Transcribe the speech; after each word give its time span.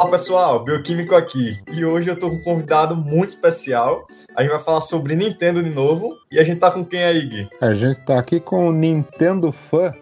Olá 0.00 0.12
pessoal, 0.12 0.64
Bioquímico 0.64 1.14
aqui. 1.14 1.58
E 1.70 1.84
hoje 1.84 2.08
eu 2.08 2.18
tô 2.18 2.30
com 2.30 2.36
um 2.36 2.42
convidado 2.42 2.96
muito 2.96 3.28
especial. 3.28 4.06
A 4.34 4.40
gente 4.40 4.50
vai 4.50 4.58
falar 4.58 4.80
sobre 4.80 5.14
Nintendo 5.14 5.62
de 5.62 5.68
novo. 5.68 6.16
E 6.32 6.38
a 6.38 6.42
gente 6.42 6.58
tá 6.58 6.70
com 6.70 6.82
quem 6.82 7.04
aí, 7.04 7.20
Gui? 7.20 7.48
A 7.60 7.74
gente 7.74 8.02
tá 8.06 8.18
aqui 8.18 8.40
com 8.40 8.68
o 8.68 8.72
Nintendo 8.72 9.52
Fã 9.52 9.92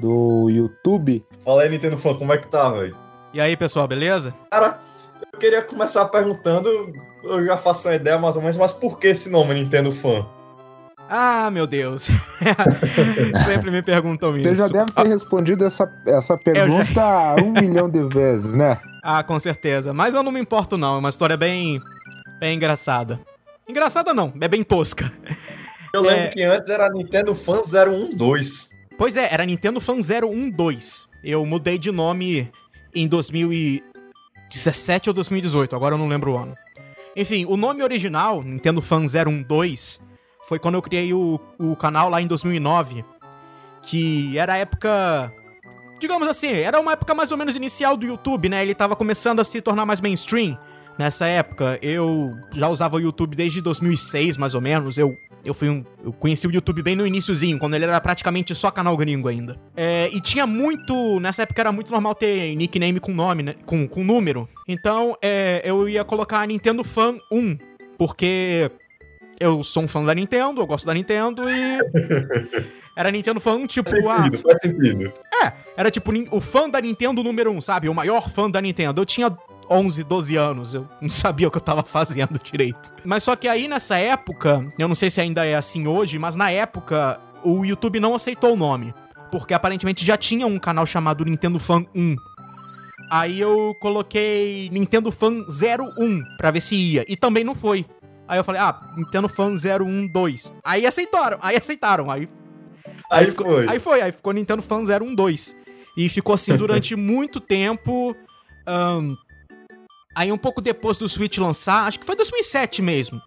do 0.00 0.48
YouTube. 0.48 1.22
Fala 1.44 1.64
aí, 1.64 1.68
Nintendo 1.68 1.98
Fã, 1.98 2.14
como 2.14 2.32
é 2.32 2.38
que 2.38 2.48
tá, 2.48 2.70
velho? 2.70 2.96
E 3.34 3.38
aí, 3.38 3.54
pessoal, 3.58 3.86
beleza? 3.86 4.34
Cara, 4.50 4.78
eu 5.30 5.38
queria 5.38 5.60
começar 5.60 6.06
perguntando, 6.06 6.90
eu 7.22 7.44
já 7.44 7.58
faço 7.58 7.88
uma 7.88 7.94
ideia 7.94 8.16
mais 8.16 8.36
ou 8.36 8.40
menos, 8.40 8.56
mas 8.56 8.72
por 8.72 8.98
que 8.98 9.08
esse 9.08 9.28
nome, 9.28 9.52
Nintendo 9.52 9.92
Fã? 9.92 10.26
Ah, 11.08 11.50
meu 11.50 11.66
Deus. 11.66 12.08
Sempre 13.44 13.70
me 13.70 13.82
perguntam 13.82 14.36
isso. 14.36 14.48
Você 14.48 14.56
já 14.56 14.68
deve 14.68 14.92
ter 14.92 15.06
respondido 15.06 15.64
essa, 15.64 15.90
essa 16.04 16.36
pergunta 16.36 16.84
já... 16.84 17.36
um 17.42 17.52
milhão 17.52 17.88
de 17.88 18.02
vezes, 18.08 18.54
né? 18.54 18.78
Ah, 19.02 19.22
com 19.22 19.38
certeza. 19.38 19.94
Mas 19.94 20.14
eu 20.14 20.22
não 20.22 20.32
me 20.32 20.40
importo, 20.40 20.76
não. 20.76 20.96
É 20.96 20.98
uma 20.98 21.10
história 21.10 21.36
bem, 21.36 21.80
bem 22.40 22.56
engraçada. 22.56 23.20
Engraçada 23.68 24.12
não, 24.12 24.32
é 24.40 24.48
bem 24.48 24.62
tosca. 24.62 25.12
Eu 25.92 26.02
lembro 26.02 26.24
é... 26.24 26.28
que 26.28 26.42
antes 26.42 26.68
era 26.68 26.88
Nintendo 26.88 27.34
Fan 27.34 27.62
012. 28.16 28.70
Pois 28.98 29.16
é, 29.16 29.32
era 29.32 29.44
Nintendo 29.44 29.80
Fan 29.80 30.00
012. 30.00 31.06
Eu 31.24 31.44
mudei 31.46 31.78
de 31.78 31.90
nome 31.90 32.50
em 32.94 33.08
2017 33.08 35.10
ou 35.10 35.14
2018, 35.14 35.74
agora 35.74 35.94
eu 35.94 35.98
não 35.98 36.08
lembro 36.08 36.32
o 36.32 36.36
ano. 36.36 36.54
Enfim, 37.14 37.46
o 37.46 37.56
nome 37.56 37.82
original, 37.82 38.42
Nintendo 38.42 38.82
Fan 38.82 39.06
012, 39.06 40.00
foi 40.46 40.58
quando 40.58 40.76
eu 40.76 40.82
criei 40.82 41.12
o, 41.12 41.40
o 41.58 41.76
canal 41.76 42.08
lá 42.08 42.22
em 42.22 42.26
2009, 42.26 43.04
que 43.82 44.36
era 44.38 44.54
a 44.54 44.56
época. 44.56 45.32
Digamos 45.98 46.28
assim, 46.28 46.48
era 46.48 46.78
uma 46.78 46.92
época 46.92 47.14
mais 47.14 47.32
ou 47.32 47.38
menos 47.38 47.56
inicial 47.56 47.96
do 47.96 48.06
YouTube, 48.06 48.48
né? 48.48 48.62
Ele 48.62 48.74
tava 48.74 48.94
começando 48.94 49.40
a 49.40 49.44
se 49.44 49.60
tornar 49.60 49.86
mais 49.86 50.00
mainstream. 50.00 50.58
Nessa 50.98 51.26
época, 51.26 51.78
eu 51.82 52.34
já 52.54 52.68
usava 52.68 52.96
o 52.96 53.00
YouTube 53.00 53.36
desde 53.36 53.60
2006, 53.60 54.36
mais 54.38 54.54
ou 54.54 54.60
menos. 54.62 54.96
Eu, 54.96 55.14
eu 55.44 55.52
fui 55.52 55.68
um, 55.68 55.84
eu 56.02 56.12
conheci 56.12 56.46
o 56.46 56.50
YouTube 56.50 56.82
bem 56.82 56.96
no 56.96 57.06
iníciozinho, 57.06 57.58
quando 57.58 57.74
ele 57.74 57.84
era 57.84 58.00
praticamente 58.00 58.54
só 58.54 58.70
canal 58.70 58.96
gringo 58.96 59.28
ainda. 59.28 59.58
É, 59.76 60.08
e 60.12 60.20
tinha 60.20 60.46
muito. 60.46 61.20
Nessa 61.20 61.42
época 61.42 61.60
era 61.60 61.72
muito 61.72 61.90
normal 61.92 62.14
ter 62.14 62.54
nickname 62.56 63.00
com 63.00 63.12
nome, 63.12 63.42
né? 63.42 63.54
Com, 63.66 63.86
com 63.86 64.04
número. 64.04 64.48
Então, 64.66 65.16
é, 65.20 65.60
eu 65.64 65.86
ia 65.88 66.04
colocar 66.04 66.46
Nintendo 66.46 66.82
Fan 66.82 67.18
1, 67.30 67.58
porque 67.98 68.70
eu 69.40 69.62
sou 69.62 69.82
um 69.82 69.88
fã 69.88 70.04
da 70.04 70.14
Nintendo, 70.14 70.60
eu 70.60 70.66
gosto 70.66 70.86
da 70.86 70.94
Nintendo 70.94 71.42
e. 71.48 71.78
Era 72.96 73.10
Nintendo 73.10 73.38
fã, 73.40 73.66
tipo. 73.66 73.90
Faz 73.90 74.02
sentido, 74.02 74.38
ah, 74.38 74.42
faz 74.42 74.60
sentido. 74.62 75.12
É, 75.42 75.52
era 75.76 75.90
tipo 75.90 76.10
o 76.30 76.40
fã 76.40 76.66
da 76.66 76.80
Nintendo 76.80 77.22
número 77.22 77.50
1, 77.50 77.56
um, 77.56 77.60
sabe? 77.60 77.90
O 77.90 77.94
maior 77.94 78.30
fã 78.30 78.50
da 78.50 78.58
Nintendo. 78.58 79.02
Eu 79.02 79.04
tinha 79.04 79.30
11, 79.68 80.02
12 80.02 80.36
anos, 80.36 80.74
eu 80.74 80.88
não 81.00 81.10
sabia 81.10 81.46
o 81.46 81.50
que 81.50 81.58
eu 81.58 81.62
tava 81.62 81.82
fazendo 81.82 82.40
direito. 82.42 82.90
Mas 83.04 83.22
só 83.22 83.36
que 83.36 83.48
aí 83.48 83.68
nessa 83.68 83.98
época, 83.98 84.66
eu 84.78 84.88
não 84.88 84.94
sei 84.94 85.10
se 85.10 85.20
ainda 85.20 85.44
é 85.44 85.54
assim 85.54 85.86
hoje, 85.86 86.18
mas 86.18 86.36
na 86.36 86.50
época 86.50 87.20
o 87.44 87.64
YouTube 87.64 88.00
não 88.00 88.14
aceitou 88.14 88.54
o 88.54 88.56
nome. 88.56 88.94
Porque 89.30 89.52
aparentemente 89.52 90.04
já 90.04 90.16
tinha 90.16 90.46
um 90.46 90.58
canal 90.58 90.86
chamado 90.86 91.24
Nintendo 91.24 91.58
Fan 91.58 91.84
1. 91.94 92.16
Aí 93.10 93.38
eu 93.38 93.74
coloquei 93.80 94.70
Nintendo 94.72 95.12
Fan 95.12 95.44
01 95.48 96.22
pra 96.38 96.50
ver 96.50 96.60
se 96.60 96.74
ia. 96.74 97.04
E 97.06 97.16
também 97.16 97.44
não 97.44 97.54
foi. 97.54 97.84
Aí 98.28 98.38
eu 98.38 98.44
falei, 98.44 98.60
ah, 98.60 98.78
Nintendo 98.96 99.28
Fan 99.28 99.54
012. 99.54 100.52
Aí 100.64 100.86
aceitaram, 100.86 101.38
aí 101.40 101.56
aceitaram, 101.56 102.10
aí. 102.10 102.28
Aí, 103.10 103.24
aí 103.24 103.30
ficou, 103.30 103.46
foi. 103.46 103.68
Aí 103.68 103.78
foi, 103.78 104.00
aí 104.02 104.12
ficou 104.12 104.32
Nintendo 104.32 104.62
Fan 104.62 104.82
012. 104.84 105.54
E 105.96 106.08
ficou 106.08 106.34
assim 106.34 106.54
durante 106.58 106.96
muito 106.96 107.40
tempo. 107.40 108.14
Um, 108.68 109.16
aí 110.16 110.32
um 110.32 110.38
pouco 110.38 110.60
depois 110.60 110.98
do 110.98 111.08
Switch 111.08 111.38
lançar, 111.38 111.86
acho 111.86 112.00
que 112.00 112.06
foi 112.06 112.16
2007 112.16 112.82
mesmo. 112.82 113.20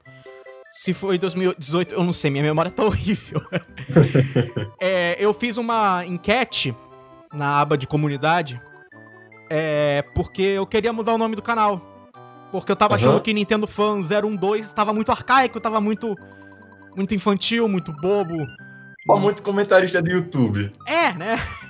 Se 0.71 0.93
foi 0.93 1.17
2018, 1.17 1.93
eu 1.93 2.03
não 2.03 2.13
sei, 2.13 2.29
minha 2.29 2.43
memória 2.43 2.69
tá 2.69 2.83
horrível. 2.85 3.41
é, 4.79 5.15
eu 5.19 5.33
fiz 5.33 5.57
uma 5.57 6.05
enquete 6.05 6.75
na 7.33 7.59
aba 7.59 7.77
de 7.77 7.87
comunidade. 7.87 8.61
É, 9.49 10.03
porque 10.13 10.43
eu 10.43 10.67
queria 10.67 10.93
mudar 10.93 11.13
o 11.13 11.17
nome 11.17 11.35
do 11.35 11.41
canal. 11.41 11.98
Porque 12.51 12.71
eu 12.71 12.75
tava 12.75 12.93
uhum. 12.93 12.99
achando 12.99 13.21
que 13.21 13.33
Nintendo 13.33 13.67
Fan 13.67 13.99
012 14.01 14.61
estava 14.61 14.93
muito 14.93 15.11
arcaico, 15.11 15.59
tava 15.59 15.79
muito 15.79 16.15
muito 16.95 17.13
infantil, 17.13 17.67
muito 17.67 17.93
bobo. 17.93 18.35
Ó, 19.07 19.17
muito 19.17 19.41
comentarista 19.41 20.01
de 20.01 20.11
YouTube. 20.11 20.71
É, 20.85 21.13
né? 21.13 21.39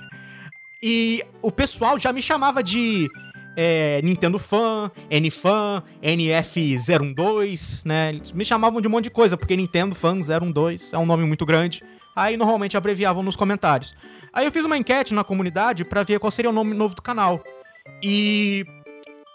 E 0.82 1.22
o 1.42 1.52
pessoal 1.52 1.98
já 1.98 2.10
me 2.10 2.22
chamava 2.22 2.62
de 2.62 3.06
é, 3.54 4.00
Nintendo 4.02 4.38
Fan, 4.38 4.90
N-Fan, 5.10 5.82
NF012, 6.02 7.82
né? 7.84 8.08
Eles 8.08 8.32
me 8.32 8.46
chamavam 8.46 8.80
de 8.80 8.88
um 8.88 8.90
monte 8.90 9.04
de 9.04 9.10
coisa, 9.10 9.36
porque 9.36 9.54
Nintendo 9.54 9.94
Fan 9.94 10.20
012 10.20 10.94
é 10.94 10.98
um 10.98 11.04
nome 11.04 11.24
muito 11.24 11.44
grande. 11.44 11.82
Aí 12.16 12.34
normalmente 12.36 12.78
abreviavam 12.78 13.22
nos 13.22 13.36
comentários. 13.36 13.94
Aí 14.32 14.46
eu 14.46 14.52
fiz 14.52 14.64
uma 14.64 14.78
enquete 14.78 15.12
na 15.12 15.22
comunidade 15.22 15.84
para 15.84 16.02
ver 16.02 16.18
qual 16.18 16.30
seria 16.30 16.50
o 16.50 16.54
nome 16.54 16.74
novo 16.74 16.94
do 16.94 17.02
canal. 17.02 17.42
E 18.02 18.64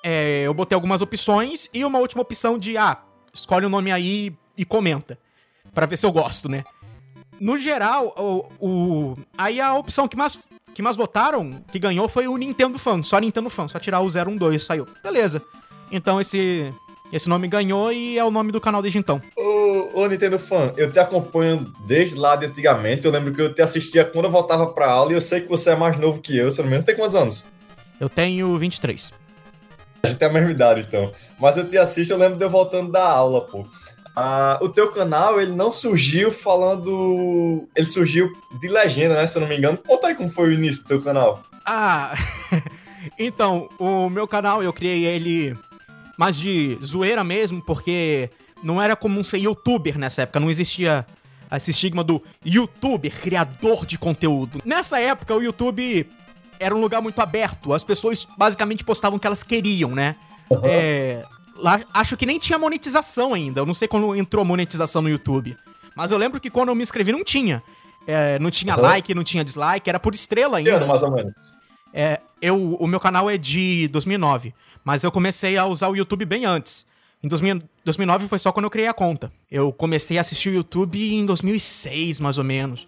é, 0.07 0.43
eu 0.43 0.53
botei 0.53 0.75
algumas 0.75 1.01
opções 1.01 1.67
e 1.73 1.83
uma 1.83 1.97
última 1.97 2.21
opção 2.21 2.59
de, 2.59 2.77
ah, 2.77 2.99
escolhe 3.33 3.65
o 3.65 3.67
um 3.67 3.71
nome 3.71 3.91
aí 3.91 4.31
e 4.55 4.63
comenta. 4.63 5.17
para 5.73 5.87
ver 5.87 5.97
se 5.97 6.05
eu 6.05 6.11
gosto, 6.11 6.47
né? 6.47 6.63
No 7.39 7.57
geral, 7.57 8.13
o, 8.15 8.45
o, 8.59 9.17
aí 9.35 9.59
a 9.59 9.73
opção 9.73 10.07
que 10.07 10.15
mais, 10.15 10.39
que 10.75 10.81
mais 10.83 10.95
votaram, 10.95 11.59
que 11.71 11.79
ganhou, 11.79 12.07
foi 12.07 12.27
o 12.27 12.37
Nintendo 12.37 12.77
Fan. 12.77 13.01
Só 13.01 13.17
Nintendo 13.17 13.49
Fan, 13.49 13.67
só 13.67 13.79
tirar 13.79 13.99
o 13.99 14.07
012 14.07 14.59
saiu. 14.59 14.87
Beleza. 15.03 15.41
Então 15.91 16.21
esse, 16.21 16.71
esse 17.11 17.27
nome 17.27 17.47
ganhou 17.47 17.91
e 17.91 18.15
é 18.15 18.23
o 18.23 18.29
nome 18.29 18.51
do 18.51 18.61
canal 18.61 18.83
desde 18.83 18.99
então. 18.99 19.19
Ô, 19.35 20.01
ô, 20.01 20.07
Nintendo 20.07 20.37
Fan, 20.37 20.71
eu 20.77 20.91
te 20.91 20.99
acompanho 20.99 21.73
desde 21.87 22.15
lá 22.15 22.35
de 22.35 22.45
antigamente. 22.45 23.05
Eu 23.05 23.11
lembro 23.11 23.33
que 23.33 23.41
eu 23.41 23.51
te 23.51 23.63
assistia 23.63 24.05
quando 24.05 24.25
eu 24.25 24.31
voltava 24.31 24.67
pra 24.67 24.91
aula 24.91 25.11
e 25.11 25.15
eu 25.15 25.21
sei 25.21 25.41
que 25.41 25.49
você 25.49 25.71
é 25.71 25.75
mais 25.75 25.97
novo 25.97 26.21
que 26.21 26.37
eu, 26.37 26.51
se 26.51 26.59
não 26.59 26.65
me 26.65 26.73
engano. 26.73 26.85
Tem 26.85 26.95
quantos 26.95 27.15
anos? 27.15 27.43
Eu 27.99 28.07
tenho 28.07 28.55
23. 28.55 29.24
A 30.05 30.07
gente 30.09 30.17
tem 30.19 30.27
a 30.27 30.31
mesma 30.31 30.51
idade, 30.51 30.85
então. 30.87 31.11
Mas 31.39 31.57
eu 31.57 31.67
te 31.67 31.77
assisto, 31.77 32.13
eu 32.13 32.17
lembro 32.17 32.37
de 32.37 32.43
eu 32.43 32.49
voltando 32.49 32.91
da 32.91 33.03
aula, 33.03 33.41
pô. 33.41 33.65
Ah, 34.15 34.57
o 34.61 34.69
teu 34.69 34.89
canal, 34.91 35.41
ele 35.41 35.51
não 35.51 35.71
surgiu 35.71 36.31
falando. 36.31 37.67
Ele 37.75 37.85
surgiu 37.85 38.31
de 38.59 38.67
legenda, 38.67 39.15
né? 39.15 39.27
Se 39.27 39.37
eu 39.37 39.41
não 39.41 39.49
me 39.49 39.57
engano. 39.57 39.77
Conta 39.77 40.07
aí 40.07 40.15
como 40.15 40.29
foi 40.29 40.49
o 40.49 40.53
início 40.53 40.83
do 40.83 40.87
teu 40.87 41.01
canal. 41.01 41.43
Ah, 41.65 42.15
então, 43.19 43.67
o 43.77 44.09
meu 44.09 44.27
canal 44.27 44.63
eu 44.63 44.71
criei 44.71 45.05
ele 45.05 45.57
mais 46.17 46.37
de 46.37 46.77
zoeira 46.83 47.23
mesmo, 47.23 47.61
porque 47.61 48.29
não 48.63 48.81
era 48.81 48.95
comum 48.95 49.23
ser 49.23 49.39
youtuber 49.39 49.97
nessa 49.97 50.21
época, 50.21 50.39
não 50.39 50.49
existia 50.49 51.05
esse 51.51 51.71
estigma 51.71 52.03
do 52.03 52.21
youtuber, 52.43 53.11
criador 53.19 53.85
de 53.85 53.97
conteúdo. 53.97 54.61
Nessa 54.63 54.99
época, 54.99 55.35
o 55.35 55.43
YouTube 55.43 56.07
era 56.59 56.75
um 56.75 56.81
lugar 56.81 57.01
muito 57.01 57.19
aberto. 57.19 57.73
As 57.73 57.83
pessoas 57.83 58.27
basicamente 58.37 58.83
postavam 58.83 59.17
o 59.17 59.19
que 59.19 59.27
elas 59.27 59.43
queriam, 59.43 59.91
né? 59.91 60.15
Uhum. 60.49 60.61
É, 60.63 61.23
lá, 61.55 61.79
acho 61.93 62.15
que 62.17 62.25
nem 62.25 62.39
tinha 62.39 62.57
monetização 62.57 63.33
ainda. 63.33 63.61
Eu 63.61 63.65
não 63.65 63.73
sei 63.73 63.87
quando 63.87 64.15
entrou 64.15 64.43
monetização 64.45 65.01
no 65.01 65.09
YouTube. 65.09 65.57
Mas 65.95 66.11
eu 66.11 66.17
lembro 66.17 66.39
que 66.39 66.49
quando 66.49 66.69
eu 66.69 66.75
me 66.75 66.83
inscrevi 66.83 67.11
não 67.11 67.23
tinha. 67.23 67.63
É, 68.07 68.37
não 68.39 68.51
tinha 68.51 68.75
uhum. 68.75 68.81
like, 68.81 69.15
não 69.15 69.23
tinha 69.23 69.43
dislike, 69.43 69.89
era 69.89 69.99
por 69.99 70.13
estrela 70.13 70.57
ainda. 70.57 70.75
ano, 70.75 70.87
mais 70.87 71.01
ou 71.01 71.11
menos? 71.11 71.33
É, 71.93 72.19
eu, 72.41 72.75
o 72.75 72.87
meu 72.87 72.99
canal 72.99 73.29
é 73.29 73.37
de 73.37 73.87
2009, 73.87 74.53
mas 74.83 75.03
eu 75.03 75.11
comecei 75.11 75.57
a 75.57 75.65
usar 75.65 75.87
o 75.89 75.95
YouTube 75.95 76.25
bem 76.25 76.45
antes. 76.45 76.85
Em 77.23 77.27
2000, 77.27 77.61
2009 77.83 78.27
foi 78.27 78.37
só 78.37 78.51
quando 78.51 78.65
eu 78.65 78.69
criei 78.69 78.87
a 78.87 78.93
conta. 78.93 79.31
Eu 79.49 79.71
comecei 79.71 80.17
a 80.17 80.21
assistir 80.21 80.49
o 80.49 80.53
YouTube 80.53 80.99
em 80.99 81.25
2006, 81.25 82.19
mais 82.19 82.37
ou 82.37 82.43
menos. 82.43 82.87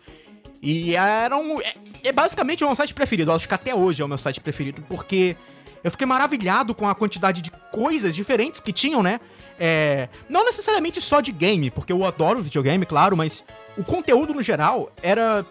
E 0.62 0.95
era 0.95 1.38
um. 1.38 1.62
É, 1.62 1.74
é 2.06 2.12
basicamente 2.12 2.63
o 2.63 2.68
meu 2.68 2.75
site 2.75 2.94
preferido. 2.94 3.31
Eu 3.31 3.36
acho 3.36 3.48
que 3.48 3.54
até 3.54 3.74
hoje 3.74 4.01
é 4.01 4.06
o 4.06 4.07
meu 4.07 4.18
site 4.18 4.39
preferido, 4.42 4.81
porque 4.88 5.36
eu 5.83 5.92
fiquei 5.92 6.07
maravilhado 6.07 6.74
com 6.74 6.88
a 6.88 6.95
quantidade 6.95 7.42
de 7.42 7.51
coisas 7.71 8.15
diferentes 8.15 8.59
que 8.59 8.71
tinham, 8.71 9.04
né? 9.04 9.19
É, 9.59 10.09
não 10.30 10.45
necessariamente 10.45 11.01
só 11.01 11.19
de 11.19 11.31
game, 11.31 11.71
porque 11.71 11.92
eu 11.92 12.06
adoro 12.06 12.42
videogame, 12.42 12.86
claro, 12.86 13.18
mas 13.18 13.44
o 13.77 13.83
conteúdo 13.83 14.33
no 14.33 14.42
geral 14.42 14.92
era 15.01 15.45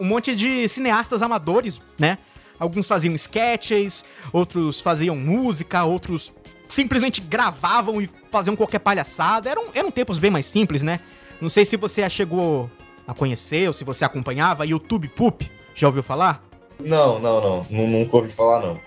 um 0.00 0.04
monte 0.04 0.34
de 0.34 0.66
cineastas 0.68 1.22
amadores, 1.22 1.80
né? 1.98 2.18
Alguns 2.58 2.86
faziam 2.86 3.14
sketches, 3.14 4.04
outros 4.32 4.80
faziam 4.80 5.16
música, 5.16 5.84
outros 5.84 6.32
simplesmente 6.68 7.20
gravavam 7.20 8.00
e 8.00 8.08
faziam 8.30 8.56
qualquer 8.56 8.78
palhaçada. 8.78 9.50
Eram, 9.50 9.66
eram 9.74 9.90
tempos 9.90 10.18
bem 10.18 10.30
mais 10.30 10.46
simples, 10.46 10.82
né? 10.82 11.00
Não 11.40 11.50
sei 11.50 11.64
se 11.64 11.76
você 11.76 12.08
chegou 12.08 12.70
a 13.06 13.14
conhecer 13.14 13.66
ou 13.66 13.72
se 13.72 13.84
você 13.84 14.04
acompanhava 14.04 14.66
YouTube 14.66 15.08
Poop. 15.08 15.50
Já 15.74 15.86
ouviu 15.86 16.02
falar? 16.02 16.42
Não, 16.80 17.18
não, 17.18 17.40
não. 17.40 17.86
Nunca 17.88 18.16
ouvi 18.16 18.28
falar, 18.28 18.60
não. 18.60 18.80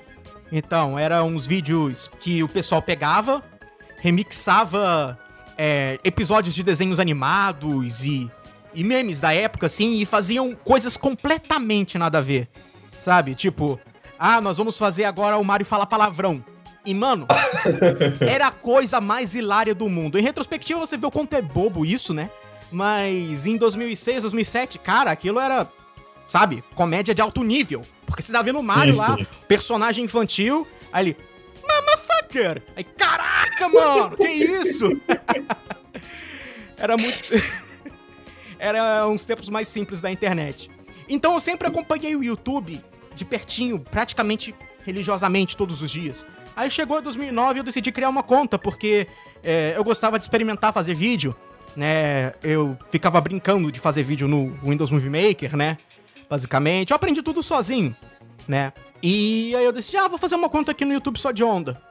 Então, 0.52 0.98
eram 0.98 1.28
uns 1.28 1.48
vídeos 1.48 2.10
que 2.20 2.44
o 2.44 2.48
pessoal 2.48 2.82
pegava, 2.82 3.44
remixava 3.98 5.18
é, 5.58 6.00
episódios 6.04 6.54
de 6.54 6.64
desenhos 6.64 7.00
animados 7.00 8.06
e, 8.06 8.30
e 8.74 8.84
memes 8.84 9.20
da 9.20 9.34
época, 9.34 9.66
assim, 9.66 10.00
e 10.00 10.06
faziam 10.06 10.56
coisas 10.56 10.96
completamente 10.98 11.98
nada 11.98 12.20
a 12.20 12.22
ver. 12.22 12.48
Sabe? 13.00 13.36
Tipo, 13.36 13.80
ah, 14.18 14.40
nós 14.40 14.58
vamos 14.58 14.78
fazer 14.78 15.06
agora 15.06 15.38
o 15.38 15.44
Mario 15.44 15.66
falar 15.66 15.86
palavrão. 15.86 16.44
E, 16.86 16.94
mano, 16.94 17.26
era 18.22 18.48
a 18.48 18.52
coisa 18.52 19.02
mais 19.02 19.34
hilária 19.34 19.74
do 19.74 19.90
mundo. 19.90 20.20
Em 20.20 20.22
retrospectiva, 20.22 20.80
você 20.80 20.96
vê 20.96 21.06
o 21.06 21.12
quanto 21.12 21.34
é 21.34 21.42
bobo 21.42 21.86
isso, 21.86 22.14
né? 22.14 22.30
Mas 22.72 23.46
em 23.46 23.58
2006, 23.58 24.24
2007, 24.24 24.80
cara, 24.80 25.12
aquilo 25.12 25.40
era, 25.40 25.70
sabe, 26.28 26.64
comédia 26.74 27.14
de 27.14 27.22
alto 27.22 27.44
nível. 27.44 27.84
Porque 28.06 28.22
você 28.22 28.32
tá 28.32 28.42
vendo 28.42 28.60
o 28.60 28.64
Mario 28.64 28.94
Sim, 28.94 29.00
lá, 29.00 29.18
sim. 29.18 29.28
personagem 29.48 30.06
infantil, 30.06 30.68
aí 30.92 31.08
ele. 31.08 31.18
Motherfucker! 31.64 32.62
Aí, 32.76 32.84
caraca, 32.84 33.68
mano, 33.70 34.18
que 34.18 34.28
isso? 34.28 34.90
era 36.78 36.96
muito. 36.98 37.24
era 38.60 39.08
uns 39.08 39.26
tempos 39.26 39.50
mais 39.50 39.68
simples 39.68 40.02
da 40.02 40.12
internet. 40.12 40.70
Então 41.08 41.34
eu 41.34 41.40
sempre 41.40 41.68
acompanhei 41.68 42.16
o 42.16 42.24
YouTube 42.24 42.84
de 43.16 43.26
pertinho, 43.26 43.80
praticamente 43.80 44.54
religiosamente 44.86 45.56
todos 45.56 45.82
os 45.82 45.90
dias. 45.90 46.26
Aí 46.56 46.70
chegou 46.70 47.02
2009 47.02 47.58
e 47.58 47.60
eu 47.60 47.64
decidi 47.64 47.92
criar 47.92 48.10
uma 48.10 48.24
conta, 48.24 48.58
porque 48.58 49.08
é, 49.44 49.74
eu 49.76 49.84
gostava 49.84 50.18
de 50.18 50.26
experimentar 50.26 50.72
fazer 50.74 50.94
vídeo, 50.94 51.36
né? 51.76 52.34
Eu 52.44 52.78
ficava 52.90 53.20
brincando 53.20 53.72
de 53.72 53.80
fazer 53.80 54.04
vídeo 54.04 54.28
no 54.28 54.52
Windows 54.64 54.92
Movie 54.92 55.10
Maker, 55.10 55.56
né? 55.56 55.78
Basicamente. 56.30 56.92
Eu 56.92 56.96
aprendi 56.96 57.22
tudo 57.22 57.44
sozinho, 57.44 57.96
né? 58.48 58.74
E 59.04 59.56
aí 59.56 59.66
eu 59.66 59.72
decidi, 59.72 59.98
ah, 59.98 60.08
vou 60.08 60.18
fazer 60.18 60.36
uma 60.36 60.50
conta 60.50 60.72
aqui 60.72 60.86
no 60.86 60.94
YouTube 60.94 61.20
só 61.20 61.32
de 61.32 61.44
onda. 61.44 61.82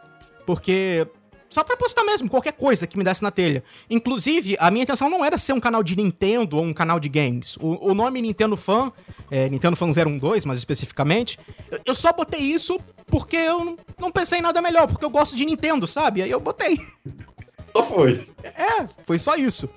Porque. 0.47 1.07
Só 1.51 1.63
pra 1.63 1.77
postar 1.77 2.03
mesmo, 2.03 2.29
qualquer 2.29 2.53
coisa 2.53 2.85
que 2.85 2.99
me 2.99 3.05
desse 3.05 3.23
na 3.23 3.31
telha. 3.31 3.63
Inclusive, 3.89 4.57
a 4.59 4.73
minha 4.73 4.83
intenção 4.83 5.09
não 5.09 5.25
era 5.25 5.39
ser 5.39 5.53
um 5.53 5.61
canal 5.61 5.85
de 5.85 5.95
Nintendo 5.95 6.57
ou 6.57 6.65
um 6.65 6.73
canal 6.73 6.99
de 6.99 7.09
games. 7.09 7.57
O, 7.61 7.91
o 7.91 7.95
nome 7.95 8.21
Nintendo 8.21 8.57
Fan, 8.57 8.91
é, 9.31 9.49
Nintendo 9.49 9.77
Fan 9.77 9.93
012, 9.93 10.49
mais 10.49 10.59
especificamente, 10.59 11.39
eu, 11.71 11.81
eu 11.87 11.95
só 11.95 12.13
botei 12.13 12.41
isso 12.41 12.81
porque 13.07 13.37
eu 13.37 13.65
não, 13.65 13.79
não 14.01 14.11
pensei 14.11 14.41
em 14.41 14.43
nada 14.43 14.61
melhor, 14.61 14.89
porque 14.89 15.05
eu 15.05 15.11
gosto 15.11 15.37
de 15.37 15.45
Nintendo, 15.45 15.87
sabe? 15.87 16.23
Aí 16.23 16.31
eu 16.31 16.41
botei. 16.41 16.81
Só 17.77 17.83
foi. 17.83 18.29
É, 18.43 18.87
foi 19.07 19.19
só 19.19 19.35
isso. 19.37 19.69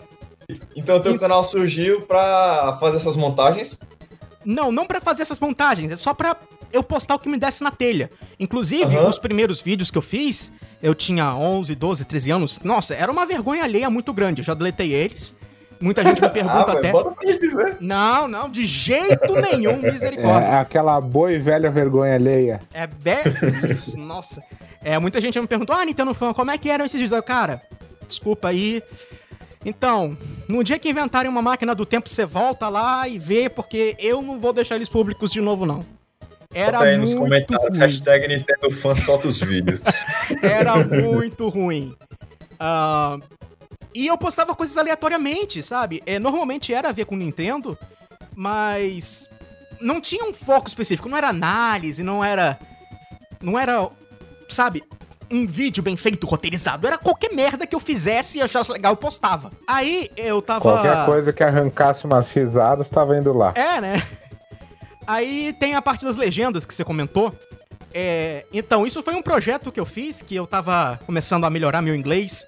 Então 0.75 0.97
o 0.97 0.99
teu 0.99 1.15
E- 1.15 1.19
canal 1.19 1.43
surgiu 1.43 2.01
pra 2.01 2.77
fazer 2.79 2.97
essas 2.97 3.15
montagens. 3.15 3.79
Não, 4.45 4.71
não 4.71 4.85
pra 4.85 5.01
fazer 5.01 5.23
essas 5.23 5.39
montagens, 5.39 5.91
é 5.91 5.95
só 5.97 6.13
pra 6.13 6.37
eu 6.71 6.81
postar 6.83 7.15
o 7.15 7.19
que 7.19 7.27
me 7.27 7.37
desse 7.37 7.63
na 7.63 7.71
telha. 7.71 8.09
Inclusive, 8.39 8.95
Aham. 8.95 9.07
os 9.07 9.19
primeiros 9.19 9.59
vídeos 9.59 9.91
que 9.91 9.97
eu 9.97 10.01
fiz, 10.01 10.51
eu 10.81 10.93
tinha 10.95 11.33
11, 11.35 11.75
12, 11.75 12.05
13 12.05 12.31
anos. 12.31 12.59
Nossa, 12.63 12.93
era 12.93 13.11
uma 13.11 13.25
vergonha 13.25 13.63
alheia 13.63 13.89
muito 13.89 14.13
grande. 14.13 14.41
Eu 14.41 14.45
já 14.45 14.53
deletei 14.53 14.93
eles. 14.93 15.35
Muita 15.81 16.03
gente 16.03 16.21
me 16.21 16.29
pergunta 16.29 16.55
ah, 16.55 16.73
até. 16.73 16.91
mas 16.93 17.03
bota 17.03 17.11
pra 17.11 17.31
gente 17.31 17.47
ver. 17.49 17.77
Não, 17.81 18.27
não, 18.27 18.49
de 18.49 18.63
jeito 18.65 19.33
nenhum, 19.35 19.77
misericórdia. 19.83 20.47
É 20.47 20.59
aquela 20.59 20.99
boa 21.01 21.31
e 21.33 21.39
velha 21.39 21.69
vergonha 21.69 22.15
alheia. 22.15 22.59
É, 22.73 22.87
bem. 22.87 23.17
Isso, 23.69 23.97
nossa. 23.99 24.41
É, 24.81 24.97
muita 24.97 25.19
gente 25.19 25.37
me 25.41 25.47
perguntou, 25.47 25.75
ah, 25.75 25.83
Nintendo 25.83 26.13
Fan, 26.13 26.33
como 26.33 26.51
é 26.51 26.57
que 26.57 26.69
eram 26.69 26.85
esses 26.85 26.99
vídeos? 27.01 27.15
Eu, 27.15 27.21
cara, 27.21 27.61
desculpa 28.07 28.47
aí. 28.49 28.81
Então, 29.65 30.17
no 30.47 30.63
dia 30.63 30.79
que 30.79 30.89
inventarem 30.89 31.29
uma 31.29 31.41
máquina 31.41 31.75
do 31.75 31.85
tempo, 31.85 32.09
você 32.09 32.25
volta 32.25 32.69
lá 32.69 33.07
e 33.07 33.19
vê, 33.19 33.49
porque 33.49 33.95
eu 33.99 34.21
não 34.21 34.39
vou 34.39 34.53
deixar 34.53 34.75
eles 34.75 34.87
públicos 34.89 35.31
de 35.31 35.41
novo, 35.41 35.65
não. 35.65 35.85
Era 36.53 36.77
Bota 36.77 36.89
aí 36.89 36.97
nos 36.97 37.09
muito 37.09 37.21
comentários, 37.21 37.77
ruim. 37.77 37.79
hashtag 37.79 38.27
Nintendo 38.27 38.71
Fan 38.71 38.95
solta 38.95 39.27
os 39.27 39.41
vídeos. 39.41 39.81
Era 40.41 40.77
muito 40.77 41.49
ruim. 41.49 41.93
Ah, 42.59 43.17
e 43.93 44.07
eu 44.07 44.17
postava 44.17 44.55
coisas 44.55 44.77
aleatoriamente, 44.77 45.61
sabe? 45.61 46.01
É, 46.05 46.17
normalmente 46.19 46.73
era 46.73 46.89
a 46.89 46.91
ver 46.91 47.05
com 47.05 47.15
Nintendo, 47.15 47.77
mas 48.35 49.29
não 49.81 49.99
tinha 49.99 50.23
um 50.23 50.33
foco 50.33 50.67
específico. 50.67 51.09
Não 51.09 51.17
era 51.17 51.29
análise, 51.29 52.03
não 52.03 52.23
era. 52.23 52.59
Não 53.41 53.57
era, 53.57 53.89
sabe? 54.49 54.83
Um 55.29 55.45
vídeo 55.45 55.83
bem 55.83 55.95
feito, 55.95 56.25
roteirizado. 56.25 56.87
Era 56.87 56.97
qualquer 56.97 57.33
merda 57.33 57.67
que 57.67 57.75
eu 57.75 57.79
fizesse 57.79 58.37
e 58.37 58.41
achasse 58.41 58.71
legal, 58.71 58.93
eu 58.93 58.97
postava. 58.97 59.51
Aí 59.67 60.09
eu 60.15 60.41
tava. 60.41 60.61
Qualquer 60.61 61.05
coisa 61.05 61.33
que 61.33 61.43
arrancasse 61.43 62.05
umas 62.05 62.31
risadas, 62.31 62.89
tava 62.89 63.17
indo 63.17 63.33
lá. 63.33 63.53
É, 63.55 63.81
né? 63.81 64.07
Aí 65.05 65.53
tem 65.53 65.75
a 65.75 65.81
parte 65.81 66.03
das 66.03 66.17
legendas 66.17 66.65
que 66.65 66.73
você 66.73 66.83
comentou. 66.83 67.33
É, 67.93 68.45
então, 68.53 68.85
isso 68.85 69.01
foi 69.01 69.15
um 69.15 69.21
projeto 69.21 69.71
que 69.71 69.79
eu 69.79 69.85
fiz, 69.85 70.21
que 70.21 70.35
eu 70.35 70.45
tava 70.45 70.99
começando 71.05 71.45
a 71.45 71.49
melhorar 71.49 71.81
meu 71.81 71.95
inglês 71.95 72.45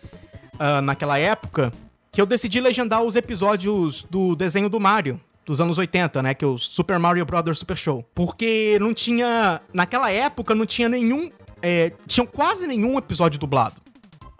ah, 0.60 0.82
naquela 0.82 1.18
época, 1.18 1.72
que 2.12 2.22
eu 2.22 2.26
decidi 2.26 2.60
legendar 2.60 3.02
os 3.02 3.16
episódios 3.16 4.06
do 4.10 4.36
desenho 4.36 4.68
do 4.68 4.78
Mario, 4.78 5.20
dos 5.46 5.62
anos 5.62 5.78
80, 5.78 6.22
né? 6.22 6.34
Que 6.34 6.44
é 6.44 6.48
o 6.48 6.58
Super 6.58 7.00
Mario 7.00 7.26
Bros. 7.26 7.58
Super 7.58 7.78
Show. 7.78 8.06
Porque 8.14 8.78
não 8.80 8.94
tinha. 8.94 9.62
Naquela 9.74 10.12
época 10.12 10.54
não 10.54 10.66
tinha 10.66 10.90
nenhum. 10.90 11.32
É, 11.62 11.92
tinha 12.08 12.26
quase 12.26 12.66
nenhum 12.68 12.98
episódio 12.98 13.40
dublado. 13.40 13.76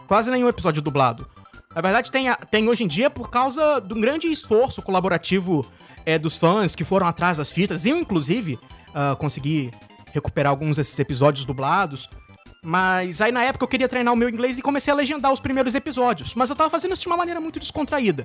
Quase 0.06 0.30
nenhum 0.30 0.48
episódio 0.48 0.82
dublado. 0.82 1.28
Na 1.74 1.80
verdade, 1.80 2.10
tem, 2.10 2.26
tem 2.50 2.68
hoje 2.68 2.82
em 2.82 2.88
dia 2.88 3.08
por 3.08 3.30
causa 3.30 3.80
de 3.80 3.94
um 3.94 4.00
grande 4.00 4.26
esforço 4.26 4.82
colaborativo 4.82 5.64
é, 6.04 6.18
dos 6.18 6.36
fãs 6.36 6.74
que 6.74 6.82
foram 6.82 7.06
atrás 7.06 7.38
das 7.38 7.50
fitas. 7.52 7.86
Eu, 7.86 7.96
inclusive, 7.96 8.58
ah, 8.94 9.16
consegui 9.16 9.70
recuperar 10.12 10.50
alguns 10.50 10.76
desses 10.76 10.98
episódios 10.98 11.44
dublados. 11.44 12.08
Mas 12.62 13.20
aí 13.20 13.32
na 13.32 13.42
época 13.42 13.64
eu 13.64 13.68
queria 13.68 13.88
treinar 13.88 14.12
o 14.12 14.16
meu 14.16 14.28
inglês 14.28 14.58
e 14.58 14.62
comecei 14.62 14.92
a 14.92 14.96
legendar 14.96 15.32
os 15.32 15.40
primeiros 15.40 15.74
episódios. 15.74 16.34
Mas 16.34 16.50
eu 16.50 16.56
tava 16.56 16.68
fazendo 16.68 16.92
isso 16.92 17.02
de 17.02 17.08
uma 17.08 17.16
maneira 17.16 17.40
muito 17.40 17.58
descontraída. 17.58 18.24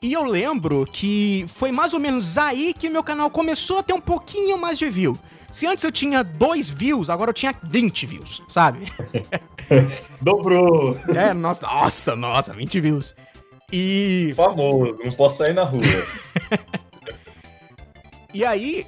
E 0.00 0.12
eu 0.12 0.22
lembro 0.22 0.86
que 0.90 1.44
foi 1.48 1.72
mais 1.72 1.92
ou 1.92 2.00
menos 2.00 2.38
aí 2.38 2.72
que 2.72 2.88
meu 2.88 3.02
canal 3.02 3.28
começou 3.28 3.78
a 3.78 3.82
ter 3.82 3.92
um 3.92 4.00
pouquinho 4.00 4.56
mais 4.56 4.78
de 4.78 4.88
view. 4.88 5.18
Se 5.50 5.66
antes 5.66 5.82
eu 5.82 5.90
tinha 5.90 6.22
dois 6.22 6.68
views, 6.68 7.08
agora 7.08 7.30
eu 7.30 7.34
tinha 7.34 7.54
20 7.62 8.06
views, 8.06 8.42
sabe? 8.48 8.92
Dobrou. 10.20 10.98
É, 11.08 11.32
nossa, 11.32 11.62
nossa, 11.66 12.16
nossa, 12.16 12.54
20 12.54 12.80
views. 12.80 13.14
E, 13.72 14.32
Famoso, 14.36 14.98
não 15.04 15.12
posso 15.12 15.38
sair 15.38 15.52
na 15.52 15.64
rua. 15.64 15.82
e 18.32 18.44
aí, 18.44 18.86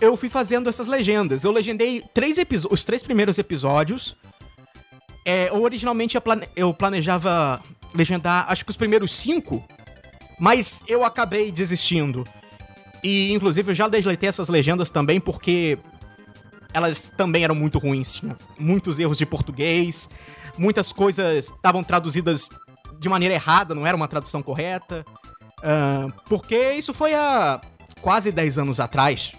eu 0.00 0.16
fui 0.16 0.28
fazendo 0.28 0.68
essas 0.68 0.86
legendas. 0.86 1.44
Eu 1.44 1.52
legendei 1.52 2.02
três 2.14 2.36
os 2.70 2.84
três 2.84 3.02
primeiros 3.02 3.38
episódios. 3.38 4.16
É, 5.24 5.48
eu 5.48 5.62
originalmente 5.62 6.16
ia 6.16 6.20
plane- 6.20 6.48
eu 6.54 6.72
planejava 6.72 7.60
legendar, 7.94 8.46
acho 8.48 8.64
que 8.64 8.70
os 8.70 8.76
primeiros 8.76 9.12
cinco, 9.12 9.64
mas 10.38 10.82
eu 10.86 11.04
acabei 11.04 11.50
desistindo. 11.50 12.24
E, 13.06 13.32
inclusive, 13.32 13.70
eu 13.70 13.74
já 13.76 13.86
deletei 13.86 14.28
essas 14.28 14.48
legendas 14.48 14.90
também 14.90 15.20
porque 15.20 15.78
elas 16.74 17.08
também 17.08 17.44
eram 17.44 17.54
muito 17.54 17.78
ruins. 17.78 18.16
Tinha 18.16 18.36
muitos 18.58 18.98
erros 18.98 19.16
de 19.16 19.24
português, 19.24 20.08
muitas 20.58 20.92
coisas 20.92 21.44
estavam 21.44 21.84
traduzidas 21.84 22.48
de 22.98 23.08
maneira 23.08 23.32
errada, 23.32 23.76
não 23.76 23.86
era 23.86 23.96
uma 23.96 24.08
tradução 24.08 24.42
correta. 24.42 25.04
Ah, 25.62 26.08
porque 26.28 26.72
isso 26.72 26.92
foi 26.92 27.14
há 27.14 27.60
quase 28.00 28.32
10 28.32 28.58
anos 28.58 28.80
atrás. 28.80 29.36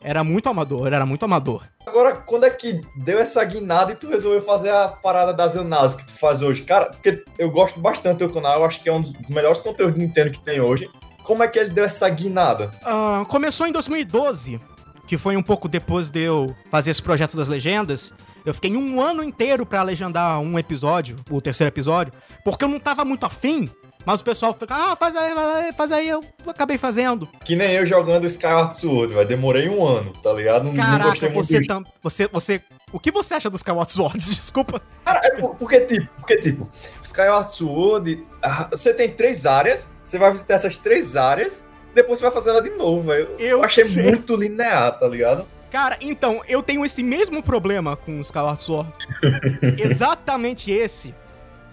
Era 0.00 0.24
muito 0.24 0.48
amador, 0.48 0.86
era 0.90 1.04
muito 1.04 1.22
amador. 1.26 1.62
Agora, 1.86 2.16
quando 2.16 2.44
é 2.44 2.50
que 2.50 2.80
deu 2.96 3.18
essa 3.18 3.44
guinada 3.44 3.92
e 3.92 3.96
tu 3.96 4.08
resolveu 4.08 4.40
fazer 4.40 4.70
a 4.70 4.88
parada 4.88 5.34
das 5.34 5.54
análises 5.54 5.98
que 5.98 6.06
tu 6.06 6.18
faz 6.18 6.40
hoje? 6.40 6.62
Cara, 6.62 6.86
porque 6.86 7.22
eu 7.38 7.50
gosto 7.50 7.78
bastante 7.78 8.14
do 8.14 8.18
teu 8.20 8.30
canal, 8.30 8.60
eu 8.60 8.64
acho 8.64 8.82
que 8.82 8.88
é 8.88 8.92
um 8.92 9.02
dos 9.02 9.12
melhores 9.28 9.58
conteúdos 9.58 9.96
de 9.96 10.00
Nintendo 10.00 10.30
que 10.30 10.40
tem 10.40 10.62
hoje. 10.62 10.88
Como 11.22 11.42
é 11.42 11.48
que 11.48 11.58
ele 11.58 11.70
deu 11.70 11.84
essa 11.84 12.08
guinada? 12.08 12.70
Ah, 12.84 13.24
começou 13.28 13.66
em 13.66 13.72
2012, 13.72 14.60
que 15.06 15.16
foi 15.18 15.36
um 15.36 15.42
pouco 15.42 15.68
depois 15.68 16.10
de 16.10 16.20
eu 16.20 16.54
fazer 16.70 16.90
esse 16.90 17.02
projeto 17.02 17.36
das 17.36 17.48
legendas. 17.48 18.12
Eu 18.44 18.54
fiquei 18.54 18.74
um 18.74 19.00
ano 19.00 19.22
inteiro 19.22 19.66
pra 19.66 19.82
legendar 19.82 20.40
um 20.40 20.58
episódio, 20.58 21.16
o 21.30 21.40
terceiro 21.40 21.68
episódio, 21.70 22.12
porque 22.44 22.64
eu 22.64 22.68
não 22.68 22.80
tava 22.80 23.04
muito 23.04 23.24
afim, 23.26 23.68
mas 24.04 24.22
o 24.22 24.24
pessoal 24.24 24.54
fica, 24.54 24.74
ah, 24.74 24.96
faz 24.96 25.14
aí, 25.14 25.72
faz 25.74 25.92
aí, 25.92 26.08
eu 26.08 26.24
acabei 26.46 26.78
fazendo. 26.78 27.28
Que 27.44 27.54
nem 27.54 27.72
eu 27.72 27.84
jogando 27.84 28.26
Skyward 28.26 28.74
Sword, 28.76 29.12
velho. 29.12 29.28
Demorei 29.28 29.68
um 29.68 29.86
ano, 29.86 30.12
tá 30.22 30.32
ligado? 30.32 30.64
Não, 30.64 30.72
não 30.72 30.82
Caraca, 30.82 31.10
gostei 31.10 31.28
muito 31.28 31.46
você, 31.46 31.62
tam, 31.66 31.84
você, 32.02 32.26
você, 32.28 32.62
o 32.92 32.98
que 32.98 33.10
você 33.10 33.34
acha 33.34 33.50
dos 33.50 33.60
Skyward 33.60 33.92
Swords? 33.92 34.24
Desculpa. 34.34 34.80
Cara, 35.04 35.20
é 35.22 35.38
por- 35.38 35.54
porque 35.56 35.80
tipo, 35.80 36.08
porque 36.16 36.36
tipo, 36.38 36.66
Skyward 37.02 37.52
Sword, 37.54 38.26
ah, 38.42 38.68
você 38.72 38.94
tem 38.94 39.10
três 39.10 39.44
áreas, 39.44 39.86
você 40.10 40.18
vai 40.18 40.32
visitar 40.32 40.54
essas 40.54 40.76
três 40.76 41.16
áreas, 41.16 41.66
depois 41.94 42.18
você 42.18 42.24
vai 42.24 42.32
fazer 42.32 42.50
ela 42.50 42.62
de 42.62 42.70
novo, 42.70 43.08
velho. 43.08 43.28
Eu 43.38 43.62
achei 43.62 43.84
sei. 43.84 44.02
muito 44.04 44.34
linear, 44.34 44.98
tá 44.98 45.06
ligado? 45.06 45.46
Cara, 45.70 45.96
então, 46.00 46.42
eu 46.48 46.62
tenho 46.62 46.84
esse 46.84 47.02
mesmo 47.02 47.42
problema 47.42 47.96
com 47.96 48.18
os 48.18 48.26
Skyward 48.26 48.60
Sword. 48.60 48.92
Exatamente 49.78 50.72
esse 50.72 51.14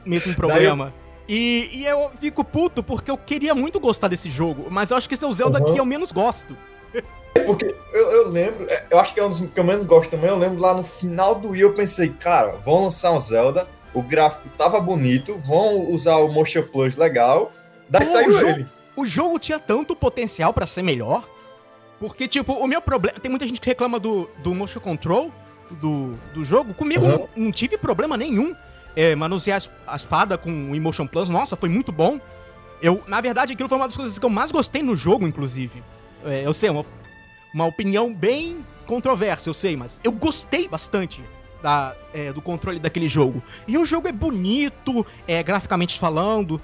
mesmo 0.05 0.35
problema. 0.35 0.93
E, 1.27 1.69
e 1.73 1.85
eu 1.85 2.09
fico 2.21 2.43
puto 2.43 2.81
porque 2.81 3.11
eu 3.11 3.17
queria 3.17 3.53
muito 3.53 3.79
gostar 3.79 4.07
desse 4.07 4.29
jogo, 4.29 4.67
mas 4.69 4.91
eu 4.91 4.97
acho 4.97 5.07
que 5.07 5.15
esse 5.15 5.23
é 5.25 5.27
o 5.27 5.33
Zelda 5.33 5.59
Uhum. 5.59 5.73
que 5.73 5.79
eu 5.79 5.85
menos 5.85 6.11
gosto. 6.11 6.55
É 6.93 7.41
Porque 7.41 7.75
eu, 7.91 8.11
eu 8.11 8.29
lembro, 8.29 8.65
é, 8.69 8.85
eu 8.89 8.99
acho 8.99 9.13
que 9.13 9.19
é 9.19 9.25
um 9.25 9.29
dos 9.29 9.39
que 9.39 9.59
eu 9.59 9.63
menos 9.63 9.83
gosto 9.83 10.11
também. 10.11 10.29
Eu 10.29 10.37
lembro 10.37 10.61
lá 10.61 10.73
no 10.73 10.83
final 10.83 11.35
do 11.35 11.49
Wii, 11.49 11.61
eu 11.61 11.73
pensei, 11.73 12.09
cara, 12.09 12.53
vão 12.63 12.83
lançar 12.85 13.11
um 13.11 13.19
Zelda, 13.19 13.67
o 13.93 14.01
gráfico 14.01 14.47
tava 14.57 14.79
bonito, 14.79 15.37
vão 15.37 15.91
usar 15.91 16.17
o 16.17 16.31
Motion 16.31 16.63
Plus 16.63 16.95
legal, 16.95 17.51
daí 17.89 18.05
Pô, 18.05 18.11
saiu 18.11 18.29
o 18.29 18.31
jogo- 18.39 18.49
ele. 18.51 18.67
O 18.95 19.05
jogo 19.05 19.37
tinha 19.39 19.59
tanto 19.59 19.95
potencial 19.95 20.51
pra 20.53 20.65
ser 20.65 20.81
melhor, 20.81 21.27
porque, 21.99 22.27
tipo, 22.27 22.53
o 22.53 22.65
meu 22.67 22.81
problema... 22.81 23.19
Tem 23.19 23.29
muita 23.29 23.47
gente 23.47 23.61
que 23.61 23.69
reclama 23.69 23.99
do, 23.99 24.27
do 24.39 24.53
motion 24.55 24.79
control, 24.79 25.31
do, 25.69 26.15
do 26.33 26.43
jogo, 26.43 26.73
comigo 26.73 27.05
Uhum. 27.05 27.11
não, 27.11 27.29
não 27.45 27.51
tive 27.51 27.77
problema 27.77 28.17
nenhum. 28.17 28.55
É, 28.95 29.15
manusear 29.15 29.61
a 29.85 29.95
espada 29.95 30.37
com 30.37 30.71
o 30.71 30.75
Emotion 30.75 31.05
Plus, 31.05 31.29
nossa, 31.29 31.55
foi 31.55 31.69
muito 31.69 31.91
bom. 31.91 32.19
Eu, 32.81 33.03
na 33.07 33.21
verdade, 33.21 33.53
aquilo 33.53 33.69
foi 33.69 33.77
uma 33.77 33.87
das 33.87 33.95
coisas 33.95 34.17
que 34.17 34.25
eu 34.25 34.29
mais 34.29 34.51
gostei 34.51 34.81
no 34.81 34.95
jogo, 34.95 35.27
inclusive. 35.27 35.83
É, 36.25 36.43
eu 36.45 36.53
sei, 36.53 36.69
é 36.69 36.71
uma, 36.71 36.85
uma 37.53 37.65
opinião 37.65 38.11
bem 38.11 38.65
controversa, 38.87 39.49
eu 39.49 39.53
sei, 39.53 39.75
mas 39.75 39.99
eu 40.03 40.11
gostei 40.11 40.67
bastante 40.67 41.21
da, 41.61 41.95
é, 42.13 42.31
do 42.33 42.41
controle 42.41 42.79
daquele 42.79 43.07
jogo. 43.09 43.43
E 43.67 43.77
o 43.77 43.85
jogo 43.85 44.07
é 44.07 44.11
bonito, 44.11 45.05
é, 45.27 45.43
graficamente 45.43 45.99
falando, 45.99 46.59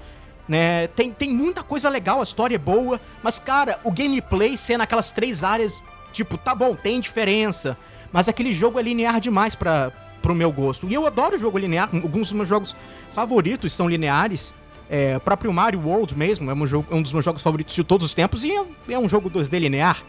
né? 0.48 0.86
Tem, 0.88 1.10
tem 1.12 1.30
muita 1.32 1.62
coisa 1.62 1.88
legal, 1.88 2.20
a 2.20 2.22
história 2.22 2.54
é 2.56 2.58
boa, 2.58 3.00
mas, 3.22 3.38
cara, 3.38 3.78
o 3.84 3.90
gameplay 3.90 4.56
sendo 4.56 4.82
aquelas 4.82 5.10
três 5.12 5.42
áreas, 5.44 5.82
tipo, 6.12 6.36
tá 6.36 6.54
bom, 6.54 6.74
tem 6.74 7.00
diferença, 7.00 7.76
mas 8.12 8.28
aquele 8.28 8.52
jogo 8.52 8.78
é 8.78 8.82
linear 8.82 9.20
demais 9.20 9.54
pra, 9.54 9.90
pro 10.22 10.34
meu 10.34 10.52
gosto. 10.52 10.86
E 10.88 10.94
eu 10.94 11.06
adoro 11.06 11.38
jogo 11.38 11.58
linear, 11.58 11.88
alguns 11.94 12.28
dos 12.28 12.32
meus 12.32 12.48
jogos 12.48 12.74
favoritos 13.14 13.72
são 13.72 13.88
lineares. 13.88 14.52
É, 14.90 15.16
o 15.16 15.20
próprio 15.20 15.50
Mario 15.52 15.80
World 15.80 16.16
mesmo 16.16 16.50
é 16.50 16.54
um, 16.54 16.66
jogo, 16.66 16.86
é 16.90 16.94
um 16.94 17.00
dos 17.02 17.10
meus 17.12 17.24
jogos 17.24 17.40
favoritos 17.40 17.74
de 17.74 17.82
todos 17.82 18.04
os 18.06 18.14
tempos 18.14 18.44
e 18.44 18.52
é, 18.52 18.64
é 18.90 18.98
um 18.98 19.08
jogo 19.08 19.30
2D 19.30 19.58
linear. 19.58 20.02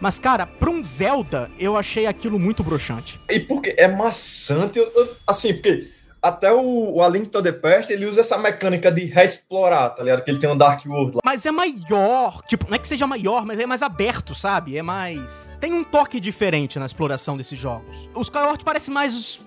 Mas, 0.00 0.18
cara, 0.18 0.46
pra 0.46 0.70
um 0.70 0.82
Zelda, 0.82 1.50
eu 1.60 1.76
achei 1.76 2.06
aquilo 2.06 2.38
muito 2.38 2.64
broxante. 2.64 3.20
E 3.28 3.38
porque 3.38 3.74
é 3.78 3.86
maçante, 3.86 4.78
eu- 4.78 4.90
eu- 4.96 5.16
assim, 5.26 5.52
porque 5.52 5.90
até 6.22 6.52
o, 6.52 6.94
o 6.94 7.02
A 7.02 7.08
Link 7.08 7.28
to 7.30 7.42
the 7.42 7.50
Past, 7.50 7.92
ele 7.92 8.06
usa 8.06 8.20
essa 8.20 8.38
mecânica 8.38 8.92
de 8.92 9.06
reexplorar, 9.06 9.94
tá 9.94 10.04
ligado? 10.04 10.22
Que 10.22 10.30
ele 10.30 10.38
tem 10.38 10.48
um 10.48 10.56
Dark 10.56 10.86
World 10.86 11.16
lá. 11.16 11.20
Mas 11.24 11.44
é 11.44 11.50
maior. 11.50 12.40
Tipo, 12.46 12.66
não 12.68 12.76
é 12.76 12.78
que 12.78 12.86
seja 12.86 13.06
maior, 13.08 13.44
mas 13.44 13.58
é 13.58 13.66
mais 13.66 13.82
aberto, 13.82 14.32
sabe? 14.34 14.76
É 14.76 14.82
mais. 14.82 15.58
Tem 15.60 15.72
um 15.72 15.82
toque 15.82 16.20
diferente 16.20 16.78
na 16.78 16.86
exploração 16.86 17.36
desses 17.36 17.58
jogos. 17.58 18.08
O 18.14 18.20
Skyward 18.22 18.64
parece 18.64 18.90
mais. 18.90 19.40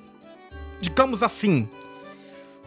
Digamos 0.81 1.23
assim. 1.23 1.69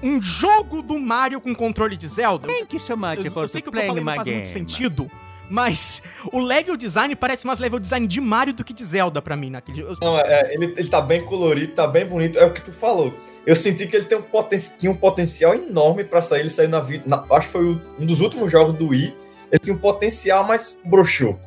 Um 0.03 0.23
jogo 0.23 0.81
do 0.81 0.99
Mario 0.99 1.41
com 1.41 1.55
controle 1.55 1.97
de 1.97 2.07
Zelda. 2.07 2.47
Thank 2.47 2.77
you 2.77 2.81
so 2.81 2.97
much 2.97 3.19
Eu, 3.25 3.33
for 3.33 3.43
eu 3.43 3.49
sei 3.49 3.61
que 3.61 3.69
o 3.69 3.73
que 3.73 3.79
eu 3.79 3.87
falei 3.87 4.03
não 4.03 4.15
faz 4.15 4.29
muito 4.29 4.33
game. 4.33 4.47
sentido. 4.47 5.11
Mas 5.51 6.03
o 6.33 6.39
level 6.39 6.77
design 6.77 7.15
parece 7.17 7.47
mais 7.47 7.59
level 7.59 7.79
design 7.79 8.07
de 8.07 8.21
Mario 8.21 8.55
do 8.55 8.65
que 8.65 8.73
de 8.73 8.85
Zelda 8.85 9.23
pra 9.23 9.37
mim 9.37 9.51
naquele 9.51 9.81
jogo. 9.81 9.97
Não, 10.01 10.19
é, 10.19 10.55
ele, 10.55 10.75
ele 10.77 10.89
tá 10.89 11.01
bem 11.01 11.25
colorido, 11.25 11.75
tá 11.75 11.87
bem 11.87 12.07
bonito, 12.07 12.39
é 12.39 12.45
o 12.45 12.53
que 12.53 12.61
tu 12.61 12.73
falou. 12.73 13.13
Eu 13.47 13.57
senti 13.57 13.87
que 13.87 13.97
ele 13.97 14.05
tem 14.05 14.19
um 14.19 14.23
poten 14.23 14.59
tinha 14.79 14.93
um 14.93 14.97
potencial 14.97 15.55
enorme 15.55 16.05
pra 16.05 16.21
sair, 16.21 16.41
ele 16.41 16.51
saiu 16.51 16.69
na 16.69 16.81
vida, 16.81 17.25
acho 17.31 17.47
que 17.47 17.53
foi 17.53 17.65
um 17.99 18.07
dos 18.07 18.21
últimos 18.21 18.53
jogos 18.53 18.77
do 18.77 18.89
Wii, 18.89 19.17
ele 19.51 19.59
tinha 19.59 19.75
um 19.75 19.79
potencial, 19.79 20.45
mas 20.47 20.79
broxou. 20.85 21.39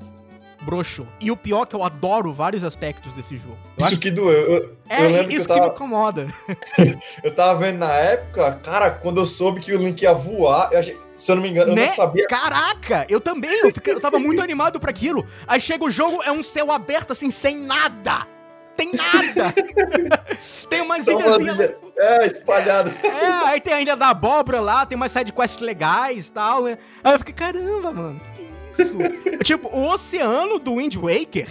Broxo. 0.61 1.07
E 1.19 1.31
o 1.31 1.37
pior 1.37 1.63
é 1.63 1.65
que 1.65 1.75
eu 1.75 1.83
adoro 1.83 2.31
vários 2.33 2.63
aspectos 2.63 3.13
desse 3.13 3.35
jogo. 3.35 3.57
Eu 3.79 3.87
Isso 3.87 3.99
que 3.99 4.11
doeu. 4.11 4.41
Eu, 4.57 4.75
É, 4.89 5.03
eu 5.05 5.09
lembro 5.09 5.27
que 5.29 5.35
isso 5.35 5.45
eu 5.45 5.53
que 5.55 5.59
me 5.59 5.59
tava, 5.61 5.73
incomoda. 5.73 6.27
eu 7.23 7.33
tava 7.35 7.59
vendo 7.59 7.79
na 7.79 7.91
época, 7.93 8.53
cara, 8.63 8.91
quando 8.91 9.19
eu 9.19 9.25
soube 9.25 9.59
que 9.59 9.73
o 9.73 9.77
Link 9.79 10.01
ia 10.01 10.13
voar, 10.13 10.69
eu 10.71 10.79
achei- 10.79 10.97
se 11.15 11.31
eu 11.31 11.35
não 11.35 11.43
me 11.43 11.49
engano, 11.49 11.71
eu 11.71 11.75
Né? 11.75 11.87
não 11.87 11.93
sabia. 11.95 12.27
Caraca, 12.27 13.05
eu 13.09 13.19
também, 13.19 13.51
eu, 13.59 13.71
fiquei- 13.73 13.93
eu 13.93 13.99
tava 13.99 14.19
muito 14.19 14.41
animado 14.41 14.79
pra 14.79 14.89
aquilo. 14.91 15.25
Aí 15.47 15.59
chega 15.59 15.83
o 15.83 15.89
jogo, 15.89 16.21
é 16.23 16.31
um 16.31 16.43
céu 16.43 16.71
aberto 16.71 17.11
assim, 17.11 17.31
sem 17.31 17.57
nada. 17.57 18.27
Tem 18.75 18.91
nada. 18.93 19.53
tem 20.69 20.81
umas 20.81 21.05
ilhazinhas. 21.07 21.55
ilha- 21.57 21.75
É, 21.97 22.25
espalhado. 22.25 22.91
É, 23.03 23.25
aí 23.49 23.61
tem 23.61 23.73
a 23.73 23.81
ilha 23.81 23.95
da 23.95 24.09
abóbora 24.09 24.59
lá, 24.59 24.85
tem 24.85 24.95
umas 24.95 25.11
sidequests 25.11 25.59
legais 25.59 26.27
e 26.27 26.31
tal, 26.31 26.63
né? 26.63 26.77
Aí 27.03 27.13
eu 27.13 27.19
fiquei, 27.19 27.33
caramba, 27.33 27.91
mano, 27.91 28.19
que 28.35 28.40
isso? 28.77 28.95
tipo, 29.43 29.67
o 29.69 29.89
oceano 29.91 30.59
do 30.59 30.75
Wind 30.77 30.95
Waker, 30.95 31.47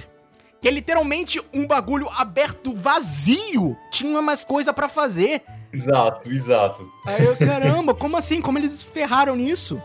que 0.60 0.68
é 0.68 0.70
literalmente 0.70 1.40
um 1.54 1.66
bagulho 1.66 2.08
aberto 2.16 2.74
vazio, 2.74 3.76
tinha 3.90 4.20
mais 4.22 4.44
coisa 4.44 4.72
pra 4.72 4.88
fazer. 4.88 5.42
Exato, 5.72 6.30
exato. 6.32 6.90
Aí 7.06 7.24
eu, 7.24 7.36
caramba, 7.36 7.94
como 7.94 8.16
assim? 8.16 8.40
Como 8.40 8.58
eles 8.58 8.82
ferraram 8.82 9.36
nisso? 9.36 9.80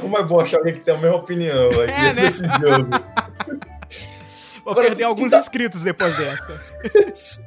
Como 0.00 0.16
é 0.16 0.22
bom 0.22 0.40
achar 0.40 0.58
alguém 0.58 0.74
que 0.74 0.80
tem 0.80 0.94
a 0.94 0.98
mesma 0.98 1.16
opinião 1.16 1.66
aqui 1.82 1.90
É, 1.92 2.12
né? 2.12 2.22
desse 2.22 2.44
jogo. 2.44 2.90
Vou 4.64 4.72
Agora, 4.72 4.88
perder 4.88 5.04
alguns 5.04 5.30
tá- 5.30 5.38
inscritos 5.38 5.82
depois 5.82 6.14
dessa. 6.16 6.62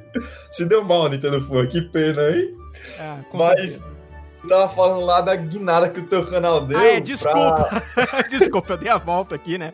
Se 0.50 0.66
deu 0.66 0.84
mal, 0.84 1.08
Nintendo 1.08 1.40
foi, 1.46 1.68
que 1.68 1.80
pena, 1.82 2.22
hein? 2.30 2.54
Ah, 2.98 3.18
Mas 3.32 3.72
certeza. 3.72 3.93
Tu 4.44 4.48
tava 4.48 4.68
falando 4.68 5.04
lá 5.04 5.20
da 5.20 5.34
guinada 5.34 5.88
que 5.88 6.00
o 6.00 6.06
teu 6.06 6.24
canal 6.24 6.64
deu. 6.64 6.78
Ah, 6.78 6.84
é, 6.84 6.90
pra- 6.92 7.00
desculpa. 7.00 7.82
desculpa, 8.28 8.72
eu 8.74 8.76
dei 8.76 8.90
a 8.90 8.98
volta 8.98 9.34
aqui, 9.34 9.56
né? 9.58 9.72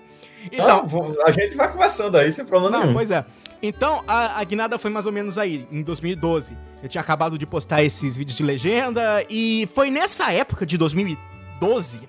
Não, 0.53 0.65
Então, 0.65 0.87
vou- 0.87 1.17
a 1.27 1.31
gente 1.33 1.55
vai 1.57 1.71
conversando 1.71 2.17
aí, 2.17 2.33
sem 2.33 2.45
problema 2.45 2.71
não, 2.77 2.81
nenhum. 2.85 2.95
pois 2.95 3.11
é. 3.11 3.25
Então, 3.63 4.03
a, 4.09 4.41
a 4.41 4.45
guinada 4.45 4.79
foi 4.79 4.91
mais 4.91 5.05
ou 5.05 5.13
menos 5.13 5.37
aí, 5.37 5.67
em 5.71 5.83
2012. 5.83 6.57
Eu 6.83 6.89
tinha 6.89 7.01
acabado 7.03 7.37
de 7.37 7.45
postar 7.45 7.83
esses 7.83 8.17
vídeos 8.17 8.37
de 8.37 8.43
legenda 8.43 9.23
e 9.29 9.69
foi 9.75 9.91
nessa 9.91 10.33
época 10.33 10.65
de 10.65 10.79
2012 10.79 12.09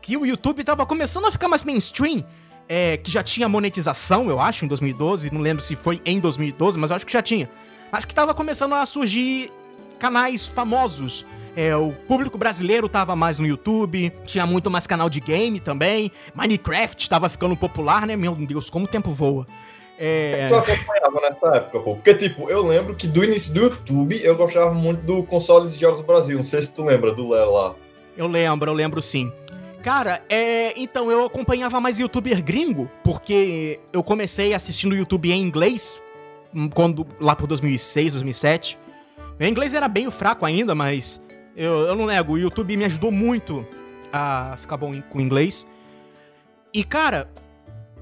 que 0.00 0.16
o 0.16 0.24
YouTube 0.24 0.62
tava 0.62 0.86
começando 0.86 1.26
a 1.26 1.32
ficar 1.32 1.48
mais 1.48 1.64
mainstream. 1.64 2.24
é, 2.68 2.96
que 2.96 3.10
já 3.12 3.22
tinha 3.22 3.48
monetização, 3.48 4.28
eu 4.28 4.40
acho, 4.40 4.64
em 4.64 4.68
2012. 4.68 5.32
Não 5.32 5.40
lembro 5.40 5.62
se 5.62 5.76
foi 5.76 6.00
em 6.04 6.18
2012, 6.18 6.76
mas 6.78 6.90
eu 6.90 6.96
acho 6.96 7.06
que 7.06 7.12
já 7.12 7.22
tinha. 7.22 7.48
Mas 7.92 8.04
que 8.04 8.12
tava 8.14 8.34
começando 8.34 8.72
a 8.74 8.84
surgir 8.86 9.52
canais 10.00 10.48
famosos. 10.48 11.24
É, 11.56 11.74
o 11.74 11.90
público 11.90 12.36
brasileiro 12.36 12.86
tava 12.86 13.16
mais 13.16 13.38
no 13.38 13.46
YouTube, 13.46 14.12
tinha 14.24 14.44
muito 14.44 14.70
mais 14.70 14.86
canal 14.86 15.08
de 15.08 15.20
game 15.20 15.58
também. 15.58 16.12
Minecraft 16.34 17.08
tava 17.08 17.30
ficando 17.30 17.56
popular, 17.56 18.06
né? 18.06 18.14
Meu 18.14 18.34
Deus, 18.34 18.68
como 18.68 18.84
o 18.84 18.88
tempo 18.88 19.10
voa. 19.10 19.46
É, 19.98 20.48
Tu 20.48 20.54
acompanhava 20.54 21.20
nessa 21.22 21.56
época, 21.56 21.80
pô. 21.80 21.94
Porque, 21.94 22.14
tipo, 22.14 22.50
eu 22.50 22.62
lembro 22.62 22.94
que 22.94 23.06
do 23.06 23.24
início 23.24 23.54
do 23.54 23.60
YouTube 23.60 24.22
eu 24.22 24.36
gostava 24.36 24.74
muito 24.74 25.00
do 25.00 25.22
Consoles 25.22 25.72
de 25.72 25.80
Jogos 25.80 26.02
Brasil. 26.02 26.36
Não 26.36 26.44
sei 26.44 26.60
se 26.60 26.74
tu 26.74 26.84
lembra 26.84 27.14
do 27.14 27.30
Léo 27.30 27.50
lá. 27.50 27.74
eu 28.18 28.26
lembro, 28.26 28.70
eu 28.70 28.74
lembro 28.74 29.00
sim. 29.00 29.32
Cara, 29.82 30.20
é. 30.28 30.78
Então, 30.78 31.10
eu 31.10 31.24
acompanhava 31.24 31.80
mais 31.80 31.98
youtuber 31.98 32.42
gringo, 32.42 32.90
porque 33.02 33.80
eu 33.94 34.02
comecei 34.02 34.52
assistindo 34.52 34.94
YouTube 34.94 35.30
em 35.32 35.40
inglês, 35.40 36.02
hum, 36.54 36.68
quando 36.68 37.06
lá 37.18 37.34
por 37.34 37.46
2006, 37.46 38.12
2007. 38.12 38.78
Meu 39.38 39.48
inglês 39.48 39.72
era 39.72 39.88
bem 39.88 40.10
fraco 40.10 40.44
ainda, 40.44 40.74
mas 40.74 41.20
eu, 41.56 41.86
eu 41.86 41.94
não 41.94 42.06
nego, 42.06 42.34
o 42.34 42.38
YouTube 42.38 42.76
me 42.76 42.84
ajudou 42.84 43.10
muito 43.10 43.66
a 44.12 44.56
ficar 44.58 44.76
bom 44.76 45.00
com 45.02 45.20
inglês. 45.20 45.66
E, 46.72 46.84
cara, 46.84 47.30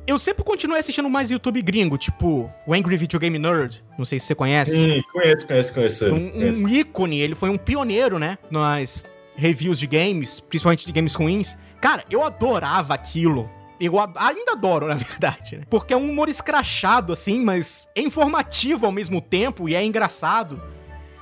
eu 0.06 0.18
sempre 0.18 0.42
continuei 0.42 0.80
assistindo 0.80 1.08
mais 1.08 1.30
YouTube 1.30 1.62
gringo, 1.62 1.96
tipo 1.96 2.50
o 2.66 2.74
Angry 2.74 2.96
Video 2.96 3.18
Game 3.18 3.38
Nerd, 3.38 3.82
não 3.96 4.04
sei 4.04 4.18
se 4.18 4.26
você 4.26 4.34
conhece. 4.34 4.72
Sim, 4.72 5.02
conheço, 5.12 5.46
conheço, 5.46 5.72
conheço. 5.72 6.04
ele, 6.06 6.14
um, 6.14 6.30
conheço. 6.30 6.64
um 6.64 6.68
ícone, 6.68 7.20
ele 7.20 7.34
foi 7.34 7.48
um 7.48 7.56
pioneiro, 7.56 8.18
né? 8.18 8.36
Nas 8.50 9.06
reviews 9.36 9.78
de 9.78 9.86
games, 9.86 10.40
principalmente 10.40 10.84
de 10.84 10.92
games 10.92 11.14
ruins. 11.14 11.56
Cara, 11.80 12.04
eu 12.10 12.22
adorava 12.24 12.92
aquilo. 12.92 13.50
Eu 13.80 13.98
ainda 13.98 14.52
adoro, 14.52 14.86
na 14.88 14.94
verdade, 14.94 15.58
né? 15.58 15.64
Porque 15.70 15.94
é 15.94 15.96
um 15.96 16.10
humor 16.10 16.28
escrachado, 16.28 17.12
assim, 17.12 17.40
mas 17.40 17.86
é 17.94 18.00
informativo 18.00 18.86
ao 18.86 18.92
mesmo 18.92 19.20
tempo 19.20 19.68
e 19.68 19.74
é 19.74 19.84
engraçado, 19.84 20.60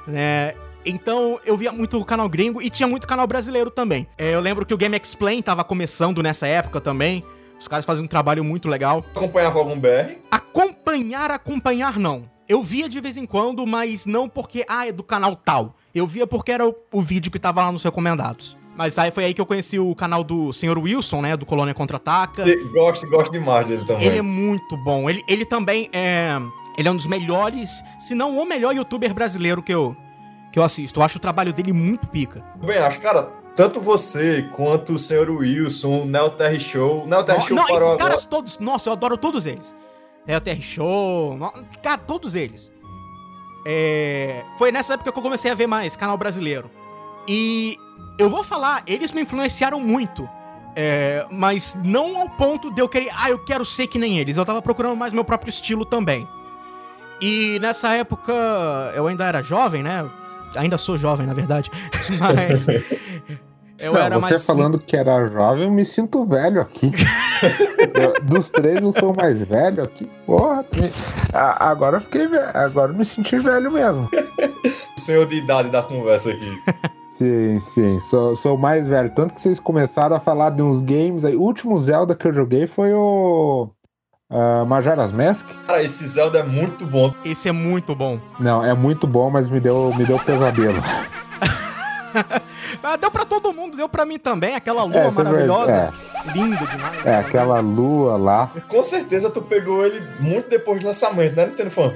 né? 0.07 0.55
Então 0.85 1.39
eu 1.45 1.57
via 1.57 1.73
muito 1.73 1.99
o 1.99 2.05
canal 2.05 2.29
gringo 2.29 2.61
e 2.61 2.69
tinha 2.69 2.87
muito 2.87 3.07
canal 3.07 3.27
brasileiro 3.27 3.71
também. 3.71 4.07
É, 4.19 4.35
eu 4.35 4.41
lembro 4.41 4.67
que 4.67 4.75
o 4.75 4.77
Game 4.77 4.97
Explain 4.97 5.43
tava 5.43 5.65
começando 5.65 6.23
nessa 6.23 6.47
época 6.47 6.81
também. 6.81 7.23
Os 7.59 7.69
caras 7.69 7.85
faziam 7.85 8.05
um 8.05 8.09
trabalho 8.09 8.43
muito 8.43 8.69
legal. 8.69 9.05
Acompanhava 9.15 9.59
algum 9.59 9.79
BR? 9.79 10.17
Acompanhar, 10.31 11.31
acompanhar, 11.31 11.99
não. 11.99 12.25
Eu 12.49 12.61
via 12.63 12.89
de 12.89 13.01
vez 13.01 13.17
em 13.17 13.25
quando, 13.25 13.65
mas 13.67 14.05
não 14.05 14.29
porque, 14.29 14.65
ah, 14.69 14.87
é 14.87 14.93
do 14.93 15.05
canal 15.05 15.37
tal. 15.37 15.77
Eu 15.95 16.07
via 16.07 16.27
porque 16.27 16.51
era 16.51 16.67
o, 16.67 16.75
o 16.93 17.01
vídeo 17.01 17.31
que 17.31 17.39
tava 17.39 17.63
lá 17.63 17.71
nos 17.71 17.85
recomendados. 17.85 18.57
Mas 18.77 18.99
aí 18.99 19.11
foi 19.11 19.25
aí 19.27 19.35
que 19.35 19.41
eu 19.41 19.47
conheci 19.47 19.79
o 19.79 19.95
canal 19.95 20.25
do 20.25 20.53
Sr. 20.53 20.79
Wilson, 20.79 21.21
né? 21.21 21.37
Do 21.37 21.47
Colônia 21.47 21.75
Contra-Ataca. 21.75 22.45
Gosto, 22.73 23.07
gosto 23.09 23.31
demais 23.31 23.67
dele 23.67 23.85
também. 23.85 24.07
Ele 24.07 24.19
é 24.19 24.23
muito 24.23 24.77
bom. 24.79 25.09
Ele, 25.09 25.23
ele 25.29 25.45
também 25.45 25.89
é. 25.93 26.37
Ele 26.77 26.89
é 26.89 26.91
um 26.91 26.97
dos 26.97 27.07
melhores, 27.07 27.83
se 27.99 28.15
não 28.15 28.39
o 28.39 28.47
melhor 28.47 28.75
youtuber 28.75 29.13
brasileiro 29.13 29.63
que 29.63 29.73
eu, 29.73 29.95
que 30.53 30.59
eu 30.59 30.63
assisto. 30.63 31.01
Eu 31.01 31.05
acho 31.05 31.17
o 31.17 31.21
trabalho 31.21 31.53
dele 31.53 31.73
muito 31.73 32.07
pica. 32.09 32.45
Bem, 32.57 32.79
acho, 32.79 33.01
cara, 33.01 33.31
tanto 33.57 33.81
você 33.81 34.49
quanto 34.53 34.95
o 34.95 34.99
Sr. 34.99 35.31
Wilson, 35.31 36.03
o 36.03 36.05
Neo 36.07 36.31
Terry 36.31 36.61
Show. 36.61 37.05
O 37.05 37.07
Neo 37.07 37.25
Terry 37.25 37.41
Show 37.43 37.57
não, 37.57 37.65
parou 37.65 37.79
esses 37.81 37.95
agora. 37.95 38.05
caras 38.11 38.27
todos, 38.27 38.59
nossa, 38.59 38.89
eu 38.89 38.93
adoro 38.93 39.17
todos 39.17 39.47
eles. 39.47 39.75
É 40.27 40.37
o 40.37 40.41
TR 40.41 40.61
Show, 40.61 41.37
no- 41.37 41.53
cara, 41.83 41.99
todos 41.99 42.37
eles. 42.37 42.71
É, 43.67 44.45
foi 44.59 44.71
nessa 44.71 44.95
época 44.95 45.11
que 45.13 45.19
eu 45.19 45.23
comecei 45.23 45.51
a 45.51 45.55
ver 45.55 45.67
mais 45.67 45.97
canal 45.97 46.17
brasileiro. 46.17 46.71
E 47.27 47.77
eu 48.19 48.29
vou 48.31 48.45
falar, 48.45 48.83
eles 48.87 49.11
me 49.13 49.23
influenciaram 49.23 49.81
muito. 49.81 50.29
É, 50.75 51.27
mas 51.31 51.77
não 51.85 52.19
ao 52.21 52.29
ponto 52.31 52.73
de 52.73 52.81
eu 52.81 52.89
querer, 52.89 53.11
ah, 53.15 53.29
eu 53.31 53.39
quero 53.45 53.65
ser 53.65 53.87
que 53.89 53.99
nem 53.99 54.19
eles. 54.19 54.37
Eu 54.37 54.45
tava 54.45 54.63
procurando 54.63 54.97
mais 54.97 55.13
meu 55.13 55.25
próprio 55.25 55.51
estilo 55.51 55.85
também. 55.85 56.27
E 57.21 57.59
nessa 57.61 57.95
época 57.95 58.33
eu 58.95 59.07
ainda 59.07 59.25
era 59.27 59.43
jovem, 59.43 59.83
né? 59.83 60.09
Ainda 60.57 60.79
sou 60.79 60.97
jovem, 60.99 61.27
na 61.27 61.35
verdade. 61.35 61.71
Mas 62.21 62.67
eu 63.79 63.93
Não, 63.95 64.01
era 64.01 64.15
você 64.17 64.21
mais 64.21 64.45
falando 64.45 64.79
que 64.79 64.97
era 64.97 65.27
jovem, 65.27 65.65
eu 65.65 65.71
me 65.71 65.85
sinto 65.85 66.25
velho 66.27 66.61
aqui. 66.61 66.93
Eu, 68.01 68.15
dos 68.25 68.49
três, 68.51 68.81
eu 68.81 68.93
sou 68.93 69.13
o 69.13 69.17
mais 69.17 69.43
velho 69.43 69.83
aqui. 69.83 70.09
Porra, 70.25 70.65
me- 70.77 70.93
a- 71.33 71.71
agora 71.71 71.97
eu 71.97 72.01
fiquei 72.01 72.29
velho. 72.29 72.49
Agora 72.55 72.93
eu 72.93 72.97
me 72.97 73.05
senti 73.05 73.37
velho 73.37 73.73
mesmo. 73.73 74.09
O 74.97 75.01
senhor 75.01 75.27
de 75.27 75.39
idade 75.39 75.69
da 75.69 75.83
conversa 75.83 76.31
aqui. 76.31 76.57
Sim, 77.11 77.59
sim, 77.59 77.99
sou, 77.99 78.37
sou 78.37 78.55
o 78.55 78.59
mais 78.59 78.87
velho. 78.87 79.11
Tanto 79.11 79.35
que 79.35 79.41
vocês 79.41 79.59
começaram 79.59 80.15
a 80.15 80.21
falar 80.21 80.51
de 80.51 80.63
uns 80.63 80.81
games 80.81 81.25
aí. 81.25 81.35
O 81.35 81.41
último 81.43 81.77
Zelda 81.81 82.15
que 82.15 82.29
eu 82.29 82.33
joguei 82.33 82.69
foi 82.69 82.93
o. 82.95 83.69
ah, 84.33 84.65
Majora's 84.65 85.13
Mask. 85.13 85.47
Cara, 85.67 85.83
esse 85.83 86.07
Zelda 86.07 86.39
é 86.39 86.43
muito 86.43 86.87
bom. 86.87 87.13
Esse 87.25 87.49
é 87.49 87.53
muito 87.53 87.95
bom. 87.95 88.19
Não, 88.41 88.65
é 88.65 88.73
muito 88.75 89.07
bom, 89.07 89.31
mas 89.31 89.49
me 89.49 89.61
deu, 89.61 89.93
me 89.97 90.05
deu 90.05 90.19
pesadelo. 90.19 90.81
Ah, 92.83 92.97
deu 92.97 93.11
pra 93.11 93.25
todo 93.25 93.53
mundo, 93.53 93.77
deu 93.77 93.89
pra 93.89 94.05
mim 94.05 94.19
também. 94.19 94.55
Aquela 94.55 94.83
lua 94.85 94.97
É, 94.97 95.07
é 95.07 95.11
maravilhosa. 95.11 95.67
verdade. 95.67 96.39
Linda 96.39 96.67
demais. 96.67 97.07
É, 97.07 97.17
aquela 97.17 97.61
lua 97.61 98.17
lá. 98.17 98.51
Com 98.69 98.83
certeza 98.83 99.31
tu 99.31 99.41
pegou 99.41 99.87
ele 99.87 100.03
muito 100.21 100.49
depois 100.49 100.81
do 100.81 100.87
lançamento, 100.89 101.37
né, 101.37 101.47
Nintendo 101.47 101.71
Fan? 101.71 101.95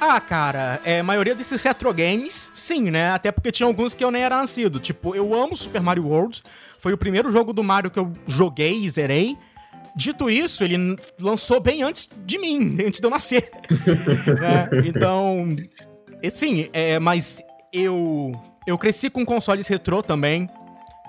Ah, 0.00 0.20
cara, 0.20 0.80
é, 0.84 1.00
a 1.00 1.02
maioria 1.02 1.34
desses 1.34 1.60
retro 1.62 1.92
games, 1.92 2.50
sim, 2.54 2.88
né? 2.90 3.10
Até 3.10 3.32
porque 3.32 3.50
tinha 3.50 3.66
alguns 3.66 3.94
que 3.94 4.04
eu 4.04 4.10
nem 4.12 4.22
era 4.22 4.36
nascido. 4.36 4.78
Tipo, 4.78 5.14
eu 5.14 5.34
amo 5.34 5.56
Super 5.56 5.82
Mario 5.82 6.06
World. 6.06 6.40
Foi 6.78 6.92
o 6.92 6.98
primeiro 6.98 7.32
jogo 7.32 7.52
do 7.52 7.64
Mario 7.64 7.90
que 7.90 7.98
eu 7.98 8.12
joguei 8.26 8.84
e 8.84 8.88
zerei. 8.88 9.36
Dito 9.96 10.30
isso, 10.30 10.62
ele 10.62 10.96
lançou 11.20 11.60
bem 11.60 11.82
antes 11.82 12.08
de 12.24 12.38
mim, 12.38 12.76
antes 12.86 13.00
de 13.00 13.06
eu 13.06 13.10
nascer. 13.10 13.50
né? 14.40 14.68
Então, 14.84 15.56
sim, 16.30 16.68
é, 16.72 16.98
mas 16.98 17.40
eu 17.72 18.32
eu 18.66 18.76
cresci 18.76 19.08
com 19.10 19.24
consoles 19.24 19.66
retrô 19.66 20.02
também, 20.02 20.48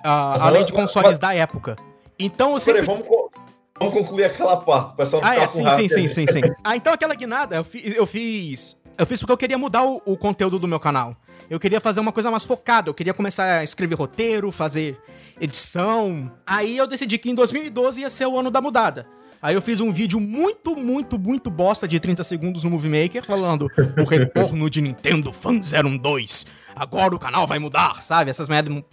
ah, 0.04 0.36
Aham, 0.36 0.44
além 0.48 0.66
de 0.66 0.72
mas- 0.74 0.82
consoles 0.82 1.20
da 1.20 1.34
época. 1.36 1.76
Então 2.18 2.54
eu 2.56 2.60
Peraí, 2.62 2.82
sempre 2.82 2.82
vamos, 2.94 3.08
co- 3.08 3.32
vamos 3.78 3.94
concluir 3.94 4.24
aquela 4.26 4.58
parte. 4.58 4.94
O 4.94 4.96
pessoal 4.96 5.22
ah, 5.26 5.30
ficar 5.32 5.44
é, 5.44 5.48
sim, 5.48 5.70
sim, 5.72 5.88
sim, 5.90 6.08
sim, 6.08 6.26
sim. 6.32 6.42
Ah, 6.64 6.76
então 6.76 6.94
aquela 6.94 7.16
guinada 7.16 7.58
eu, 7.58 7.64
fi- 7.64 7.94
eu 7.96 8.06
fiz. 8.08 8.78
Eu 8.98 9.06
fiz 9.06 9.20
porque 9.22 9.32
eu 9.32 9.38
queria 9.38 9.58
mudar 9.58 9.84
o, 9.86 10.02
o 10.06 10.18
conteúdo 10.18 10.58
do 10.60 10.68
meu 10.68 10.80
canal. 10.80 11.16
Eu 11.50 11.60
queria 11.60 11.82
fazer 11.82 12.00
uma 12.00 12.12
coisa 12.12 12.29
mais 12.29 12.46
focada. 12.46 12.89
Eu 12.89 12.94
queria 12.94 13.13
começar 13.13 13.60
a 13.60 13.63
escrever 13.63 13.96
roteiro, 13.96 14.51
fazer 14.51 14.98
edição. 15.41 16.32
Aí 16.46 16.77
eu 16.77 16.86
decidi 16.86 17.18
que 17.18 17.29
em 17.29 17.36
2012 17.36 18.01
ia 18.01 18.10
ser 18.10 18.27
o 18.27 18.38
ano 18.38 18.51
da 18.51 18.62
mudada. 18.62 19.06
Aí 19.41 19.55
eu 19.55 19.62
fiz 19.62 19.79
um 19.79 19.91
vídeo 19.91 20.19
muito, 20.19 20.75
muito, 20.75 21.17
muito 21.17 21.50
bosta 21.50 21.88
de 21.88 21.98
30 21.98 22.24
segundos 22.25 22.63
no 22.65 22.69
Movie 22.69 22.89
Maker 23.03 23.25
falando 23.25 23.67
o 23.98 24.03
retorno 24.03 24.69
de 24.69 24.81
Nintendo 24.81 25.31
Fan 25.31 25.60
012. 25.60 26.46
Agora 26.75 27.15
o 27.15 27.19
canal 27.19 27.48
vai 27.48 27.58
mudar, 27.58 28.01
sabe? 28.03 28.29
Essas 28.29 28.50
merdas. 28.50 28.84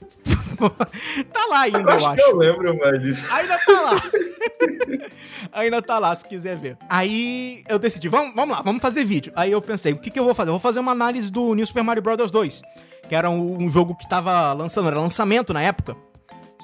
tá 1.33 1.47
lá 1.47 1.61
ainda, 1.63 1.79
Eu 1.79 1.85
eu 1.85 1.91
acho 1.91 2.07
acho. 2.07 2.17
que 2.17 2.23
eu 2.23 2.37
lembro, 2.37 2.79
velho, 2.79 2.99
disso. 3.01 3.27
Ainda 3.33 3.59
tá 3.59 3.81
lá. 3.81 4.03
Ainda 5.53 5.83
tá 5.83 5.99
lá, 5.99 6.15
se 6.15 6.27
quiser 6.29 6.57
ver. 6.57 6.77
Aí 6.89 7.65
eu 7.69 7.79
decidi, 7.79 8.09
vamos, 8.09 8.35
vamos 8.35 8.57
lá, 8.57 8.63
vamos 8.63 8.81
fazer 8.83 9.05
vídeo. 9.05 9.33
Aí 9.37 9.51
eu 9.53 9.61
pensei, 9.61 9.93
o 9.93 9.99
que, 9.99 10.11
que 10.11 10.19
eu 10.19 10.25
vou 10.25 10.35
fazer? 10.35 10.51
Eu 10.51 10.55
vou 10.55 10.61
fazer 10.61 10.79
uma 10.81 10.93
análise 10.93 11.31
do 11.31 11.55
New 11.55 11.67
Super 11.67 11.83
Mario 11.83 12.03
Bros. 12.03 12.31
2, 12.31 12.63
que 13.09 13.15
era 13.15 13.29
um, 13.31 13.63
um 13.65 13.71
jogo 13.71 13.95
que 13.95 14.09
tava 14.09 14.53
lançando, 14.53 14.89
era 14.89 14.99
lançamento 15.01 15.53
na 15.53 15.63
época. 15.63 15.97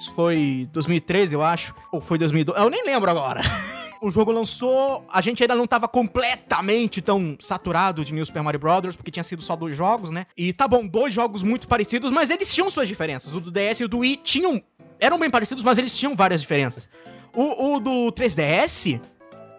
Isso 0.02 0.12
foi 0.14 0.68
2013, 0.72 1.32
eu 1.32 1.44
acho. 1.44 1.72
Ou 1.92 2.00
foi 2.00 2.18
2012, 2.18 2.58
eu 2.58 2.68
nem 2.68 2.84
lembro 2.84 3.10
agora. 3.10 3.40
O 4.04 4.10
jogo 4.10 4.32
lançou, 4.32 5.06
a 5.12 5.20
gente 5.20 5.44
ainda 5.44 5.54
não 5.54 5.64
tava 5.64 5.86
completamente 5.86 7.00
tão 7.00 7.36
saturado 7.38 8.04
de 8.04 8.12
New 8.12 8.26
Super 8.26 8.42
Mario 8.42 8.58
Bros., 8.58 8.96
porque 8.96 9.12
tinha 9.12 9.22
sido 9.22 9.40
só 9.44 9.54
dois 9.54 9.76
jogos, 9.76 10.10
né? 10.10 10.26
E 10.36 10.52
tá 10.52 10.66
bom, 10.66 10.84
dois 10.84 11.14
jogos 11.14 11.44
muito 11.44 11.68
parecidos, 11.68 12.10
mas 12.10 12.28
eles 12.28 12.52
tinham 12.52 12.68
suas 12.68 12.88
diferenças. 12.88 13.32
O 13.32 13.38
do 13.38 13.52
DS 13.52 13.78
e 13.78 13.84
o 13.84 13.88
do 13.88 13.98
Wii 13.98 14.16
tinham. 14.16 14.60
eram 14.98 15.20
bem 15.20 15.30
parecidos, 15.30 15.62
mas 15.62 15.78
eles 15.78 15.96
tinham 15.96 16.16
várias 16.16 16.40
diferenças. 16.40 16.88
O, 17.32 17.76
o 17.76 17.78
do 17.78 18.10
3DS 18.10 19.00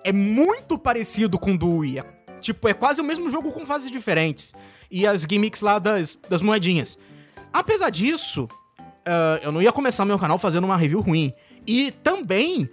é 0.03 0.11
muito 0.11 0.77
parecido 0.77 1.39
com 1.39 1.53
o 1.53 1.57
do 1.57 1.77
Wii. 1.77 1.99
É, 1.99 2.05
tipo, 2.41 2.67
é 2.67 2.73
quase 2.73 2.99
o 2.99 3.03
mesmo 3.05 3.29
jogo 3.29 3.49
com 3.53 3.65
fases 3.65 3.89
diferentes. 3.89 4.53
E 4.91 5.07
as 5.07 5.21
gimmicks 5.21 5.61
lá 5.61 5.79
das, 5.79 6.19
das 6.27 6.41
moedinhas. 6.41 6.97
Apesar 7.53 7.89
disso, 7.89 8.49
ah, 9.05 9.39
eu 9.41 9.51
não 9.51 9.61
ia 9.61 9.71
começar 9.71 10.05
meu 10.05 10.19
canal 10.19 10.37
fazendo 10.37 10.65
uma 10.65 10.77
review 10.77 11.01
ruim. 11.01 11.33
E 11.67 11.91
também, 11.91 12.69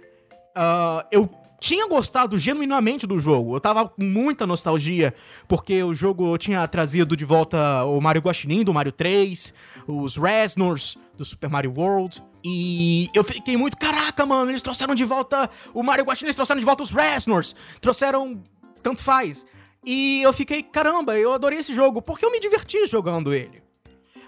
ah, 0.55 1.05
eu 1.11 1.29
tinha 1.59 1.87
gostado 1.87 2.37
genuinamente 2.37 3.05
do 3.05 3.19
jogo. 3.19 3.55
Eu 3.55 3.59
tava 3.59 3.87
com 3.87 4.03
muita 4.03 4.47
nostalgia, 4.47 5.13
porque 5.47 5.83
o 5.83 5.93
jogo 5.93 6.35
tinha 6.37 6.67
trazido 6.67 7.15
de 7.15 7.23
volta 7.23 7.85
o 7.85 8.01
Mario 8.01 8.21
Guaxinim 8.21 8.63
do 8.63 8.73
Mario 8.73 8.91
3, 8.91 9.53
os 9.87 10.17
Reznors 10.17 10.97
do 11.15 11.23
Super 11.23 11.49
Mario 11.49 11.73
World. 11.77 12.21
E 12.43 13.09
eu 13.13 13.23
fiquei 13.23 13.55
muito, 13.55 13.77
caraca, 13.77 14.25
mano, 14.25 14.49
eles 14.49 14.63
trouxeram 14.63 14.95
de 14.95 15.05
volta 15.05 15.47
o 15.73 15.83
Mario 15.83 16.03
Guaxinim, 16.03 16.29
eles 16.29 16.35
trouxeram 16.35 16.59
de 16.59 16.65
volta 16.65 16.81
os 16.81 16.91
Reznors, 16.91 17.55
trouxeram 17.79 18.41
tanto 18.81 19.03
faz. 19.03 19.45
E 19.85 20.21
eu 20.23 20.33
fiquei, 20.33 20.63
caramba, 20.63 21.17
eu 21.17 21.31
adorei 21.31 21.59
esse 21.59 21.75
jogo, 21.75 22.01
porque 22.01 22.25
eu 22.25 22.31
me 22.31 22.39
diverti 22.39 22.87
jogando 22.87 23.33
ele. 23.33 23.61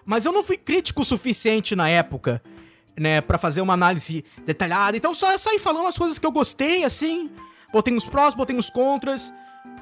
Mas 0.06 0.26
eu 0.26 0.32
não 0.32 0.44
fui 0.44 0.58
crítico 0.58 1.02
o 1.02 1.06
suficiente 1.06 1.76
na 1.76 1.90
época, 1.90 2.42
né, 2.98 3.22
Pra 3.22 3.38
fazer 3.38 3.62
uma 3.62 3.74
análise 3.74 4.24
detalhada. 4.46 4.96
Então 4.96 5.14
só 5.14 5.36
saí 5.38 5.60
falando 5.60 5.88
as 5.88 5.98
coisas 5.98 6.20
que 6.20 6.26
eu 6.26 6.32
gostei, 6.32 6.84
assim. 6.84 7.32
Botei 7.72 7.96
os 7.96 8.06
prós, 8.06 8.36
botei 8.36 8.56
os 8.56 8.70
contras. 8.70 9.34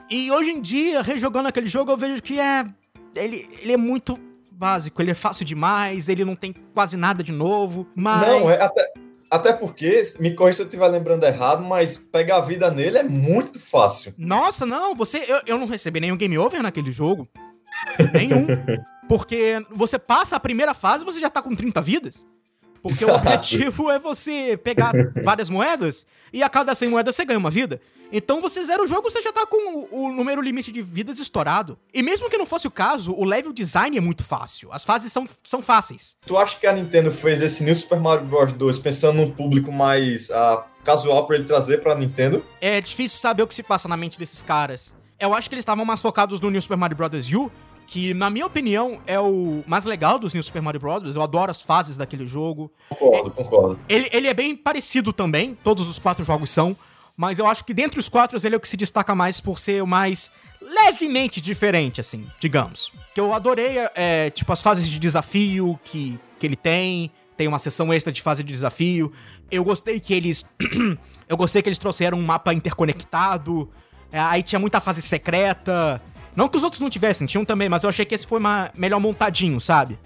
E 0.10 0.32
hoje 0.32 0.52
em 0.52 0.62
dia, 0.62 1.02
rejogando 1.02 1.50
aquele 1.50 1.68
jogo, 1.68 1.92
eu 1.92 1.98
vejo 1.98 2.22
que 2.22 2.40
é. 2.40 2.66
Ele, 3.16 3.50
ele 3.62 3.74
é 3.74 3.78
muito 3.78 4.18
básico, 4.52 5.02
ele 5.02 5.12
é 5.12 5.16
fácil 5.16 5.44
demais, 5.44 6.08
ele 6.08 6.24
não 6.24 6.36
tem 6.36 6.54
quase 6.74 6.96
nada 6.96 7.24
de 7.24 7.32
novo. 7.32 7.88
Mas. 7.96 8.28
Não, 8.28 8.50
é 8.50 8.62
até, 8.62 8.94
até 9.30 9.54
porque, 9.54 10.04
me 10.20 10.36
corrija 10.36 10.58
se 10.58 10.62
eu 10.64 10.66
estiver 10.68 10.88
lembrando 10.88 11.24
errado, 11.24 11.64
mas 11.64 11.98
pegar 11.98 12.38
a 12.38 12.42
vida 12.42 12.70
nele 12.70 12.98
é 12.98 13.04
muito 13.04 13.60
fácil. 13.60 14.14
Nossa, 14.18 14.66
não, 14.66 14.94
você. 14.94 15.26
Eu, 15.28 15.42
eu 15.46 15.58
não 15.58 15.66
recebi 15.66 16.00
nenhum 16.00 16.18
game 16.18 16.38
over 16.38 16.62
naquele 16.62 16.92
jogo. 16.92 17.28
Nenhum. 18.14 18.48
Porque 19.08 19.66
você 19.72 20.00
passa 20.00 20.36
a 20.36 20.40
primeira 20.40 20.74
fase 20.74 21.04
e 21.04 21.06
você 21.06 21.20
já 21.20 21.30
tá 21.30 21.42
com 21.42 21.56
30 21.56 21.82
vidas. 21.82 22.26
Porque 22.82 23.06
o 23.06 23.10
Exato. 23.10 23.20
objetivo 23.20 23.92
é 23.92 24.00
você 24.00 24.58
pegar 24.58 24.92
várias 25.24 25.50
moedas 25.50 26.06
e 26.34 26.42
a 26.42 26.50
cada 26.50 26.74
100 26.74 26.90
moedas 26.90 27.16
você 27.16 27.26
ganha 27.26 27.38
uma 27.38 27.52
vida. 27.52 27.80
Então 28.12 28.42
você 28.42 28.64
zera 28.66 28.84
o 28.84 28.88
jogo, 28.88 29.10
você 29.10 29.22
já 29.22 29.32
tá 29.32 29.46
com 29.46 29.88
o, 29.92 30.06
o 30.06 30.12
número 30.12 30.42
limite 30.42 30.72
de 30.72 30.82
vidas 30.82 31.20
estourado. 31.20 31.78
E 31.94 32.02
mesmo 32.02 32.30
que 32.30 32.38
não 32.38 32.46
fosse 32.46 32.68
o 32.68 32.72
caso, 32.72 33.14
o 33.14 33.24
level 33.24 33.54
design 33.54 33.98
é 33.98 34.02
muito 34.02 34.24
fácil. 34.24 34.70
As 34.72 34.84
fases 34.84 35.14
são, 35.14 35.28
são 35.44 35.62
fáceis. 35.62 36.16
Tu 36.26 36.38
acha 36.38 36.58
que 36.60 36.68
a 36.68 36.74
Nintendo 36.74 37.12
fez 37.12 37.42
esse 37.42 37.64
New 37.64 37.76
Super 37.76 38.00
Mario 38.00 38.26
Bros. 38.26 38.52
2 38.52 38.80
pensando 38.80 39.18
num 39.18 39.32
público 39.32 39.72
mais 39.72 40.30
ah, 40.32 40.66
casual 40.84 41.26
pra 41.26 41.38
ele 41.38 41.46
trazer 41.46 41.82
pra 41.82 41.96
Nintendo? 41.96 42.44
É 42.60 42.82
difícil 42.82 43.20
saber 43.20 43.44
o 43.44 43.48
que 43.48 43.56
se 43.56 43.64
passa 43.64 43.88
na 43.88 43.96
mente 43.96 44.20
desses 44.20 44.42
caras. 44.42 44.94
Eu 45.18 45.34
acho 45.34 45.48
que 45.48 45.54
eles 45.54 45.62
estavam 45.62 45.86
mais 45.86 46.02
focados 46.02 46.42
no 46.42 46.50
New 46.50 46.62
Super 46.62 46.78
Mario 46.78 46.98
Bros. 46.98 47.32
U, 47.32 47.52
que, 47.92 48.14
na 48.14 48.30
minha 48.30 48.46
opinião, 48.46 49.02
é 49.06 49.20
o 49.20 49.66
mais 49.68 49.84
legal 49.84 50.18
dos 50.18 50.34
New 50.34 50.42
Super 50.42 50.62
Mario 50.62 50.80
Bros. 50.80 51.14
Eu 51.14 51.22
adoro 51.22 51.52
as 51.52 51.60
fases 51.60 51.98
daquele 51.98 52.26
jogo. 52.26 52.72
Concordo, 52.88 53.32
concordo. 53.32 53.80
Ele, 53.90 54.10
ele 54.14 54.28
é 54.30 54.34
bem 54.34 54.56
parecido 54.56 55.12
também, 55.12 55.56
todos 55.62 55.86
os 55.90 56.00
quatro 56.00 56.24
jogos 56.24 56.50
são, 56.50 56.74
mas 57.18 57.38
eu 57.38 57.46
acho 57.46 57.66
que 57.66 57.74
dentre 57.74 58.00
os 58.00 58.08
quatro 58.08 58.40
ele 58.42 58.56
é 58.56 58.58
o 58.58 58.62
que 58.62 58.70
se 58.70 58.78
destaca 58.78 59.14
mais 59.14 59.42
por 59.42 59.60
ser 59.60 59.84
o 59.84 59.86
mais 59.86 60.32
levemente 60.62 61.42
diferente, 61.42 62.00
assim, 62.00 62.26
digamos. 62.40 62.94
Que 63.14 63.20
eu 63.20 63.34
adorei, 63.34 63.76
é, 63.94 64.30
tipo, 64.30 64.54
as 64.54 64.62
fases 64.62 64.88
de 64.88 64.98
desafio 64.98 65.78
que, 65.84 66.18
que 66.40 66.48
ele 66.48 66.56
tem, 66.56 67.12
tem 67.36 67.46
uma 67.46 67.60
sessão 67.60 67.94
extra 67.94 68.14
de 68.14 68.22
fase 68.22 68.42
de 68.42 68.54
desafio. 68.54 69.12
Eu 69.52 69.66
gostei 69.66 70.00
que 70.00 70.14
eles. 70.14 70.46
eu 71.28 71.36
gostei 71.36 71.62
que 71.62 71.68
eles 71.68 71.78
trouxeram 71.78 72.18
um 72.18 72.26
mapa 72.26 72.54
interconectado. 72.54 73.70
é, 74.14 74.20
aí 74.22 74.42
tinha 74.42 74.60
muita 74.60 74.80
fase 74.80 75.02
secreta. 75.02 76.02
Não 76.36 76.48
que 76.48 76.58
os 76.58 76.64
outros 76.64 76.80
não 76.80 76.90
tivessem, 76.90 77.28
tinham 77.28 77.44
também, 77.46 77.68
mas 77.70 77.84
eu 77.84 77.90
achei 77.90 78.06
que 78.06 78.16
esse 78.16 78.26
foi 78.26 78.40
ma- 78.40 78.70
melhor 78.76 79.00
montadinho, 79.00 79.60
sabe? 79.60 79.98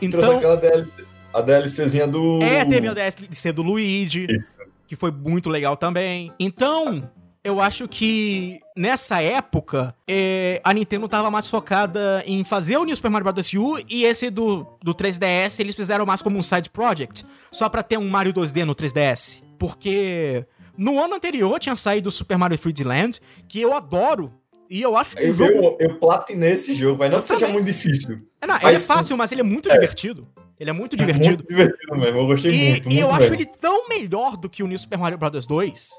Trouxe 0.00 0.16
Então. 0.28 0.36
aquela 0.36 0.56
DLC, 0.56 1.04
a 1.32 1.40
DLCzinha 1.40 2.06
do. 2.06 2.42
É, 2.42 2.64
teve 2.64 2.88
a 2.88 2.94
DLC 2.94 3.52
do 3.52 3.62
Luigi 3.62 4.26
Isso. 4.30 4.58
que 4.86 4.94
foi 4.96 5.10
muito 5.10 5.48
legal 5.48 5.76
também. 5.76 6.32
Então, 6.38 7.08
eu 7.42 7.60
acho 7.60 7.86
que 7.88 8.60
nessa 8.76 9.22
época, 9.22 9.94
é, 10.06 10.60
a 10.64 10.74
Nintendo 10.74 11.08
tava 11.08 11.30
mais 11.30 11.48
focada 11.48 12.22
em 12.26 12.44
fazer 12.44 12.76
o 12.76 12.84
New 12.84 12.94
Super 12.96 13.10
Mario 13.10 13.32
Bros. 13.32 13.52
U 13.54 13.78
e 13.88 14.04
esse 14.04 14.28
do, 14.30 14.66
do 14.82 14.94
3DS 14.94 15.60
eles 15.60 15.74
fizeram 15.76 16.04
mais 16.04 16.20
como 16.20 16.36
um 16.38 16.42
side 16.42 16.68
project, 16.68 17.24
só 17.50 17.68
pra 17.68 17.82
ter 17.82 17.96
um 17.98 18.08
Mario 18.08 18.34
2D 18.34 18.64
no 18.64 18.74
3DS. 18.74 19.42
Porque 19.58 20.44
no 20.76 21.02
ano 21.02 21.14
anterior 21.14 21.58
tinha 21.58 21.74
saído 21.76 22.10
o 22.10 22.12
Super 22.12 22.36
Mario 22.36 22.58
3D 22.58 22.84
Land, 22.84 23.20
que 23.48 23.60
eu 23.60 23.74
adoro. 23.74 24.32
E 24.68 24.82
eu 24.82 24.96
acho 24.96 25.16
que 25.16 25.22
o 25.22 25.26
Eu, 25.26 25.32
jogo. 25.32 25.52
eu, 25.52 25.76
eu 25.80 25.98
platinei 25.98 26.50
esse 26.52 26.74
jogo, 26.74 26.98
mas 26.98 27.10
não 27.10 27.18
Eu 27.18 27.22
que 27.22 27.28
seja 27.28 27.40
também. 27.40 27.54
muito 27.54 27.66
difícil. 27.66 28.20
É, 28.40 28.46
não, 28.46 28.56
ele 28.56 28.76
é 28.76 28.78
fácil, 28.78 29.16
mas 29.16 29.30
ele 29.32 29.40
é 29.40 29.44
muito 29.44 29.68
divertido. 29.68 30.26
Ele 30.58 30.70
é 30.70 30.72
muito 30.72 30.96
divertido. 30.96 31.26
Muito 31.26 31.46
divertido 31.46 31.96
mesmo, 31.96 32.18
eu 32.18 32.26
gostei 32.26 32.50
E, 32.50 32.70
muito, 32.70 32.90
e 32.90 32.98
eu 32.98 33.08
muito 33.08 33.20
acho 33.22 33.30
mesmo. 33.30 33.34
ele 33.36 33.46
tão 33.60 33.88
melhor 33.88 34.36
do 34.36 34.48
que 34.48 34.62
o 34.62 34.66
New 34.66 34.78
Super 34.78 34.98
Mario 34.98 35.18
Bros. 35.18 35.46
2. 35.46 35.90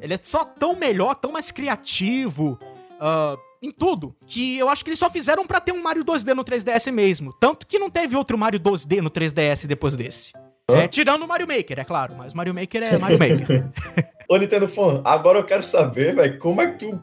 Ele 0.00 0.14
é 0.14 0.18
só 0.22 0.44
tão 0.44 0.76
melhor, 0.76 1.14
tão 1.16 1.32
mais 1.32 1.50
criativo, 1.50 2.58
ah, 3.00 3.36
em 3.62 3.70
tudo, 3.70 4.14
que 4.26 4.58
eu 4.58 4.68
acho 4.68 4.84
que 4.84 4.90
eles 4.90 4.98
só 4.98 5.08
fizeram 5.08 5.46
pra 5.46 5.58
ter 5.60 5.72
um 5.72 5.82
Mario 5.82 6.04
2D 6.04 6.34
no 6.34 6.44
3DS 6.44 6.92
mesmo. 6.92 7.32
Tanto 7.40 7.66
que 7.66 7.78
não 7.78 7.88
teve 7.88 8.14
outro 8.16 8.36
Mario 8.36 8.60
2D 8.60 9.00
no 9.00 9.10
3DS 9.10 9.66
depois 9.66 9.96
desse. 9.96 10.32
Hã? 10.70 10.76
É, 10.80 10.88
tirando 10.88 11.22
o 11.22 11.28
Mario 11.28 11.46
Maker, 11.46 11.78
é 11.78 11.84
claro, 11.84 12.14
mas 12.16 12.34
Mario 12.34 12.52
Maker 12.54 12.82
é 12.82 12.98
Mario 12.98 13.18
Maker. 13.18 13.70
Ô, 14.28 14.36
Nintendo 14.36 14.66
fã, 14.68 15.00
agora 15.04 15.38
eu 15.38 15.44
quero 15.44 15.62
saber, 15.62 16.14
velho, 16.14 16.38
como 16.38 16.60
é 16.60 16.70
que 16.72 16.78
tu. 16.78 17.02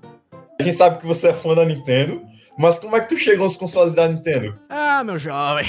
A 0.61 0.63
gente 0.63 0.75
sabe 0.75 0.99
que 0.99 1.07
você 1.07 1.29
é 1.29 1.33
fã 1.33 1.55
da 1.55 1.65
Nintendo, 1.65 2.21
mas 2.55 2.77
como 2.77 2.95
é 2.95 2.99
que 2.99 3.09
tu 3.09 3.17
chegou 3.17 3.45
nos 3.45 3.57
consoles 3.57 3.95
da 3.95 4.07
Nintendo? 4.07 4.59
Ah, 4.69 5.03
meu 5.03 5.17
jovem. 5.17 5.65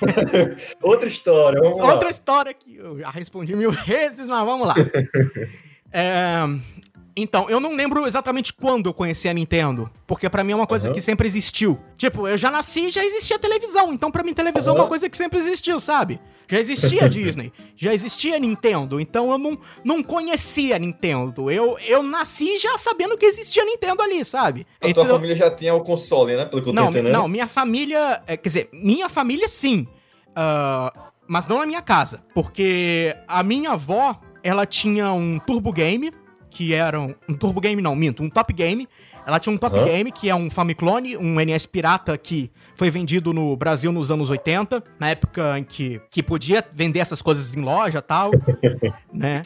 Outra 0.80 1.08
história, 1.08 1.60
vamos 1.60 1.78
lá. 1.78 1.92
Outra 1.94 2.08
história 2.08 2.54
que 2.54 2.76
eu 2.76 3.00
já 3.00 3.10
respondi 3.10 3.56
mil 3.56 3.72
vezes, 3.84 4.28
mas 4.28 4.44
vamos 4.46 4.68
lá. 4.68 4.74
É, 5.90 6.40
então, 7.22 7.48
eu 7.50 7.58
não 7.60 7.74
lembro 7.74 8.06
exatamente 8.06 8.52
quando 8.52 8.86
eu 8.88 8.94
conheci 8.94 9.28
a 9.28 9.34
Nintendo, 9.34 9.90
porque 10.06 10.28
pra 10.28 10.42
mim 10.44 10.52
é 10.52 10.54
uma 10.56 10.66
coisa 10.66 10.88
Aham. 10.88 10.94
que 10.94 11.00
sempre 11.00 11.26
existiu. 11.26 11.78
Tipo, 11.96 12.26
eu 12.28 12.36
já 12.36 12.50
nasci 12.50 12.88
e 12.88 12.90
já 12.90 13.04
existia 13.04 13.38
televisão, 13.38 13.92
então 13.92 14.10
pra 14.10 14.22
mim 14.22 14.32
televisão 14.34 14.72
é 14.72 14.76
Aham. 14.76 14.84
uma 14.84 14.88
coisa 14.88 15.08
que 15.08 15.16
sempre 15.16 15.38
existiu, 15.38 15.80
sabe? 15.80 16.20
Já 16.46 16.58
existia 16.58 17.08
Disney, 17.10 17.52
já 17.76 17.92
existia 17.92 18.38
Nintendo, 18.38 18.98
então 19.00 19.30
eu 19.32 19.38
não, 19.38 19.58
não 19.84 20.02
conhecia 20.02 20.78
Nintendo. 20.78 21.50
Eu, 21.50 21.76
eu 21.86 22.02
nasci 22.02 22.58
já 22.58 22.76
sabendo 22.78 23.16
que 23.18 23.26
existia 23.26 23.64
Nintendo 23.64 24.02
ali, 24.02 24.24
sabe? 24.24 24.66
A 24.80 24.84
tua 24.84 24.90
Então- 24.90 25.06
família 25.06 25.36
já 25.36 25.50
tinha 25.50 25.74
o 25.74 25.80
console, 25.82 26.36
né? 26.36 26.44
Pelo 26.46 26.62
que 26.62 26.68
eu 26.70 26.74
tô 26.74 26.80
não, 26.80 26.90
entendendo. 26.90 27.12
não, 27.12 27.28
minha 27.28 27.46
família. 27.46 28.22
é, 28.26 28.36
quer 28.36 28.48
dizer, 28.48 28.68
minha 28.72 29.08
família 29.08 29.46
sim. 29.48 29.86
ah, 30.34 30.92
mas 31.26 31.46
não 31.46 31.58
na 31.58 31.66
minha 31.66 31.82
casa. 31.82 32.22
Porque 32.34 33.14
a 33.26 33.42
minha 33.42 33.72
avó, 33.72 34.18
ela 34.42 34.64
tinha 34.64 35.12
um 35.12 35.38
Turbo 35.38 35.72
Game, 35.72 36.10
que 36.50 36.74
era 36.74 37.00
um. 37.00 37.14
Um 37.28 37.34
Turbo 37.34 37.60
Game, 37.60 37.80
não, 37.80 37.94
minto, 37.94 38.22
um 38.22 38.28
Top 38.28 38.52
Game. 38.52 38.88
Ela 39.26 39.38
tinha 39.38 39.54
um 39.54 39.58
Top 39.58 39.76
Hã? 39.76 39.84
Game, 39.84 40.10
que 40.10 40.30
é 40.30 40.34
um 40.34 40.48
Famiclone, 40.50 41.16
um 41.16 41.38
NS 41.38 41.66
pirata 41.66 42.16
que 42.16 42.50
foi 42.74 42.90
vendido 42.90 43.32
no 43.34 43.54
Brasil 43.56 43.92
nos 43.92 44.10
anos 44.10 44.30
80, 44.30 44.82
na 44.98 45.10
época 45.10 45.58
em 45.58 45.64
que, 45.64 46.00
que 46.10 46.22
podia 46.22 46.64
vender 46.72 47.00
essas 47.00 47.20
coisas 47.20 47.54
em 47.54 47.60
loja 47.60 47.98
e 47.98 48.02
tal, 48.02 48.30
né? 49.12 49.42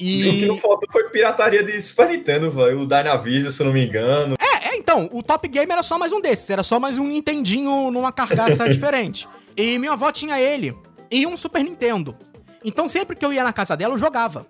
E... 0.00 0.28
O 0.28 0.32
que 0.32 0.46
não 0.46 0.58
faltou 0.58 0.88
foi 0.90 1.04
pirataria 1.10 1.62
de 1.62 1.78
Super 1.80 2.08
Nintendo, 2.08 2.50
velho. 2.50 2.80
O 2.80 2.86
Dynavision, 2.86 3.50
se 3.50 3.60
eu 3.60 3.66
não 3.66 3.72
me 3.74 3.86
engano. 3.86 4.36
É, 4.40 4.70
é, 4.70 4.76
então, 4.78 5.08
o 5.12 5.22
Top 5.22 5.46
Game 5.46 5.70
era 5.70 5.82
só 5.82 5.98
mais 5.98 6.10
um 6.10 6.20
desses, 6.20 6.48
era 6.48 6.62
só 6.62 6.80
mais 6.80 6.98
um 6.98 7.06
Nintendinho 7.06 7.90
numa 7.90 8.10
cargaça 8.10 8.66
diferente. 8.72 9.28
E 9.56 9.78
minha 9.78 9.92
avó 9.92 10.10
tinha 10.10 10.40
ele 10.40 10.74
e 11.10 11.26
um 11.26 11.36
Super 11.36 11.62
Nintendo. 11.62 12.16
Então 12.64 12.88
sempre 12.88 13.14
que 13.14 13.24
eu 13.24 13.32
ia 13.32 13.44
na 13.44 13.52
casa 13.52 13.76
dela, 13.76 13.94
eu 13.94 13.98
jogava. 13.98 14.46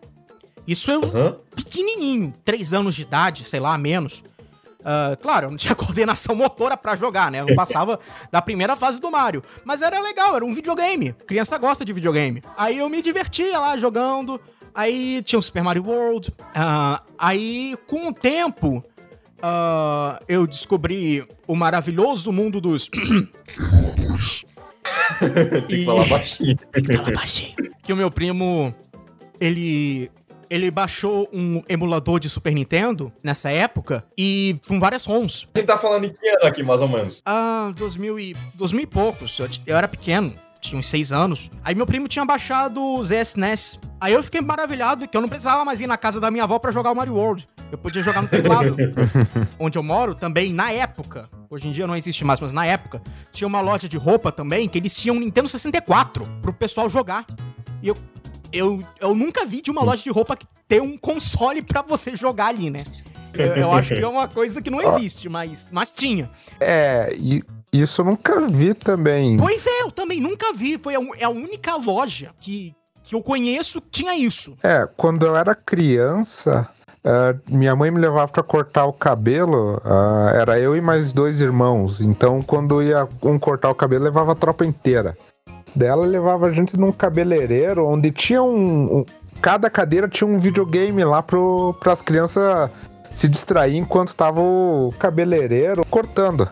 Isso 0.66 0.90
eu 0.90 1.04
Aham. 1.04 1.36
pequenininho, 1.54 2.32
3 2.44 2.72
anos 2.74 2.94
de 2.94 3.02
idade, 3.02 3.44
sei 3.44 3.60
lá, 3.60 3.76
menos. 3.76 4.22
Ah, 4.84 5.16
claro, 5.20 5.46
eu 5.46 5.50
não 5.50 5.56
tinha 5.56 5.74
coordenação 5.76 6.34
motora 6.34 6.76
pra 6.76 6.94
jogar, 6.94 7.30
né? 7.30 7.40
Eu 7.40 7.46
não 7.46 7.54
passava 7.54 7.98
da 8.30 8.42
primeira 8.42 8.76
fase 8.76 9.00
do 9.00 9.10
Mario. 9.10 9.42
Mas 9.64 9.80
era 9.80 9.98
legal, 10.00 10.36
era 10.36 10.44
um 10.44 10.54
videogame. 10.54 11.14
Criança 11.26 11.56
gosta 11.56 11.84
de 11.84 11.92
videogame. 11.92 12.42
Aí 12.56 12.78
eu 12.78 12.88
me 12.88 13.00
divertia 13.00 13.58
lá 13.58 13.76
jogando. 13.78 14.40
Aí 14.74 15.22
tinha 15.22 15.38
o 15.38 15.42
Super 15.42 15.62
Mario 15.62 15.84
World. 15.84 16.32
Ah, 16.54 17.00
aí, 17.16 17.76
com 17.86 18.08
o 18.08 18.12
tempo, 18.12 18.84
ah, 19.40 20.20
eu 20.28 20.46
descobri 20.46 21.26
o 21.46 21.54
maravilhoso 21.56 22.30
mundo 22.32 22.60
dos. 22.60 22.88
Tem 25.68 25.78
que 25.78 25.84
falar 25.84 26.06
baixinho. 26.08 26.58
Fala 26.96 27.12
baixinho. 27.12 27.54
Que 27.82 27.92
o 27.92 27.96
meu 27.96 28.10
primo, 28.10 28.74
ele. 29.40 30.10
Ele 30.54 30.70
baixou 30.70 31.28
um 31.32 31.64
emulador 31.68 32.20
de 32.20 32.30
Super 32.30 32.54
Nintendo 32.54 33.12
nessa 33.24 33.50
época 33.50 34.04
e 34.16 34.56
com 34.68 34.78
várias 34.78 35.04
ROMs. 35.04 35.48
A 35.52 35.58
gente 35.58 35.66
tá 35.66 35.76
falando 35.76 36.04
em 36.04 36.12
que 36.12 36.28
ano 36.28 36.44
aqui, 36.44 36.62
mais 36.62 36.80
ou 36.80 36.86
menos? 36.86 37.20
Ah, 37.26 37.72
2000 37.74 38.20
e, 38.20 38.36
2000 38.54 38.84
e 38.84 38.86
poucos. 38.86 39.36
Eu, 39.40 39.48
eu 39.66 39.76
era 39.76 39.88
pequeno, 39.88 40.32
tinha 40.60 40.78
uns 40.78 40.86
6 40.86 41.10
anos. 41.10 41.50
Aí 41.64 41.74
meu 41.74 41.84
primo 41.84 42.06
tinha 42.06 42.24
baixado 42.24 42.80
o 42.80 43.02
ZSNES. 43.02 43.80
Aí 44.00 44.12
eu 44.12 44.22
fiquei 44.22 44.40
maravilhado 44.40 45.08
que 45.08 45.16
eu 45.16 45.20
não 45.20 45.28
precisava 45.28 45.64
mais 45.64 45.80
ir 45.80 45.88
na 45.88 45.96
casa 45.96 46.20
da 46.20 46.30
minha 46.30 46.44
avó 46.44 46.60
pra 46.60 46.70
jogar 46.70 46.92
o 46.92 46.94
Mario 46.94 47.16
World. 47.16 47.48
Eu 47.72 47.78
podia 47.78 48.00
jogar 48.00 48.22
no 48.22 48.28
teclado. 48.28 48.76
Onde 49.58 49.76
eu 49.76 49.82
moro 49.82 50.14
também, 50.14 50.52
na 50.52 50.70
época, 50.70 51.28
hoje 51.50 51.66
em 51.66 51.72
dia 51.72 51.84
não 51.84 51.96
existe 51.96 52.24
mais, 52.24 52.38
mas 52.38 52.52
na 52.52 52.64
época, 52.64 53.02
tinha 53.32 53.48
uma 53.48 53.60
loja 53.60 53.88
de 53.88 53.96
roupa 53.96 54.30
também 54.30 54.68
que 54.68 54.78
eles 54.78 54.94
tinham 54.94 55.16
um 55.16 55.18
Nintendo 55.18 55.48
64 55.48 56.24
pro 56.40 56.52
pessoal 56.52 56.88
jogar. 56.88 57.26
E 57.82 57.88
eu, 57.88 57.96
eu, 58.54 58.82
eu 59.00 59.14
nunca 59.14 59.44
vi 59.44 59.60
de 59.60 59.70
uma 59.70 59.82
loja 59.82 60.02
de 60.02 60.10
roupa 60.10 60.36
que 60.36 60.46
ter 60.68 60.80
um 60.80 60.96
console 60.96 61.62
pra 61.62 61.82
você 61.82 62.16
jogar 62.16 62.46
ali, 62.46 62.70
né? 62.70 62.84
Eu, 63.34 63.46
eu 63.56 63.72
acho 63.72 63.88
que 63.88 64.00
é 64.00 64.06
uma 64.06 64.28
coisa 64.28 64.62
que 64.62 64.70
não 64.70 64.80
existe, 64.80 65.28
mas, 65.28 65.68
mas 65.72 65.90
tinha. 65.90 66.30
É, 66.60 67.12
e 67.16 67.42
isso 67.72 68.00
eu 68.00 68.04
nunca 68.04 68.46
vi 68.46 68.74
também. 68.74 69.36
Pois 69.36 69.66
é, 69.66 69.82
eu 69.82 69.90
também 69.90 70.20
nunca 70.20 70.52
vi. 70.52 70.78
Foi 70.78 70.94
a, 70.94 71.00
é 71.18 71.24
a 71.24 71.30
única 71.30 71.74
loja 71.74 72.30
que, 72.38 72.74
que 73.02 73.14
eu 73.14 73.22
conheço 73.22 73.80
que 73.80 73.90
tinha 73.90 74.16
isso. 74.16 74.56
É, 74.62 74.88
quando 74.96 75.26
eu 75.26 75.36
era 75.36 75.54
criança, 75.54 76.70
ah, 77.04 77.34
minha 77.46 77.76
mãe 77.76 77.90
me 77.90 78.00
levava 78.00 78.28
pra 78.28 78.42
cortar 78.42 78.86
o 78.86 78.92
cabelo, 78.92 79.80
ah, 79.84 80.32
era 80.34 80.58
eu 80.58 80.74
e 80.74 80.80
mais 80.80 81.12
dois 81.12 81.40
irmãos. 81.40 82.00
Então, 82.00 82.40
quando 82.42 82.82
ia 82.82 83.06
um 83.22 83.38
cortar 83.38 83.70
o 83.70 83.74
cabelo, 83.74 84.04
levava 84.04 84.32
a 84.32 84.36
tropa 84.36 84.64
inteira. 84.64 85.16
Dela 85.74 86.06
levava 86.06 86.46
a 86.46 86.52
gente 86.52 86.78
num 86.78 86.92
cabeleireiro 86.92 87.86
onde 87.86 88.10
tinha 88.10 88.42
um. 88.42 88.98
um- 89.00 89.04
cada 89.40 89.68
cadeira 89.68 90.08
tinha 90.08 90.26
um 90.26 90.38
videogame 90.38 91.04
lá 91.04 91.22
pro, 91.22 91.74
pras 91.80 92.00
crianças 92.00 92.70
se 93.12 93.28
distrair 93.28 93.76
enquanto 93.76 94.14
tava 94.14 94.40
o 94.40 94.92
cabeleireiro 94.98 95.84
cortando. 95.86 96.48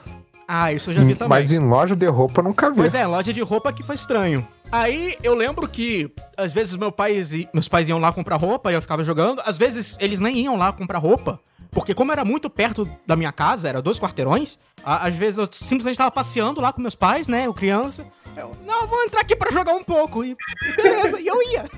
Ah, 0.46 0.72
isso 0.72 0.90
eu 0.90 0.94
já 0.96 1.02
vi 1.04 1.14
também. 1.14 1.38
Mas 1.40 1.52
em 1.52 1.58
loja 1.58 1.96
de 1.96 2.06
roupa 2.06 2.42
nunca 2.42 2.68
vi. 2.70 2.76
Pois 2.76 2.94
é, 2.94 3.06
loja 3.06 3.32
de 3.32 3.40
roupa 3.40 3.72
que 3.72 3.82
foi 3.82 3.94
estranho. 3.94 4.46
Aí 4.70 5.16
eu 5.22 5.34
lembro 5.34 5.66
que 5.68 6.10
às 6.36 6.52
vezes 6.52 6.76
meu 6.76 6.90
pai, 6.92 7.22
meus 7.54 7.68
pais 7.68 7.88
iam 7.88 7.98
lá 7.98 8.12
comprar 8.12 8.36
roupa 8.36 8.70
e 8.70 8.74
eu 8.74 8.82
ficava 8.82 9.02
jogando. 9.04 9.40
Às 9.46 9.56
vezes 9.56 9.96
eles 10.00 10.20
nem 10.20 10.38
iam 10.40 10.56
lá 10.56 10.72
comprar 10.72 10.98
roupa. 10.98 11.38
Porque 11.72 11.94
como 11.94 12.12
era 12.12 12.22
muito 12.24 12.48
perto 12.50 12.86
da 13.06 13.16
minha 13.16 13.32
casa, 13.32 13.66
era 13.68 13.80
dois 13.82 13.98
quarteirões, 13.98 14.58
a- 14.84 15.06
às 15.08 15.16
vezes 15.16 15.38
eu 15.38 15.48
simplesmente 15.50 15.96
tava 15.96 16.10
passeando 16.10 16.60
lá 16.60 16.70
com 16.72 16.80
meus 16.82 16.94
pais, 16.94 17.26
né, 17.26 17.46
eu 17.46 17.54
criança. 17.54 18.06
Eu, 18.36 18.54
não, 18.64 18.82
eu 18.82 18.86
vou 18.86 19.02
entrar 19.04 19.22
aqui 19.22 19.34
pra 19.34 19.50
jogar 19.50 19.72
um 19.72 19.82
pouco. 19.82 20.22
E, 20.22 20.32
e 20.32 20.76
beleza, 20.76 21.18
e 21.18 21.26
eu 21.26 21.42
ia. 21.50 21.68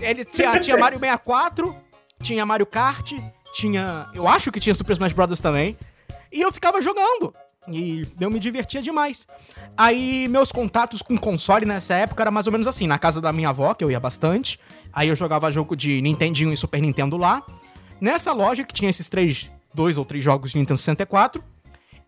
Ele 0.00 0.24
tinha, 0.24 0.58
tinha 0.60 0.76
Mario 0.76 0.98
64, 0.98 1.74
tinha 2.22 2.46
Mario 2.46 2.66
Kart, 2.66 3.12
tinha... 3.54 4.06
Eu 4.14 4.26
acho 4.28 4.50
que 4.52 4.58
tinha 4.60 4.74
Super 4.74 4.92
Smash 4.94 5.12
Bros. 5.12 5.40
também. 5.40 5.76
E 6.32 6.40
eu 6.40 6.50
ficava 6.52 6.80
jogando. 6.80 7.34
E 7.68 8.06
eu 8.20 8.30
me 8.30 8.40
divertia 8.40 8.80
demais. 8.82 9.26
Aí 9.76 10.26
meus 10.28 10.50
contatos 10.50 11.02
com 11.02 11.16
console 11.18 11.64
nessa 11.66 11.94
época 11.94 12.22
era 12.22 12.30
mais 12.30 12.46
ou 12.46 12.52
menos 12.52 12.66
assim, 12.66 12.86
na 12.88 12.98
casa 12.98 13.20
da 13.20 13.32
minha 13.32 13.50
avó, 13.50 13.74
que 13.74 13.84
eu 13.84 13.90
ia 13.90 14.00
bastante. 14.00 14.58
Aí 14.92 15.08
eu 15.08 15.14
jogava 15.16 15.50
jogo 15.50 15.76
de 15.76 16.00
Nintendinho 16.02 16.52
e 16.52 16.56
Super 16.56 16.80
Nintendo 16.80 17.16
lá. 17.16 17.42
Nessa 18.02 18.32
loja 18.32 18.64
que 18.64 18.74
tinha 18.74 18.90
esses 18.90 19.08
três, 19.08 19.48
dois 19.72 19.96
ou 19.96 20.04
três 20.04 20.24
jogos 20.24 20.50
de 20.50 20.58
Nintendo 20.58 20.76
64. 20.76 21.40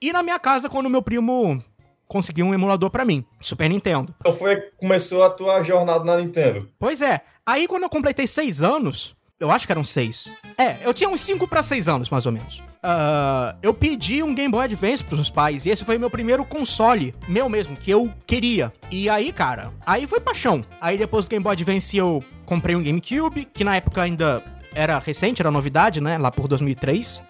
E 0.03 0.13
na 0.13 0.25
minha 0.25 0.41
casa 0.41 0.69
quando 0.69 0.91
meu 0.91 1.01
primo 1.01 1.63
conseguiu 2.09 2.47
um 2.47 2.53
emulador 2.53 2.91
pra 2.91 3.05
mim, 3.05 3.25
Super 3.41 3.71
Nintendo. 3.71 4.13
Então 4.19 4.33
foi 4.33 4.57
começou 4.77 5.23
a 5.23 5.31
tua 5.31 5.63
jornada 5.63 6.03
na 6.03 6.17
Nintendo. 6.17 6.69
Pois 6.81 7.01
é. 7.01 7.21
Aí 7.47 7.69
quando 7.69 7.85
eu 7.85 7.89
completei 7.89 8.27
seis 8.27 8.61
anos, 8.61 9.15
eu 9.39 9.53
acho 9.53 9.67
que 9.67 9.73
eram 9.73 9.85
seis. 9.85 10.33
É, 10.59 10.79
eu 10.83 10.93
tinha 10.93 11.09
uns 11.09 11.21
cinco 11.21 11.47
pra 11.47 11.63
seis 11.63 11.87
anos, 11.87 12.11
mais 12.11 12.27
ou 12.27 12.33
menos. 12.33 12.61
Ah, 12.83 13.55
eu 13.63 13.73
pedi 13.73 14.21
um 14.21 14.35
Game 14.35 14.51
Boy 14.51 14.65
Advance 14.65 15.05
pros 15.05 15.21
meus 15.21 15.31
pais, 15.31 15.65
e 15.65 15.71
esse 15.71 15.85
foi 15.85 15.97
meu 15.97 16.11
primeiro 16.11 16.45
console, 16.45 17.15
meu 17.29 17.49
mesmo, 17.49 17.77
que 17.77 17.93
eu 17.93 18.13
queria. 18.27 18.73
E 18.91 19.09
aí, 19.09 19.33
cara, 19.33 19.73
aí 19.87 20.09
foi 20.09 20.19
paixão. 20.19 20.65
Aí 20.81 20.99
depois 20.99 21.25
do 21.25 21.29
Game 21.29 21.45
Boy 21.45 21.53
Advance 21.53 21.97
eu 21.97 22.25
comprei 22.45 22.75
um 22.75 22.83
GameCube, 22.83 23.45
que 23.45 23.63
na 23.63 23.77
época 23.77 24.03
ainda 24.03 24.43
era 24.75 24.99
recente, 24.99 25.41
era 25.43 25.51
novidade, 25.51 26.01
né? 26.01 26.19
Lá 26.19 26.31
por 26.31 26.49
2003, 26.49 27.23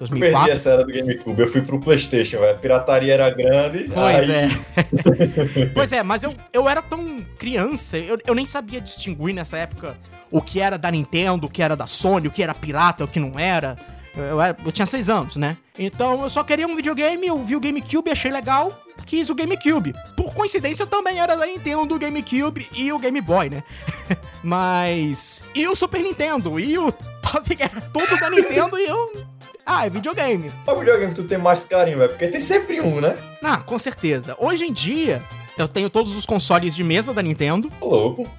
Eu 0.00 0.08
perdi 0.08 0.20
2004. 0.20 0.52
essa 0.52 0.70
era 0.70 0.84
do 0.84 0.92
GameCube. 0.92 1.40
Eu 1.40 1.48
fui 1.48 1.62
pro 1.62 1.78
PlayStation. 1.80 2.42
A 2.44 2.54
pirataria 2.54 3.14
era 3.14 3.30
grande. 3.30 3.84
Pois 3.92 4.30
aí... 4.30 4.34
é. 4.34 5.66
pois 5.74 5.92
é, 5.92 6.02
mas 6.02 6.22
eu, 6.22 6.34
eu 6.52 6.68
era 6.68 6.82
tão 6.82 7.20
criança, 7.38 7.96
eu, 7.98 8.18
eu 8.26 8.34
nem 8.34 8.46
sabia 8.46 8.80
distinguir 8.80 9.34
nessa 9.34 9.56
época 9.58 9.96
o 10.30 10.40
que 10.40 10.60
era 10.60 10.78
da 10.78 10.90
Nintendo, 10.90 11.46
o 11.46 11.50
que 11.50 11.62
era 11.62 11.76
da 11.76 11.86
Sony, 11.86 12.26
o 12.28 12.30
que 12.30 12.42
era 12.42 12.54
pirata, 12.54 13.04
o 13.04 13.08
que 13.08 13.20
não 13.20 13.38
era. 13.38 13.76
Eu, 14.16 14.24
eu 14.24 14.40
era- 14.42 14.56
eu 14.64 14.72
tinha 14.72 14.86
seis 14.86 15.08
anos, 15.08 15.36
né? 15.36 15.56
Então 15.78 16.22
eu 16.22 16.30
só 16.30 16.42
queria 16.42 16.66
um 16.66 16.74
videogame, 16.76 17.26
eu 17.26 17.42
vi 17.42 17.54
o 17.56 17.60
GameCube, 17.60 18.10
achei 18.10 18.30
legal, 18.30 18.81
quis 19.02 19.28
o 19.30 19.34
GameCube. 19.34 19.94
Por 20.16 20.32
coincidência 20.34 20.86
também 20.86 21.18
era 21.18 21.36
da 21.36 21.46
Nintendo, 21.46 21.94
o 21.94 21.98
GameCube 21.98 22.68
e 22.72 22.92
o 22.92 22.98
Game 22.98 23.20
Boy, 23.20 23.50
né? 23.50 23.62
mas. 24.42 25.42
E 25.54 25.66
o 25.66 25.74
Super 25.76 26.00
Nintendo, 26.02 26.58
e 26.58 26.78
o 26.78 26.90
Top 26.92 27.56
era 27.58 27.80
tudo 27.80 28.18
da 28.18 28.30
Nintendo 28.30 28.78
e 28.78 28.86
eu. 28.86 29.26
Ah, 29.64 29.86
é 29.86 29.90
videogame. 29.90 30.52
Qual 30.64 30.78
videogame 30.78 31.14
que 31.14 31.22
tu 31.22 31.28
tem 31.28 31.38
mais 31.38 31.64
carinho, 31.64 31.98
velho? 31.98 32.10
Porque 32.10 32.26
tem 32.28 32.40
sempre 32.40 32.80
um, 32.80 33.00
né? 33.00 33.16
Ah, 33.42 33.58
com 33.58 33.78
certeza. 33.78 34.36
Hoje 34.38 34.64
em 34.64 34.72
dia, 34.72 35.22
eu 35.56 35.68
tenho 35.68 35.88
todos 35.88 36.16
os 36.16 36.26
consoles 36.26 36.74
de 36.74 36.82
mesa 36.82 37.12
da 37.14 37.22
Nintendo, 37.22 37.70
Ô, 37.80 37.88
louco. 37.88 38.30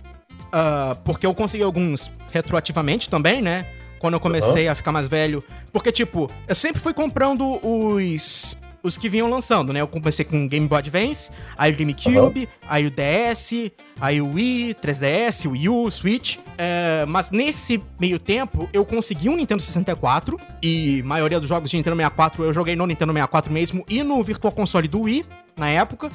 ah, 0.52 0.98
porque 1.04 1.26
eu 1.26 1.34
consegui 1.34 1.64
alguns 1.64 2.12
retroativamente 2.30 3.10
também, 3.10 3.42
né? 3.42 3.66
Quando 4.00 4.16
eu 4.16 4.20
comecei 4.20 4.68
a 4.68 4.76
ficar 4.76 4.92
mais 4.92 5.08
velho. 5.08 5.42
Porque, 5.72 5.90
tipo, 5.90 6.30
eu 6.46 6.56
sempre 6.56 6.82
fui 6.82 6.94
comprando 6.94 7.58
os. 7.66 8.58
Os 8.84 8.98
que 8.98 9.08
vinham 9.08 9.30
lançando, 9.30 9.72
né? 9.72 9.80
Eu 9.80 9.88
comecei 9.88 10.26
com 10.26 10.46
o 10.46 10.48
Game 10.48 10.68
Boy 10.68 10.80
Advance, 10.80 11.32
aí 11.58 11.72
o 11.72 11.76
GameCube, 11.76 12.42
uhum. 12.42 12.48
aí 12.68 12.86
o 12.86 12.92
DS, 12.92 13.72
aí 14.00 14.22
o 14.22 14.34
Wii, 14.34 14.76
3DS, 14.76 15.48
o 15.48 15.52
Wii 15.52 15.70
U, 15.70 15.90
Switch. 15.90 16.38
É, 16.58 17.06
mas 17.08 17.32
nesse 17.32 17.82
meio 18.00 18.20
tempo, 18.20 18.70
eu 18.74 18.86
consegui 18.86 19.30
um 19.30 19.38
Nintendo 19.38 19.62
64 19.62 20.38
e 20.62 21.02
a 21.02 21.08
maioria 21.08 21.40
dos 21.40 21.48
jogos 21.48 21.72
de 21.72 21.78
Nintendo 21.78 21.96
64 21.96 22.44
eu 22.44 22.54
joguei 22.54 22.76
no 22.76 22.86
Nintendo 22.86 23.14
64 23.14 23.52
mesmo 23.52 23.86
e 23.88 24.04
no 24.04 24.22
Virtual 24.22 24.52
Console 24.52 24.88
do 24.88 25.02
Wii, 25.02 25.26
na 25.58 25.70
época 25.70 26.12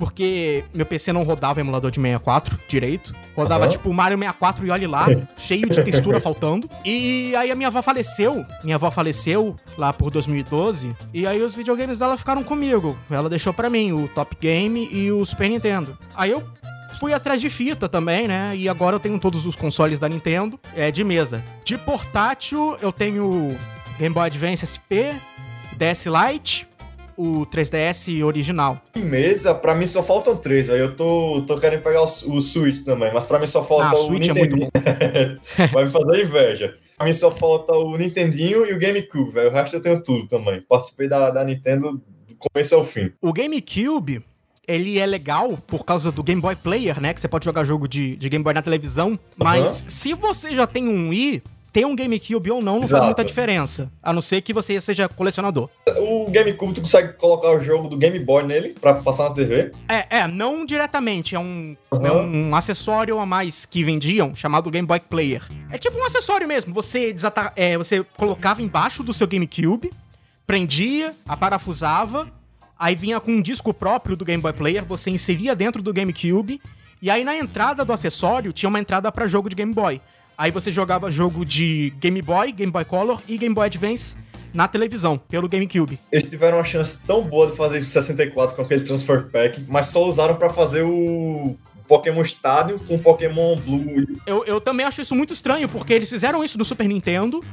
porque 0.00 0.64
meu 0.72 0.86
PC 0.86 1.12
não 1.12 1.22
rodava 1.24 1.60
emulador 1.60 1.90
de 1.90 2.00
64 2.00 2.58
direito. 2.66 3.14
Rodava 3.36 3.64
uhum. 3.64 3.70
tipo 3.70 3.92
Mario 3.92 4.16
64 4.16 4.66
e 4.66 4.70
olhe 4.70 4.86
lá, 4.86 5.06
cheio 5.36 5.68
de 5.68 5.84
textura 5.84 6.18
faltando. 6.18 6.68
E 6.86 7.36
aí 7.36 7.50
a 7.50 7.54
minha 7.54 7.68
avó 7.68 7.82
faleceu. 7.82 8.46
Minha 8.64 8.76
avó 8.76 8.90
faleceu 8.90 9.54
lá 9.76 9.92
por 9.92 10.10
2012. 10.10 10.96
E 11.12 11.26
aí 11.26 11.42
os 11.42 11.54
videogames 11.54 11.98
dela 11.98 12.16
ficaram 12.16 12.42
comigo. 12.42 12.96
Ela 13.10 13.28
deixou 13.28 13.52
para 13.52 13.68
mim 13.68 13.92
o 13.92 14.08
Top 14.08 14.34
Game 14.40 14.88
e 14.90 15.12
o 15.12 15.22
Super 15.26 15.50
Nintendo. 15.50 15.98
Aí 16.16 16.30
eu 16.30 16.42
fui 16.98 17.12
atrás 17.12 17.38
de 17.38 17.50
fita 17.50 17.86
também, 17.86 18.26
né? 18.26 18.56
E 18.56 18.70
agora 18.70 18.96
eu 18.96 19.00
tenho 19.00 19.18
todos 19.18 19.44
os 19.44 19.54
consoles 19.54 19.98
da 19.98 20.08
Nintendo, 20.08 20.58
é 20.74 20.90
de 20.90 21.04
mesa. 21.04 21.44
De 21.62 21.76
portátil, 21.76 22.74
eu 22.80 22.90
tenho 22.90 23.54
Game 23.98 24.14
Boy 24.14 24.28
Advance 24.28 24.64
SP, 24.64 25.12
DS 25.76 26.06
Lite, 26.06 26.69
o 27.20 27.44
3DS 27.46 28.24
original. 28.24 28.80
Em 28.96 29.04
mesa, 29.04 29.54
pra 29.54 29.74
mim 29.74 29.86
só 29.86 30.02
faltam 30.02 30.34
três, 30.34 30.70
aí 30.70 30.80
eu 30.80 30.96
tô, 30.96 31.42
tô 31.46 31.58
querendo 31.58 31.82
pegar 31.82 32.00
o, 32.00 32.04
o 32.04 32.40
Switch 32.40 32.82
também, 32.82 33.12
mas 33.12 33.26
pra 33.26 33.38
mim 33.38 33.46
só 33.46 33.62
falta 33.62 33.88
ah, 33.88 33.94
o 33.94 33.96
Switch 33.98 34.28
Nintendo. 34.28 34.38
é 34.38 34.48
muito 34.48 34.56
bom. 34.56 34.70
Vai 35.72 35.84
me 35.84 35.90
fazer 35.90 36.24
inveja. 36.24 36.78
Pra 36.96 37.06
mim 37.06 37.12
só 37.12 37.30
falta 37.30 37.74
o 37.74 37.96
Nintendinho 37.96 38.64
e 38.64 38.72
o 38.72 38.78
GameCube, 38.78 39.32
velho. 39.32 39.50
O 39.50 39.52
resto 39.52 39.76
eu 39.76 39.82
tenho 39.82 40.02
tudo 40.02 40.26
também. 40.28 40.62
Participei 40.62 41.08
da, 41.08 41.30
da 41.30 41.44
Nintendo 41.44 42.00
do 42.26 42.36
começo 42.36 42.74
ao 42.74 42.84
fim. 42.84 43.12
O 43.20 43.32
GameCube, 43.32 44.22
ele 44.66 44.98
é 44.98 45.04
legal 45.04 45.58
por 45.66 45.84
causa 45.84 46.10
do 46.10 46.22
Game 46.22 46.40
Boy 46.40 46.56
Player, 46.56 47.00
né? 47.00 47.12
Que 47.12 47.20
você 47.20 47.28
pode 47.28 47.44
jogar 47.44 47.64
jogo 47.64 47.86
de, 47.86 48.16
de 48.16 48.28
Game 48.28 48.42
Boy 48.42 48.54
na 48.54 48.62
televisão. 48.62 49.18
Mas 49.36 49.84
se 49.88 50.14
você 50.14 50.54
já 50.54 50.66
tem 50.66 50.88
um 50.88 51.10
Wii, 51.10 51.42
ter 51.72 51.84
um 51.86 51.94
GameCube 51.94 52.50
ou 52.50 52.60
não 52.60 52.70
não 52.70 52.78
Exato. 52.78 52.90
faz 52.90 53.04
muita 53.04 53.24
diferença. 53.24 53.90
A 54.02 54.12
não 54.12 54.22
ser 54.22 54.40
que 54.40 54.52
você 54.52 54.80
seja 54.80 55.08
colecionador. 55.08 55.68
O 55.98 56.30
GameCube, 56.30 56.74
tu 56.74 56.80
consegue 56.80 57.12
colocar 57.14 57.50
o 57.50 57.60
jogo 57.60 57.88
do 57.88 57.96
Game 57.96 58.18
Boy 58.18 58.44
nele 58.44 58.74
pra 58.80 58.94
passar 58.94 59.28
na 59.28 59.34
TV? 59.34 59.72
É, 59.88 60.18
é, 60.20 60.26
não 60.26 60.64
diretamente. 60.64 61.34
É 61.34 61.38
um, 61.38 61.76
uhum. 61.90 62.06
é 62.06 62.12
um 62.12 62.54
acessório 62.54 63.18
a 63.18 63.26
mais 63.26 63.66
que 63.66 63.84
vendiam, 63.84 64.34
chamado 64.34 64.70
Game 64.70 64.86
Boy 64.86 65.00
Player. 65.00 65.42
É 65.70 65.78
tipo 65.78 65.98
um 65.98 66.04
acessório 66.04 66.46
mesmo. 66.46 66.72
Você, 66.74 67.12
desata 67.12 67.52
é, 67.56 67.76
você 67.76 68.04
colocava 68.16 68.62
embaixo 68.62 69.02
do 69.02 69.12
seu 69.12 69.26
GameCube, 69.26 69.90
prendia, 70.46 71.14
aparafusava, 71.28 72.28
aí 72.78 72.94
vinha 72.94 73.20
com 73.20 73.32
um 73.32 73.42
disco 73.42 73.74
próprio 73.74 74.16
do 74.16 74.24
Game 74.24 74.42
Boy 74.42 74.52
Player, 74.52 74.84
você 74.84 75.10
inseria 75.10 75.54
dentro 75.54 75.82
do 75.82 75.92
GameCube, 75.92 76.60
e 77.02 77.10
aí 77.10 77.24
na 77.24 77.36
entrada 77.36 77.84
do 77.84 77.92
acessório 77.92 78.52
tinha 78.52 78.68
uma 78.68 78.80
entrada 78.80 79.10
para 79.10 79.26
jogo 79.26 79.48
de 79.48 79.56
Game 79.56 79.72
Boy. 79.72 80.00
Aí 80.40 80.50
você 80.50 80.72
jogava 80.72 81.10
jogo 81.10 81.44
de 81.44 81.92
Game 82.00 82.22
Boy, 82.22 82.50
Game 82.50 82.72
Boy 82.72 82.82
Color 82.82 83.20
e 83.28 83.36
Game 83.36 83.54
Boy 83.54 83.66
Advance 83.66 84.16
na 84.54 84.66
televisão, 84.66 85.18
pelo 85.18 85.46
GameCube. 85.46 85.98
Eles 86.10 86.30
tiveram 86.30 86.56
uma 86.56 86.64
chance 86.64 86.98
tão 87.06 87.20
boa 87.20 87.48
de 87.48 87.54
fazer 87.54 87.76
isso 87.76 87.88
em 87.88 87.90
64 87.90 88.56
com 88.56 88.62
aquele 88.62 88.82
Transfer 88.82 89.26
Pack, 89.26 89.62
mas 89.68 89.88
só 89.88 90.02
usaram 90.02 90.36
para 90.36 90.48
fazer 90.48 90.80
o 90.80 91.58
Pokémon 91.86 92.22
Stadium 92.22 92.78
com 92.78 92.96
Pokémon 92.98 93.54
Blue. 93.56 94.06
Eu, 94.26 94.42
eu 94.46 94.62
também 94.62 94.86
acho 94.86 95.02
isso 95.02 95.14
muito 95.14 95.34
estranho, 95.34 95.68
porque 95.68 95.92
eles 95.92 96.08
fizeram 96.08 96.42
isso 96.42 96.56
no 96.56 96.64
Super 96.64 96.88
Nintendo. 96.88 97.44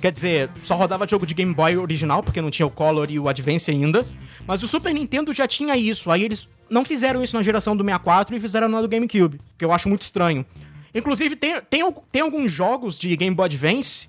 Quer 0.00 0.12
dizer, 0.12 0.48
só 0.62 0.76
rodava 0.76 1.08
jogo 1.08 1.26
de 1.26 1.34
Game 1.34 1.52
Boy 1.52 1.76
original, 1.76 2.22
porque 2.22 2.40
não 2.40 2.52
tinha 2.52 2.66
o 2.66 2.70
Color 2.70 3.10
e 3.10 3.18
o 3.18 3.28
Advance 3.28 3.68
ainda. 3.68 4.06
Mas 4.46 4.62
o 4.62 4.68
Super 4.68 4.94
Nintendo 4.94 5.34
já 5.34 5.48
tinha 5.48 5.76
isso. 5.76 6.08
Aí 6.08 6.22
eles 6.22 6.48
não 6.70 6.84
fizeram 6.84 7.24
isso 7.24 7.34
na 7.34 7.42
geração 7.42 7.76
do 7.76 7.82
64 7.82 8.36
e 8.36 8.38
fizeram 8.38 8.68
na 8.68 8.80
do 8.80 8.86
GameCube, 8.86 9.40
que 9.58 9.64
eu 9.64 9.72
acho 9.72 9.88
muito 9.88 10.02
estranho. 10.02 10.46
Inclusive, 10.94 11.36
tem, 11.36 11.60
tem, 11.68 11.94
tem 12.10 12.22
alguns 12.22 12.52
jogos 12.52 12.98
de 12.98 13.14
Game 13.16 13.34
Boy 13.34 13.46
Advance 13.46 14.08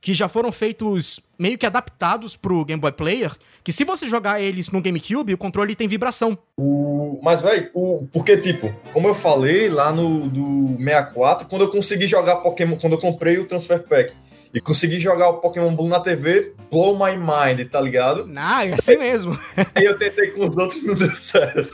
que 0.00 0.14
já 0.14 0.28
foram 0.28 0.52
feitos 0.52 1.20
meio 1.38 1.58
que 1.58 1.66
adaptados 1.66 2.36
pro 2.36 2.64
Game 2.64 2.80
Boy 2.80 2.92
Player, 2.92 3.34
que 3.64 3.72
se 3.72 3.84
você 3.84 4.08
jogar 4.08 4.40
eles 4.40 4.70
no 4.70 4.80
GameCube, 4.80 5.34
o 5.34 5.38
controle 5.38 5.74
tem 5.74 5.88
vibração. 5.88 6.38
O... 6.56 7.18
Mas, 7.22 7.42
velho, 7.42 7.70
o... 7.74 8.06
porque, 8.12 8.36
tipo, 8.36 8.72
como 8.92 9.08
eu 9.08 9.14
falei 9.14 9.68
lá 9.68 9.92
no 9.92 10.28
do 10.28 10.76
64, 10.78 11.48
quando 11.48 11.62
eu 11.62 11.68
consegui 11.68 12.06
jogar 12.06 12.36
Pokémon, 12.36 12.76
quando 12.76 12.94
eu 12.94 12.98
comprei 12.98 13.38
o 13.38 13.46
Transfer 13.46 13.82
Pack, 13.82 14.12
e 14.52 14.60
consegui 14.60 14.98
jogar 14.98 15.28
o 15.28 15.34
Pokémon 15.34 15.74
Blue 15.74 15.88
na 15.88 16.00
TV, 16.00 16.54
blow 16.70 16.98
my 16.98 17.16
mind, 17.16 17.68
tá 17.70 17.80
ligado? 17.80 18.30
Ah, 18.36 18.66
é 18.66 18.74
assim 18.74 18.96
mesmo. 18.96 19.38
e 19.78 19.84
eu 19.84 19.98
tentei 19.98 20.30
com 20.30 20.46
os 20.46 20.56
outros 20.56 20.82
não 20.84 20.94
deu 20.94 21.14
certo. 21.14 21.68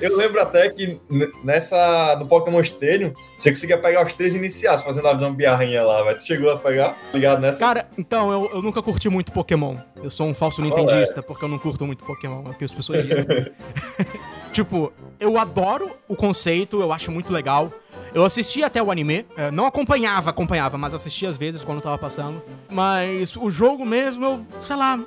eu 0.00 0.16
lembro 0.16 0.40
até 0.40 0.68
que 0.70 1.00
nessa, 1.44 2.16
no 2.16 2.26
Pokémon 2.26 2.60
Stadium, 2.60 3.12
você 3.36 3.50
conseguia 3.50 3.78
pegar 3.78 4.04
os 4.04 4.14
três 4.14 4.34
iniciados 4.34 4.84
fazendo 4.84 5.08
a 5.08 5.14
gambiarrinha 5.14 5.82
lá, 5.82 6.02
velho. 6.02 6.16
Tu 6.16 6.26
chegou 6.26 6.50
a 6.50 6.56
pegar? 6.56 6.96
Ligado 7.12 7.40
nessa? 7.40 7.60
Cara, 7.60 7.88
então, 7.96 8.32
eu, 8.32 8.50
eu 8.54 8.62
nunca 8.62 8.82
curti 8.82 9.08
muito 9.08 9.32
Pokémon. 9.32 9.76
Eu 10.02 10.10
sou 10.10 10.26
um 10.26 10.34
falso 10.34 10.60
nintendista, 10.60 11.20
é? 11.20 11.22
porque 11.22 11.44
eu 11.44 11.48
não 11.48 11.58
curto 11.58 11.86
muito 11.86 12.04
Pokémon, 12.04 12.42
é 12.46 12.50
o 12.50 12.54
que 12.54 12.64
as 12.64 12.72
pessoas 12.72 13.02
dizem. 13.02 13.24
tipo, 14.52 14.92
eu 15.18 15.38
adoro 15.38 15.90
o 16.06 16.14
conceito, 16.14 16.80
eu 16.80 16.92
acho 16.92 17.10
muito 17.10 17.32
legal. 17.32 17.72
Eu 18.14 18.24
assistia 18.24 18.66
até 18.66 18.82
o 18.82 18.90
anime, 18.90 19.26
é, 19.36 19.50
não 19.50 19.64
acompanhava, 19.64 20.28
acompanhava, 20.28 20.76
mas 20.76 20.92
assistia 20.92 21.30
às 21.30 21.36
vezes 21.38 21.64
quando 21.64 21.80
tava 21.80 21.96
passando. 21.96 22.42
Mas 22.70 23.34
o 23.36 23.48
jogo 23.50 23.86
mesmo, 23.86 24.24
eu, 24.24 24.46
sei 24.62 24.76
lá, 24.76 25.00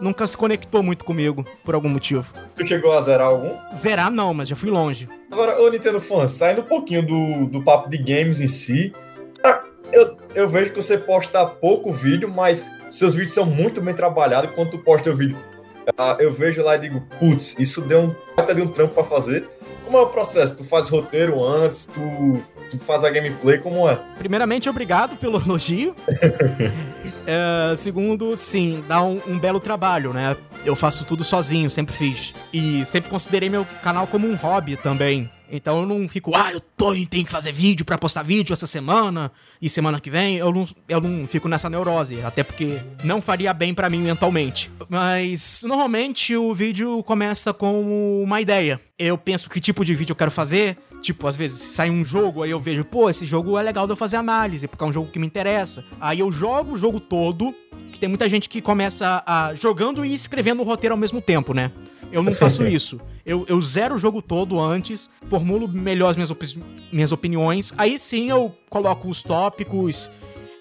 nunca 0.00 0.24
se 0.26 0.36
conectou 0.36 0.82
muito 0.82 1.04
comigo, 1.04 1.44
por 1.64 1.74
algum 1.74 1.88
motivo. 1.88 2.32
Tu 2.54 2.66
chegou 2.66 2.92
a 2.92 3.00
zerar 3.00 3.26
algum? 3.26 3.56
Zerar 3.74 4.10
não, 4.10 4.32
mas 4.32 4.48
já 4.48 4.54
fui 4.54 4.70
longe. 4.70 5.08
Agora, 5.30 5.60
ô 5.60 5.68
Nintendo 5.68 6.00
Fan, 6.00 6.28
saindo 6.28 6.60
um 6.60 6.64
pouquinho 6.64 7.04
do, 7.04 7.46
do 7.46 7.62
papo 7.62 7.90
de 7.90 7.98
games 7.98 8.40
em 8.40 8.46
si, 8.46 8.92
ah, 9.42 9.64
eu, 9.92 10.16
eu 10.32 10.48
vejo 10.48 10.70
que 10.70 10.80
você 10.80 10.96
posta 10.96 11.44
pouco 11.44 11.90
vídeo, 11.92 12.32
mas 12.32 12.70
seus 12.88 13.14
vídeos 13.14 13.34
são 13.34 13.44
muito 13.44 13.80
bem 13.80 13.94
trabalhados. 13.94 14.52
Quando 14.54 14.70
tu 14.70 14.78
posta 14.78 15.10
o 15.10 15.16
vídeo, 15.16 15.36
ah, 15.96 16.16
eu 16.18 16.32
vejo 16.32 16.62
lá 16.62 16.76
e 16.76 16.80
digo, 16.80 17.02
putz, 17.18 17.58
isso 17.58 17.80
deu 17.80 18.00
um 18.00 18.14
até 18.36 18.54
de 18.54 18.62
um 18.62 18.66
trampo 18.66 18.94
para 18.94 19.04
fazer. 19.04 19.48
Como 19.84 19.98
é 19.98 20.00
o 20.00 20.06
processo? 20.06 20.56
Tu 20.56 20.64
faz 20.64 20.88
roteiro 20.88 21.42
antes, 21.44 21.86
tu, 21.86 22.42
tu 22.70 22.78
faz 22.78 23.04
a 23.04 23.10
gameplay, 23.10 23.58
como 23.58 23.88
é? 23.88 23.98
Primeiramente, 24.18 24.68
obrigado 24.68 25.16
pelo 25.16 25.38
elogio. 25.38 25.94
é, 27.26 27.76
segundo, 27.76 28.36
sim, 28.36 28.82
dá 28.88 29.02
um, 29.02 29.20
um, 29.26 29.38
belo 29.38 29.60
trabalho, 29.60 30.12
né? 30.12 30.36
Eu 30.64 30.74
faço 30.74 31.04
tudo 31.04 31.22
sozinho, 31.22 31.70
sempre 31.70 31.94
fiz. 31.94 32.34
E 32.52 32.84
sempre 32.86 33.10
considerei 33.10 33.50
meu 33.50 33.66
canal 33.82 34.06
como 34.06 34.26
um 34.26 34.34
hobby 34.34 34.76
também. 34.76 35.30
Então 35.50 35.80
eu 35.80 35.86
não 35.86 36.08
fico, 36.08 36.34
ah, 36.34 36.52
eu 36.52 36.60
tô, 36.60 36.92
tenho 37.06 37.24
que 37.24 37.30
fazer 37.30 37.52
vídeo 37.52 37.84
para 37.84 37.98
postar 37.98 38.22
vídeo 38.22 38.52
essa 38.52 38.66
semana 38.66 39.30
e 39.60 39.68
semana 39.68 40.00
que 40.00 40.10
vem. 40.10 40.36
Eu 40.36 40.52
não, 40.52 40.68
eu 40.88 41.00
não 41.00 41.26
fico 41.26 41.48
nessa 41.48 41.68
neurose, 41.70 42.20
até 42.22 42.42
porque 42.42 42.80
não 43.02 43.20
faria 43.20 43.52
bem 43.52 43.74
para 43.74 43.90
mim 43.90 43.98
mentalmente. 43.98 44.70
Mas 44.88 45.60
normalmente 45.62 46.36
o 46.36 46.54
vídeo 46.54 47.02
começa 47.02 47.52
com 47.52 48.22
uma 48.22 48.40
ideia. 48.40 48.80
Eu 48.98 49.18
penso 49.18 49.50
que 49.50 49.60
tipo 49.60 49.84
de 49.84 49.94
vídeo 49.94 50.12
eu 50.12 50.16
quero 50.16 50.30
fazer. 50.30 50.76
Tipo, 51.02 51.26
às 51.26 51.36
vezes 51.36 51.60
sai 51.60 51.90
um 51.90 52.02
jogo, 52.02 52.42
aí 52.42 52.50
eu 52.50 52.58
vejo, 52.58 52.82
pô, 52.82 53.10
esse 53.10 53.26
jogo 53.26 53.58
é 53.58 53.62
legal 53.62 53.86
de 53.86 53.92
eu 53.92 53.96
fazer 53.96 54.16
análise, 54.16 54.66
porque 54.66 54.82
é 54.82 54.86
um 54.86 54.92
jogo 54.92 55.10
que 55.10 55.18
me 55.18 55.26
interessa. 55.26 55.84
Aí 56.00 56.20
eu 56.20 56.32
jogo 56.32 56.72
o 56.72 56.78
jogo 56.78 56.98
todo, 56.98 57.54
que 57.92 57.98
tem 57.98 58.08
muita 58.08 58.26
gente 58.26 58.48
que 58.48 58.62
começa 58.62 59.22
a 59.26 59.54
jogando 59.54 60.02
e 60.02 60.14
escrevendo 60.14 60.62
o 60.62 60.64
roteiro 60.64 60.94
ao 60.94 60.98
mesmo 60.98 61.20
tempo, 61.20 61.52
né? 61.52 61.70
Eu 62.14 62.22
não 62.22 62.34
faço 62.34 62.64
isso. 62.66 63.00
Eu, 63.26 63.44
eu 63.48 63.60
zero 63.60 63.96
o 63.96 63.98
jogo 63.98 64.22
todo 64.22 64.60
antes, 64.60 65.10
formulo 65.28 65.66
melhor 65.66 66.10
as 66.10 66.16
minhas, 66.16 66.30
opi 66.30 66.46
minhas 66.92 67.10
opiniões. 67.10 67.74
Aí 67.76 67.98
sim 67.98 68.30
eu 68.30 68.54
coloco 68.70 69.08
os 69.08 69.22
tópicos 69.22 70.08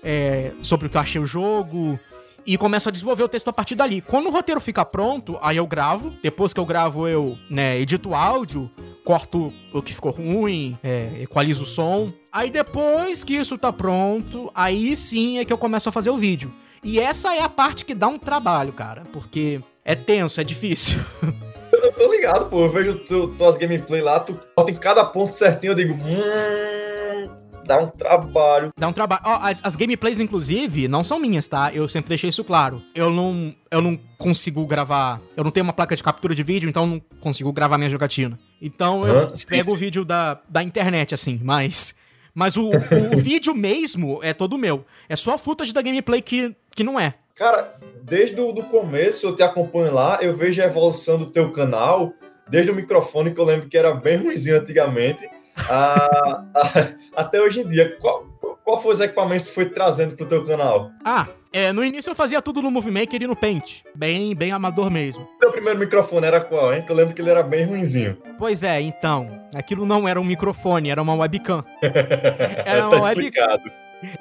é, 0.04 0.52
sobre 0.64 0.88
o 0.88 0.90
que 0.90 0.98
eu 0.98 1.02
achei 1.02 1.22
o 1.22 1.26
jogo 1.26 2.00
e 2.46 2.58
começo 2.58 2.90
a 2.90 2.92
desenvolver 2.92 3.24
o 3.24 3.30
texto 3.30 3.48
a 3.48 3.54
partir 3.54 3.76
dali. 3.76 4.02
Quando 4.02 4.28
o 4.28 4.32
roteiro 4.32 4.60
fica 4.60 4.84
pronto, 4.84 5.38
aí 5.42 5.58
eu 5.58 5.68
gravo. 5.68 6.12
Depois 6.22 6.54
que 6.54 6.60
eu 6.60 6.66
gravo, 6.66 7.08
eu 7.08 7.38
né, 7.50 7.80
edito 7.80 8.10
o 8.10 8.16
áudio, 8.16 8.70
corto 9.06 9.54
o 9.72 9.82
que 9.82 9.94
ficou 9.94 10.12
ruim, 10.12 10.78
é, 10.84 11.22
equalizo 11.22 11.64
o 11.64 11.68
som. 11.68 12.12
Aí 12.32 12.50
depois 12.50 13.24
que 13.24 13.36
isso 13.36 13.58
tá 13.58 13.72
pronto, 13.72 14.52
aí 14.54 14.96
sim 14.96 15.38
é 15.38 15.46
que 15.46 15.54
eu 15.54 15.58
começo 15.58 15.88
a 15.88 15.92
fazer 15.92 16.10
o 16.10 16.18
vídeo. 16.18 16.54
E 16.84 17.00
essa 17.00 17.34
é 17.34 17.42
a 17.42 17.48
parte 17.48 17.86
que 17.86 17.96
dá 17.96 18.08
um 18.08 18.20
trabalho, 18.20 18.74
cara, 18.74 19.04
porque 19.14 19.62
é 19.86 19.96
tenso, 19.96 20.42
é 20.42 20.44
difícil. 20.44 21.00
Eu 21.84 21.92
tô 21.92 22.10
ligado, 22.10 22.50
pô. 22.50 22.64
Eu 22.64 22.72
vejo 22.72 22.96
tu, 23.00 23.28
tuas 23.36 23.58
gameplay 23.58 24.02
lá, 24.02 24.18
tu 24.18 24.40
bota 24.56 24.72
em 24.72 24.76
cada 24.76 25.04
ponto 25.04 25.34
certinho, 25.34 25.72
eu 25.72 25.76
digo, 25.76 25.94
hum, 25.94 27.28
dá 27.66 27.78
um 27.78 27.88
trabalho. 27.88 28.72
Dá 28.78 28.88
um 28.88 28.94
trabalho. 28.94 29.22
Ó, 29.26 29.40
as, 29.42 29.60
as, 29.62 29.76
gameplays, 29.76 30.18
inclusive, 30.22 30.88
não 30.88 31.04
são 31.04 31.20
minhas, 31.20 31.46
tá? 31.46 31.74
Eu 31.74 31.90
sempre 31.90 32.08
deixei 32.08 32.30
isso 32.30 32.42
claro. 32.42 32.82
Eu 32.96 33.10
não, 33.10 33.54
eu 33.70 33.82
não 33.82 34.00
consigo 34.18 34.66
gravar. 34.66 35.20
Eu 35.36 35.44
não 35.44 35.52
tenho 35.52 35.66
uma 35.66 35.74
placa 35.74 35.94
de 35.94 36.02
captura 36.02 36.34
de 36.34 36.42
vídeo, 36.42 36.70
então 36.70 36.84
eu 36.84 36.90
não 36.90 37.02
consigo 37.20 37.52
gravar 37.52 37.78
minha 37.78 37.90
jogatina. 37.90 38.40
Então 38.62 39.06
eu 39.06 39.20
ah, 39.20 39.34
pego 39.46 39.72
sim. 39.72 39.76
o 39.76 39.78
vídeo 39.78 40.06
da, 40.06 40.40
da 40.48 40.64
internet, 40.64 41.14
assim, 41.14 41.38
mas. 41.44 41.96
Mas 42.34 42.56
o, 42.56 42.72
o 43.14 43.18
vídeo 43.20 43.54
mesmo 43.54 44.20
é 44.24 44.34
todo 44.34 44.58
meu. 44.58 44.86
É 45.10 45.18
só 45.18 45.38
footage 45.38 45.74
da 45.74 45.82
gameplay 45.82 46.22
que, 46.22 46.56
que 46.74 46.84
não 46.84 46.98
é. 46.98 47.16
Cara, 47.36 47.74
desde 48.04 48.40
o 48.40 48.52
do 48.52 48.64
começo 48.66 49.26
eu 49.26 49.36
te 49.36 49.42
acompanho 49.42 49.92
lá, 49.92 50.20
eu 50.22 50.36
vejo 50.36 50.62
a 50.62 50.66
evolução 50.66 51.18
do 51.18 51.32
teu 51.32 51.52
canal, 51.52 52.14
desde 52.48 52.72
o 52.72 52.76
microfone 52.76 53.34
que 53.34 53.42
eu 53.42 53.44
lembro 53.44 53.68
que 53.68 53.76
era 53.76 53.92
bem 53.92 54.18
ruimzinho 54.18 54.60
antigamente, 54.60 55.28
a, 55.68 56.44
a, 56.54 57.22
até 57.22 57.42
hoje 57.42 57.62
em 57.62 57.68
dia. 57.68 57.98
Qual, 58.00 58.28
qual 58.64 58.80
foi 58.80 58.94
os 58.94 59.00
equipamentos 59.00 59.48
que 59.48 59.52
foi 59.52 59.66
trazendo 59.66 60.16
pro 60.16 60.28
teu 60.28 60.46
canal? 60.46 60.92
Ah, 61.04 61.26
é, 61.52 61.74
no 61.74 61.84
início 61.84 62.12
eu 62.12 62.16
fazia 62.16 62.40
tudo 62.40 62.62
no 62.62 62.70
Movie 62.70 62.92
Maker 62.92 63.24
e 63.24 63.28
no 63.28 63.36
Paint. 63.36 63.82
Bem, 63.96 64.36
bem 64.36 64.52
amador 64.52 64.92
mesmo. 64.92 65.28
Teu 65.40 65.52
primeiro 65.52 65.80
microfone 65.80 66.28
era 66.28 66.40
qual, 66.40 66.72
hein? 66.72 66.84
Que 66.86 66.92
eu 66.92 66.96
lembro 66.96 67.16
que 67.16 67.22
ele 67.22 67.32
era 67.32 67.42
bem 67.42 67.66
ruinzinho. 67.66 68.16
Pois 68.38 68.62
é, 68.62 68.80
então. 68.80 69.48
Aquilo 69.56 69.88
não 69.88 70.08
era 70.08 70.22
um 70.22 70.24
microfone, 70.24 70.92
era 70.92 71.02
uma 71.02 71.16
webcam. 71.16 71.64
Era 71.82 72.82
tá 72.82 72.90
uma 72.90 73.02
webcam. 73.02 73.60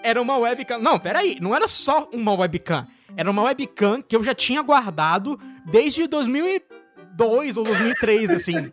Era 0.02 0.22
uma 0.22 0.38
webcam. 0.38 0.78
Não, 0.78 0.98
peraí, 0.98 1.36
não 1.40 1.54
era 1.54 1.68
só 1.68 2.08
uma 2.12 2.32
webcam. 2.32 2.86
Era 3.16 3.30
uma 3.30 3.42
webcam 3.42 4.02
que 4.02 4.16
eu 4.16 4.22
já 4.24 4.34
tinha 4.34 4.62
guardado 4.62 5.38
desde 5.66 6.06
2002 6.06 7.56
ou 7.56 7.64
2003, 7.64 8.30
assim. 8.30 8.72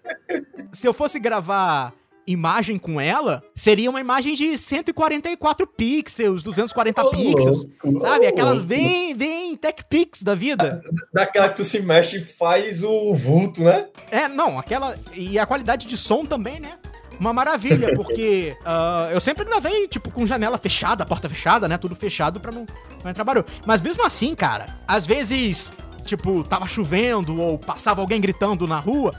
Se 0.71 0.87
eu 0.87 0.93
fosse 0.93 1.19
gravar 1.19 1.93
imagem 2.25 2.77
com 2.77 3.01
ela, 3.01 3.43
seria 3.55 3.89
uma 3.89 3.99
imagem 3.99 4.35
de 4.35 4.55
144 4.55 5.65
pixels, 5.65 6.43
240 6.43 7.03
Ô, 7.03 7.09
pixels. 7.09 7.65
louco, 7.83 7.99
Sabe? 7.99 8.27
Aquelas 8.27 8.61
bem, 8.61 9.15
bem 9.15 9.55
tech 9.57 9.83
pix 9.89 10.21
da 10.21 10.35
vida. 10.35 10.81
Daquela 11.11 11.49
que 11.49 11.55
tu 11.57 11.65
se 11.65 11.79
mexe 11.79 12.17
e 12.17 12.23
faz 12.23 12.83
o 12.83 13.15
vulto, 13.15 13.63
né? 13.63 13.87
É, 14.11 14.27
não, 14.27 14.59
aquela. 14.59 14.95
E 15.15 15.39
a 15.39 15.45
qualidade 15.45 15.87
de 15.87 15.97
som 15.97 16.23
também, 16.23 16.59
né? 16.59 16.77
Uma 17.19 17.33
maravilha, 17.33 17.93
porque 17.95 18.55
ah, 18.65 19.09
eu 19.11 19.19
sempre 19.19 19.43
gravei, 19.43 19.87
tipo, 19.87 20.09
com 20.09 20.25
janela 20.25 20.57
fechada, 20.57 21.05
porta 21.05 21.27
fechada, 21.27 21.67
né? 21.67 21.77
Tudo 21.77 21.95
fechado 21.95 22.39
pra 22.39 22.51
não, 22.51 22.65
não 23.03 23.11
entrar 23.11 23.23
barulho. 23.23 23.45
Mas 23.65 23.81
mesmo 23.81 24.05
assim, 24.05 24.33
cara, 24.33 24.67
às 24.87 25.05
vezes, 25.05 25.71
tipo, 26.05 26.43
tava 26.43 26.67
chovendo 26.67 27.39
ou 27.39 27.59
passava 27.59 28.01
alguém 28.01 28.21
gritando 28.21 28.65
na 28.65 28.79
rua, 28.79 29.13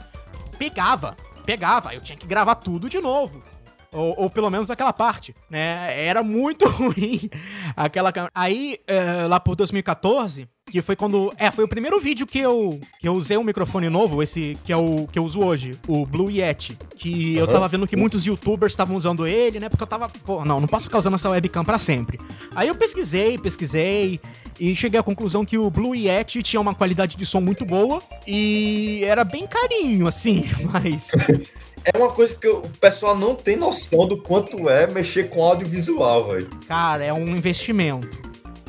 pegava, 0.57 1.15
pegava. 1.45 1.93
Eu 1.93 2.01
tinha 2.01 2.17
que 2.17 2.25
gravar 2.25 2.55
tudo 2.55 2.89
de 2.89 2.99
novo. 2.99 3.43
Ou, 3.91 4.15
ou 4.21 4.29
pelo 4.29 4.49
menos 4.49 4.71
aquela 4.71 4.93
parte, 4.93 5.35
né? 5.49 5.93
Era 6.05 6.23
muito 6.23 6.65
ruim 6.69 7.29
aquela 7.75 8.11
câmera. 8.11 8.31
Aí, 8.33 8.77
eh, 8.87 9.27
lá 9.27 9.39
por 9.39 9.55
2014, 9.55 10.47
que 10.71 10.81
foi 10.81 10.95
quando. 10.95 11.33
É, 11.37 11.51
foi 11.51 11.65
o 11.65 11.67
primeiro 11.67 11.99
vídeo 11.99 12.25
que 12.25 12.39
eu, 12.39 12.79
que 12.99 13.07
eu 13.07 13.13
usei 13.13 13.37
um 13.37 13.43
microfone 13.43 13.89
novo, 13.89 14.23
esse 14.23 14.57
que 14.63 14.71
é 14.71 14.77
o 14.77 15.07
que 15.11 15.19
eu 15.19 15.25
uso 15.25 15.41
hoje, 15.41 15.77
o 15.87 16.05
Blue 16.05 16.31
Yeti. 16.31 16.77
Que 16.95 17.35
eu 17.35 17.43
Aham. 17.43 17.53
tava 17.53 17.67
vendo 17.67 17.87
que 17.87 17.97
muitos 17.97 18.25
youtubers 18.25 18.73
estavam 18.73 18.95
usando 18.95 19.27
ele, 19.27 19.59
né? 19.59 19.69
Porque 19.69 19.83
eu 19.83 19.87
tava. 19.87 20.09
Pô, 20.09 20.45
não, 20.45 20.59
não 20.59 20.67
posso 20.67 20.85
ficar 20.85 20.99
usando 20.99 21.15
essa 21.15 21.29
webcam 21.29 21.63
pra 21.63 21.77
sempre. 21.77 22.19
Aí 22.55 22.67
eu 22.67 22.75
pesquisei, 22.75 23.37
pesquisei. 23.37 24.19
E 24.59 24.75
cheguei 24.75 24.99
à 24.99 25.03
conclusão 25.03 25.43
que 25.43 25.57
o 25.57 25.69
Blue 25.69 25.95
Yeti 25.95 26.43
tinha 26.43 26.61
uma 26.61 26.75
qualidade 26.75 27.17
de 27.17 27.25
som 27.25 27.41
muito 27.41 27.65
boa. 27.65 28.01
E 28.27 29.01
era 29.03 29.23
bem 29.23 29.47
carinho, 29.47 30.07
assim, 30.07 30.45
mas. 30.71 31.11
É 31.83 31.97
uma 31.97 32.11
coisa 32.11 32.37
que 32.37 32.47
o 32.47 32.61
pessoal 32.79 33.17
não 33.17 33.33
tem 33.33 33.55
noção 33.55 34.07
do 34.07 34.15
quanto 34.15 34.69
é 34.69 34.85
mexer 34.85 35.29
com 35.29 35.43
audiovisual, 35.43 36.27
velho. 36.27 36.47
Cara, 36.67 37.03
é 37.03 37.11
um 37.11 37.27
investimento. 37.35 38.07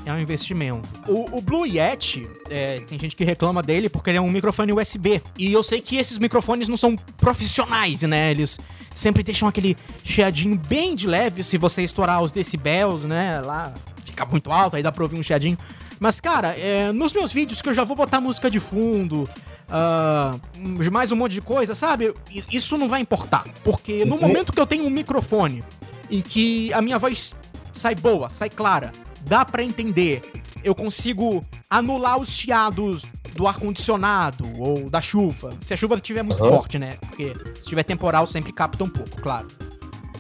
É 0.05 0.13
um 0.13 0.19
investimento. 0.19 0.89
O, 1.07 1.39
o 1.39 1.41
Blue 1.41 1.65
Yeti, 1.65 2.29
é, 2.51 2.81
tem 2.89 2.99
gente 2.99 3.15
que 3.15 3.25
reclama 3.25 3.63
dele 3.63 3.89
porque 3.89 4.11
ele 4.11 4.19
é 4.19 4.21
um 4.21 4.31
microfone 4.31 4.73
USB. 4.73 5.23
E 5.39 5.53
eu 5.53 5.63
sei 5.63 5.81
que 5.81 5.97
esses 5.97 6.19
microfones 6.19 6.67
não 6.67 6.77
são 6.77 6.97
profissionais, 6.97 8.03
né? 8.03 8.31
Eles 8.33 8.59
sempre 8.95 9.23
deixam 9.23 9.49
aquele 9.49 9.77
chiadinho 10.03 10.57
bem 10.57 10.97
de 10.97 11.07
leve 11.07 11.43
se 11.45 11.57
você 11.57 11.83
estourar 11.83 12.21
os 12.23 12.33
decibéis, 12.33 13.03
né? 13.03 13.41
Lá 13.41 13.73
fica 14.05 14.27
muito 14.27 14.51
alto, 14.51 14.75
aí 14.77 14.83
dá 14.83 14.91
pra 14.91 15.05
ouvir 15.05 15.19
um 15.19 15.23
chiadinho. 15.23 15.57
Mas, 16.01 16.19
cara, 16.19 16.49
é, 16.59 16.91
nos 16.91 17.13
meus 17.13 17.33
vídeos 17.33 17.63
que 17.63 17.69
eu 17.69 17.75
já 17.75 17.85
vou 17.85 17.95
botar 17.95 18.21
música 18.21 18.51
de 18.51 18.59
fundo, 18.59 19.29
ah, 19.71 20.35
mais 20.91 21.13
um 21.13 21.17
monte 21.17 21.33
de 21.33 21.41
coisa, 21.41 21.77
sabe? 21.77 22.13
Isso 22.51 22.77
não 22.77 22.89
vai 22.89 23.01
importar. 23.01 23.45
Porque 23.63 24.05
no 24.05 24.17
Uhum. 24.17 24.21
momento 24.23 24.53
que 24.53 24.61
eu 24.61 24.67
tenho 24.67 24.85
um 24.85 24.91
microfone 24.91 25.63
em 26.11 26.21
que 26.21 26.73
a 26.73 26.83
minha 26.83 26.99
voz 26.99 27.37
sai 27.73 27.95
boa, 27.95 28.29
sai 28.29 28.51
clara, 28.51 28.93
dá 29.25 29.45
pra 29.45 29.63
entender, 29.63 30.23
eu 30.65 30.75
consigo 30.75 31.45
anular 31.69 32.19
os 32.19 32.31
chiados 32.31 33.05
do 33.35 33.47
ar-condicionado 33.47 34.47
ou 34.59 34.91
da 34.91 35.01
chuva. 35.01 35.55
Se 35.63 35.73
a 35.73 35.77
chuva 35.77 35.97
estiver 35.97 36.23
muito 36.23 36.43
Aham. 36.43 36.57
forte, 36.57 36.79
né? 36.79 36.97
Porque 37.01 37.35
se 37.61 37.69
tiver 37.69 37.83
temporal 37.83 38.27
sempre 38.27 38.53
capta 38.53 38.85
um 38.85 38.89
pouco, 38.89 39.21
claro. 39.21 39.49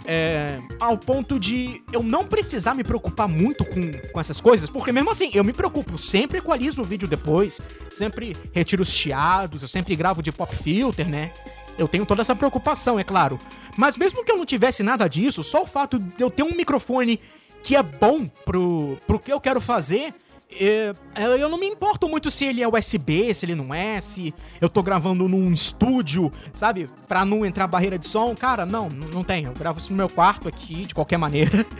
É, 0.04 0.58
ao 0.80 0.98
ponto 0.98 1.38
de 1.38 1.80
eu 1.92 2.02
não 2.02 2.24
precisar 2.24 2.74
me 2.74 2.82
preocupar 2.82 3.28
muito 3.28 3.64
com, 3.64 3.92
com 4.12 4.18
essas 4.18 4.40
coisas, 4.40 4.68
porque 4.68 4.90
mesmo 4.90 5.10
assim, 5.10 5.30
eu 5.32 5.44
me 5.44 5.52
preocupo, 5.52 5.96
sempre 5.96 6.38
equalizo 6.38 6.82
o 6.82 6.84
vídeo 6.84 7.06
depois, 7.06 7.60
sempre 7.88 8.36
retiro 8.52 8.82
os 8.82 8.90
chiados, 8.90 9.62
eu 9.62 9.68
sempre 9.68 9.94
gravo 9.94 10.20
de 10.20 10.32
pop 10.32 10.56
filter, 10.56 11.08
né? 11.08 11.30
Eu 11.78 11.86
tenho 11.86 12.04
toda 12.04 12.20
essa 12.20 12.34
preocupação, 12.34 12.98
é 12.98 13.04
claro. 13.04 13.38
Mas 13.76 13.96
mesmo 13.96 14.24
que 14.24 14.32
eu 14.32 14.36
não 14.36 14.44
tivesse 14.44 14.82
nada 14.82 15.06
disso, 15.08 15.42
só 15.42 15.62
o 15.62 15.66
fato 15.66 15.98
de 15.98 16.22
eu 16.22 16.30
ter 16.30 16.42
um 16.42 16.54
microfone 16.54 17.20
que 17.62 17.76
é 17.76 17.82
bom 17.82 18.26
pro, 18.44 18.98
pro 19.06 19.18
que 19.18 19.32
eu 19.32 19.40
quero 19.40 19.60
fazer, 19.60 20.14
é, 20.60 20.92
é, 21.14 21.24
eu 21.42 21.48
não 21.48 21.56
me 21.56 21.66
importo 21.66 22.06
muito 22.06 22.30
se 22.30 22.44
ele 22.44 22.62
é 22.62 22.68
USB, 22.68 23.32
se 23.32 23.46
ele 23.46 23.54
não 23.54 23.72
é, 23.72 23.98
se 24.02 24.34
eu 24.60 24.68
tô 24.68 24.82
gravando 24.82 25.26
num 25.26 25.50
estúdio, 25.50 26.30
sabe? 26.52 26.90
Pra 27.08 27.24
não 27.24 27.46
entrar 27.46 27.66
barreira 27.66 27.98
de 27.98 28.06
som. 28.06 28.34
Cara, 28.36 28.66
não, 28.66 28.90
não 28.90 29.24
tem. 29.24 29.44
Eu 29.46 29.52
gravo 29.54 29.78
isso 29.78 29.90
no 29.90 29.96
meu 29.96 30.10
quarto 30.10 30.48
aqui, 30.48 30.84
de 30.84 30.94
qualquer 30.94 31.16
maneira. 31.16 31.64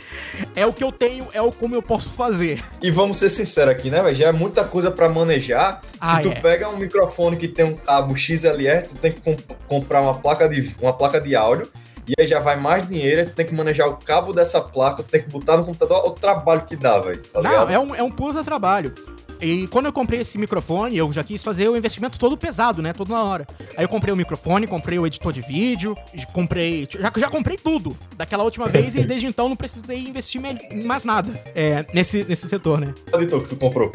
É 0.57 0.67
o 0.67 0.73
que 0.73 0.85
eu 0.85 0.91
tenho, 0.93 1.29
é 1.33 1.41
o 1.41 1.51
como 1.53 1.75
eu 1.75 1.83
posso 1.83 2.11
fazer. 2.11 2.63
E 2.83 2.91
vamos 2.91 3.17
ser 3.17 3.29
sinceros 3.31 3.73
aqui, 3.75 3.91
né, 3.91 4.03
velho? 4.03 4.15
Já 4.15 4.29
é 4.29 4.33
muita 4.33 4.65
coisa 4.65 4.91
pra 4.91 5.09
manejar. 5.09 5.81
Ah, 6.01 6.17
Se 6.17 6.23
tu 6.23 6.29
é. 6.29 6.35
pega 6.41 6.69
um 6.69 6.77
microfone 6.77 7.37
que 7.37 7.49
tem 7.49 7.65
um 7.65 7.75
cabo 7.75 8.15
XLR, 8.17 8.87
tu 8.89 8.95
tem 8.97 9.13
que 9.13 9.21
comp- 9.21 9.51
comprar 9.67 10.01
uma 10.03 10.15
placa, 10.15 10.49
de, 10.49 10.75
uma 10.81 10.93
placa 10.93 11.21
de 11.21 11.35
áudio. 11.35 11.69
E 12.07 12.15
aí 12.19 12.27
já 12.27 12.41
vai 12.41 12.57
mais 12.57 12.89
dinheiro, 12.89 13.29
tu 13.31 13.35
tem 13.35 13.47
que 13.47 13.55
manejar 13.55 13.89
o 13.89 13.97
cabo 13.97 14.33
dessa 14.33 14.61
placa, 14.61 15.03
tu 15.03 15.09
tem 15.11 15.23
que 15.23 15.29
botar 15.29 15.57
no 15.57 15.65
computador. 15.65 15.99
Olha 15.99 16.09
o 16.09 16.13
trabalho 16.13 16.63
que 16.63 16.75
dá, 16.75 16.99
velho. 16.99 17.23
Tá 17.23 17.41
Não, 17.41 17.51
ligado? 17.51 17.73
é 17.73 17.79
um, 17.79 17.95
é 17.95 18.03
um 18.03 18.11
puta 18.11 18.43
trabalho. 18.43 18.93
E 19.41 19.67
quando 19.67 19.87
eu 19.87 19.93
comprei 19.93 20.21
esse 20.21 20.39
microfone, 20.39 20.97
eu 20.97 21.13
já 21.13 21.25
quis 21.25 21.43
fazer 21.43 21.69
o 21.69 21.77
investimento 21.77 22.17
todo 22.17 22.37
pesado, 22.37 22.81
né? 22.81 22.93
Todo 22.93 23.09
na 23.11 23.25
hora. 23.25 23.45
Aí 23.77 23.85
eu 23.85 23.89
comprei 23.89 24.15
o 24.15 24.17
microfone, 24.17 24.69
comprei 24.69 25.01
o 25.01 25.07
editor 25.07 25.33
de 25.33 25.41
vídeo, 25.41 25.97
comprei. 26.33 26.87
Já, 26.89 27.13
já 27.17 27.29
comprei 27.29 27.57
tudo 27.57 27.97
daquela 28.17 28.45
última 28.45 28.67
vez 28.71 28.95
e 28.95 29.05
desde 29.05 29.27
então 29.27 29.49
não 29.49 29.57
precisei 29.57 29.99
investir 29.99 30.41
em 30.71 30.85
mais 30.85 31.05
nada 31.05 31.33
é, 31.57 31.85
nesse, 31.93 32.23
nesse 32.25 32.49
setor, 32.49 32.81
né? 32.81 32.95
O 33.13 33.17
editor 33.17 33.43
que 33.43 33.49
tu 33.49 33.57
comprou. 33.57 33.91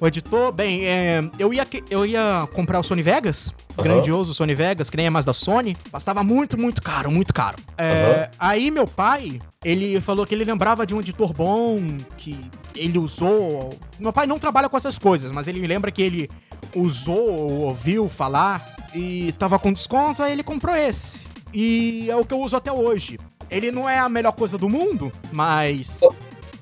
O 0.00 0.06
editor, 0.06 0.52
bem, 0.52 0.86
é, 0.86 1.28
eu, 1.38 1.52
ia, 1.52 1.66
eu 1.90 2.06
ia 2.06 2.48
comprar 2.52 2.78
o 2.78 2.84
Sony 2.84 3.02
Vegas, 3.02 3.52
Aham. 3.76 3.82
grandioso 3.82 4.32
Sony 4.32 4.54
Vegas, 4.54 4.88
que 4.88 4.96
nem 4.96 5.06
é 5.06 5.10
mais 5.10 5.24
da 5.24 5.34
Sony, 5.34 5.76
mas 5.92 6.04
tava 6.04 6.22
muito, 6.22 6.56
muito 6.56 6.80
caro, 6.80 7.10
muito 7.10 7.34
caro. 7.34 7.56
É, 7.76 8.30
Aí 8.38 8.70
meu 8.70 8.86
pai, 8.86 9.40
ele 9.64 10.00
falou 10.00 10.24
que 10.24 10.34
ele 10.36 10.44
lembrava 10.44 10.86
de 10.86 10.94
um 10.94 11.00
editor 11.00 11.32
bom, 11.32 11.80
que 12.16 12.38
ele 12.76 12.96
usou. 12.96 13.76
Meu 13.98 14.12
pai 14.12 14.24
não 14.26 14.38
trabalha 14.38 14.68
com 14.68 14.76
essas 14.76 14.98
coisas, 14.98 15.32
mas 15.32 15.48
ele 15.48 15.58
me 15.58 15.66
lembra 15.66 15.90
que 15.90 16.00
ele 16.00 16.30
usou 16.76 17.30
ou 17.30 17.50
ouviu 17.62 18.08
falar 18.08 18.76
e 18.94 19.32
tava 19.36 19.58
com 19.58 19.72
desconto, 19.72 20.22
aí 20.22 20.32
ele 20.32 20.44
comprou 20.44 20.76
esse. 20.76 21.22
E 21.52 22.08
é 22.08 22.14
o 22.14 22.24
que 22.24 22.32
eu 22.34 22.40
uso 22.40 22.54
até 22.56 22.70
hoje. 22.70 23.18
Ele 23.50 23.72
não 23.72 23.88
é 23.88 23.98
a 23.98 24.08
melhor 24.08 24.32
coisa 24.32 24.56
do 24.58 24.68
mundo, 24.68 25.10
mas 25.32 25.96
Qual 25.98 26.14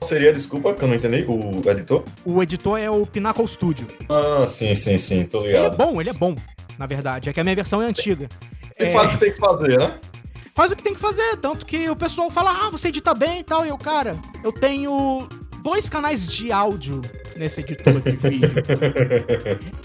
seria, 0.07 0.33
desculpa, 0.33 0.73
que 0.75 0.83
eu 0.83 0.89
não 0.89 0.95
entendi, 0.95 1.25
o 1.29 1.63
editor? 1.71 2.03
o 2.25 2.43
editor 2.43 2.79
é 2.79 2.91
o 2.91 3.05
Pinnacle 3.07 3.47
Studio. 3.47 3.87
Ah, 4.09 4.47
sim, 4.47 4.75
sim, 4.75 4.97
sim, 4.99 5.25
tô 5.25 5.41
Ele 5.45 5.55
é 5.57 5.63
ligado. 5.63 5.77
bom, 5.77 6.01
ele 6.01 6.11
é 6.11 6.13
bom, 6.13 6.35
na 6.79 6.87
verdade. 6.87 7.29
É 7.29 7.33
que 7.33 7.41
a 7.41 7.45
minha 7.45 7.55
versão 7.57 7.83
é 7.83 7.87
antiga. 7.87 8.29
Ele 8.79 8.89
É, 8.91 8.93
faz 8.93 9.09
o 9.09 9.11
que 9.13 9.19
tem 9.19 9.33
que 9.33 9.39
fazer, 9.39 9.79
né? 9.79 9.95
faz 10.55 10.73
o 10.73 10.77
que 10.77 10.83
tem 10.83 10.95
que 10.95 11.01
fazer, 11.01 11.37
tanto 11.37 11.67
que 11.67 11.91
o 11.91 11.95
pessoal 11.97 12.31
fala, 12.31 12.51
ah, 12.51 12.71
você 12.71 12.89
edita 12.89 13.13
bem 13.13 13.41
e 13.41 13.45
tal. 13.45 13.67
E 13.67 13.69
eu, 13.69 13.77
cara, 13.77 14.17
eu 14.43 14.51
tenho 14.51 15.29
dois 15.67 15.89
canais 15.89 16.33
de 16.33 16.53
áudio 16.53 17.03
nesse 17.35 17.61
editor 17.61 18.01
de 18.01 18.13
vídeo. 18.13 18.51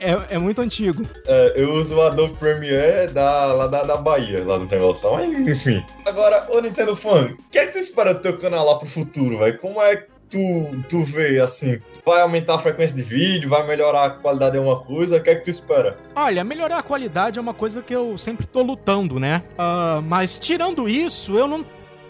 É, 0.00 0.34
é 0.34 0.38
muito 0.38 0.60
antigo. 0.60 1.06
É, 1.24 1.52
eu 1.54 1.74
uso 1.74 1.94
o 1.94 2.02
Adobe 2.02 2.34
Premiere 2.34 3.12
da, 3.12 3.46
lá 3.46 3.68
da, 3.68 3.84
da 3.84 3.96
Bahia, 3.96 4.42
lá 4.44 4.58
do 4.58 4.64
negócio 4.64 5.08
mas 5.12 5.30
enfim. 5.46 5.80
Agora, 6.04 6.48
ô 6.50 6.60
Nintendo 6.60 6.96
Fan, 6.96 7.26
o 7.26 7.36
que 7.48 7.56
é 7.56 7.66
que 7.66 7.74
tu 7.74 7.78
espera 7.78 8.12
do 8.12 8.18
teu 8.18 8.36
canal 8.36 8.66
lá 8.66 8.76
pro 8.76 8.88
futuro, 8.88 9.38
velho? 9.38 9.56
Como 9.58 9.80
é 9.80 9.98
que 9.98 10.06
tu, 10.28 10.82
tu 10.88 11.04
vê, 11.04 11.38
assim? 11.38 11.80
Vai 12.04 12.20
aumentar 12.20 12.56
a 12.56 12.58
frequência 12.58 12.96
de 12.96 13.02
vídeo, 13.04 13.48
vai 13.48 13.64
melhorar 13.64 14.04
a 14.06 14.10
qualidade 14.10 14.50
de 14.50 14.58
alguma 14.58 14.80
coisa? 14.80 15.18
O 15.18 15.22
que 15.22 15.30
é 15.30 15.36
que 15.36 15.44
tu 15.44 15.50
espera? 15.50 15.96
Olha, 16.16 16.42
melhorar 16.42 16.78
a 16.78 16.82
qualidade 16.82 17.38
é 17.38 17.40
uma 17.40 17.54
coisa 17.54 17.80
que 17.80 17.94
eu 17.94 18.18
sempre 18.18 18.44
tô 18.44 18.62
lutando, 18.62 19.20
né? 19.20 19.44
Ah, 19.56 20.00
mas 20.02 20.40
tirando 20.40 20.88
isso, 20.88 21.38
eu 21.38 21.46
não, 21.46 21.64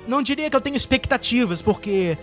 não 0.09 0.23
diria 0.23 0.49
que 0.49 0.57
eu 0.57 0.61
tenho 0.62 0.77
expectativas, 0.77 1.61
porque, 1.61 2.16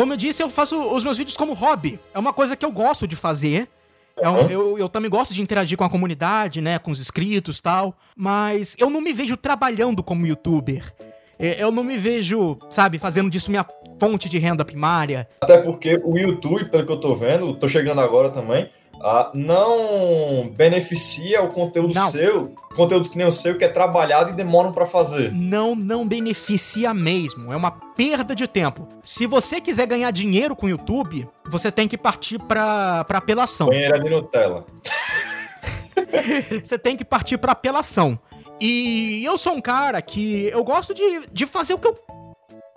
como 0.00 0.14
eu 0.14 0.16
disse, 0.16 0.42
eu 0.42 0.48
faço 0.48 0.76
os 0.94 1.04
meus 1.04 1.18
vídeos 1.18 1.36
como 1.36 1.52
hobby. 1.52 2.00
É 2.14 2.18
uma 2.18 2.32
coisa 2.32 2.56
que 2.56 2.64
eu 2.64 2.72
gosto 2.72 3.06
de 3.06 3.14
fazer. 3.14 3.68
É 4.16 4.28
um- 4.28 4.48
eu, 4.48 4.78
eu 4.78 4.88
também 4.88 5.10
gosto 5.10 5.34
de 5.34 5.42
interagir 5.42 5.76
com 5.76 5.84
a 5.84 5.90
comunidade, 5.90 6.60
né? 6.62 6.78
Com 6.78 6.90
os 6.90 7.00
inscritos 7.00 7.58
e 7.58 7.62
tal. 7.62 7.94
Mas 8.16 8.74
eu 8.78 8.88
não 8.88 9.00
me 9.00 9.12
vejo 9.12 9.36
trabalhando 9.36 10.02
como 10.02 10.26
youtuber. 10.26 10.90
É, 11.38 11.62
Eu 11.62 11.70
não 11.70 11.82
me 11.82 11.96
vejo, 11.96 12.58
sabe, 12.68 12.98
fazendo 12.98 13.30
disso 13.30 13.50
minha 13.50 13.64
fonte 13.98 14.28
de 14.28 14.38
renda 14.38 14.62
primária. 14.64 15.28
Até 15.40 15.58
porque 15.58 15.98
o 16.04 16.16
YouTube, 16.18 16.70
pelo 16.70 16.84
que 16.86 16.92
eu 16.92 17.00
tô 17.00 17.14
vendo, 17.14 17.54
tô 17.54 17.66
chegando 17.68 18.00
agora 18.00 18.28
também, 18.30 18.70
ah, 19.02 19.30
não 19.32 20.50
beneficia 20.54 21.42
o 21.42 21.48
conteúdo 21.48 21.94
Não. 21.94 22.10
seu, 22.10 22.54
conteúdos 22.76 23.08
que 23.08 23.16
nem 23.16 23.26
o 23.26 23.32
seu, 23.32 23.56
que 23.56 23.64
é 23.64 23.68
trabalhado 23.68 24.30
e 24.30 24.32
demoram 24.34 24.72
pra 24.72 24.84
fazer. 24.84 25.32
Não, 25.32 25.74
não 25.74 26.06
beneficia 26.06 26.92
mesmo. 26.92 27.52
É 27.52 27.56
uma 27.56 27.70
perda 27.70 28.34
de 28.34 28.46
tempo. 28.46 28.86
Se 29.02 29.26
você 29.26 29.60
quiser 29.60 29.86
ganhar 29.86 30.10
dinheiro 30.10 30.54
com 30.54 30.66
o 30.66 30.68
YouTube, 30.68 31.26
você 31.48 31.72
tem 31.72 31.88
que 31.88 31.96
partir 31.96 32.38
pra, 32.38 33.02
pra 33.04 33.18
apelação. 33.18 33.68
Banheira 33.68 33.98
de 33.98 34.10
Nutella. 34.10 34.66
Você 36.64 36.78
tem 36.78 36.96
que 36.96 37.04
partir 37.04 37.38
pra 37.38 37.52
apelação. 37.52 38.18
E 38.60 39.24
eu 39.24 39.38
sou 39.38 39.54
um 39.54 39.60
cara 39.60 40.00
que 40.02 40.46
eu 40.46 40.64
gosto 40.64 40.92
de, 40.94 41.28
de 41.30 41.46
fazer 41.46 41.74
o 41.74 41.78
que 41.78 41.88
eu. 41.88 41.96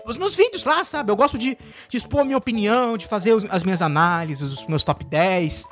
Os 0.05 0.17
meus 0.17 0.35
vídeos 0.35 0.65
lá, 0.65 0.83
sabe? 0.83 1.11
Eu 1.11 1.15
gosto 1.15 1.37
de, 1.37 1.57
de 1.87 1.97
expor 1.97 2.21
a 2.21 2.23
minha 2.25 2.37
opinião, 2.37 2.97
de 2.97 3.07
fazer 3.07 3.33
as 3.49 3.63
minhas 3.63 3.81
análises, 3.81 4.51
os 4.51 4.67
meus 4.67 4.83
top 4.83 5.05
10, 5.05 5.65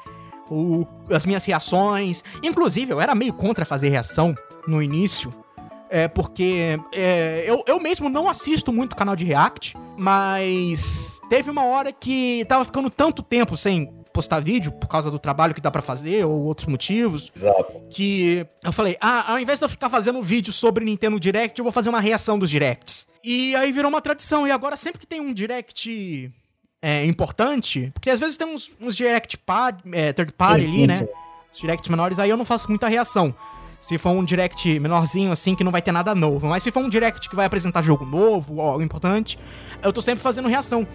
o- 0.54 0.88
as 1.14 1.26
minhas 1.26 1.46
reações. 1.46 2.24
Inclusive, 2.44 2.92
eu 2.94 3.00
era 3.02 3.16
meio 3.16 3.34
contra 3.34 3.66
fazer 3.66 3.90
reação 3.90 4.36
no 4.68 4.82
início. 4.82 5.34
É 5.90 6.08
porque 6.08 6.80
é, 6.94 7.44
eu, 7.46 7.64
eu 7.68 7.80
mesmo 7.80 8.08
não 8.10 8.30
assisto 8.30 8.72
muito 8.72 8.96
canal 8.96 9.16
de 9.16 9.26
React, 9.26 9.76
mas 9.98 11.20
teve 11.30 11.50
uma 11.50 11.66
hora 11.66 11.92
que 11.92 12.46
tava 12.48 12.64
ficando 12.64 12.90
tanto 12.90 13.22
tempo 13.22 13.58
sem 13.58 13.88
postar 14.14 14.40
vídeo 14.40 14.72
por 14.74 14.88
causa 14.88 15.10
do 15.12 15.18
trabalho 15.20 15.54
que 15.54 15.62
dá 15.62 15.72
pra 15.72 15.82
fazer 15.82 16.26
ou 16.26 16.44
outros 16.44 16.68
motivos 16.68 17.32
Exato. 17.36 17.82
que 17.90 18.46
eu 18.64 18.72
falei, 18.74 18.98
ah, 19.00 19.32
ao 19.34 19.40
invés 19.40 19.60
de 19.60 19.66
eu 19.66 19.70
ficar 19.70 19.90
fazendo 19.90 20.22
vídeo 20.22 20.52
sobre 20.52 20.84
Nintendo 20.84 21.20
Direct, 21.20 21.58
eu 21.58 21.64
vou 21.64 21.72
fazer 21.72 21.90
uma 21.90 22.02
reação 22.02 22.38
dos 22.38 22.50
directs. 22.50 23.08
E 23.24 23.56
aí 23.56 23.72
virou 23.72 23.90
uma 23.90 24.02
tradição. 24.02 24.48
E 24.48 24.52
agora, 24.52 24.76
sempre 24.76 25.00
que 25.00 25.06
tem 25.08 25.22
um 25.22 25.34
direct 25.34 26.32
é, 26.82 27.06
importante, 27.06 27.92
porque 27.94 28.10
às 28.10 28.20
vezes 28.20 28.38
tem 28.38 28.48
uns, 28.48 28.72
uns 28.82 28.96
direct 28.96 29.38
par, 29.38 29.78
é, 29.92 30.12
third 30.14 30.34
party 30.34 30.66
ali, 30.66 30.88
né? 30.88 30.94
Isso. 30.96 31.08
Os 31.54 31.60
directs 31.60 31.90
menores, 31.90 32.18
aí 32.20 32.30
eu 32.30 32.38
não 32.38 32.46
faço 32.46 32.70
muita 32.70 32.88
reação. 32.88 33.36
Se 33.80 33.98
for 33.98 34.12
um 34.12 34.24
direct 34.24 34.80
menorzinho, 34.80 35.32
assim, 35.32 35.56
que 35.56 35.64
não 35.64 35.72
vai 35.72 35.82
ter 35.82 35.92
nada 35.92 36.14
novo. 36.16 36.48
Mas 36.48 36.64
se 36.64 36.72
for 36.72 36.82
um 36.82 36.90
direct 36.90 37.28
que 37.30 37.36
vai 37.36 37.46
apresentar 37.46 37.82
jogo 37.82 38.06
novo, 38.06 38.56
ou 38.56 38.62
algo 38.62 38.82
importante, 38.84 39.38
eu 39.84 39.92
tô 39.92 40.02
sempre 40.02 40.22
fazendo 40.24 40.48
reação. 40.48 40.88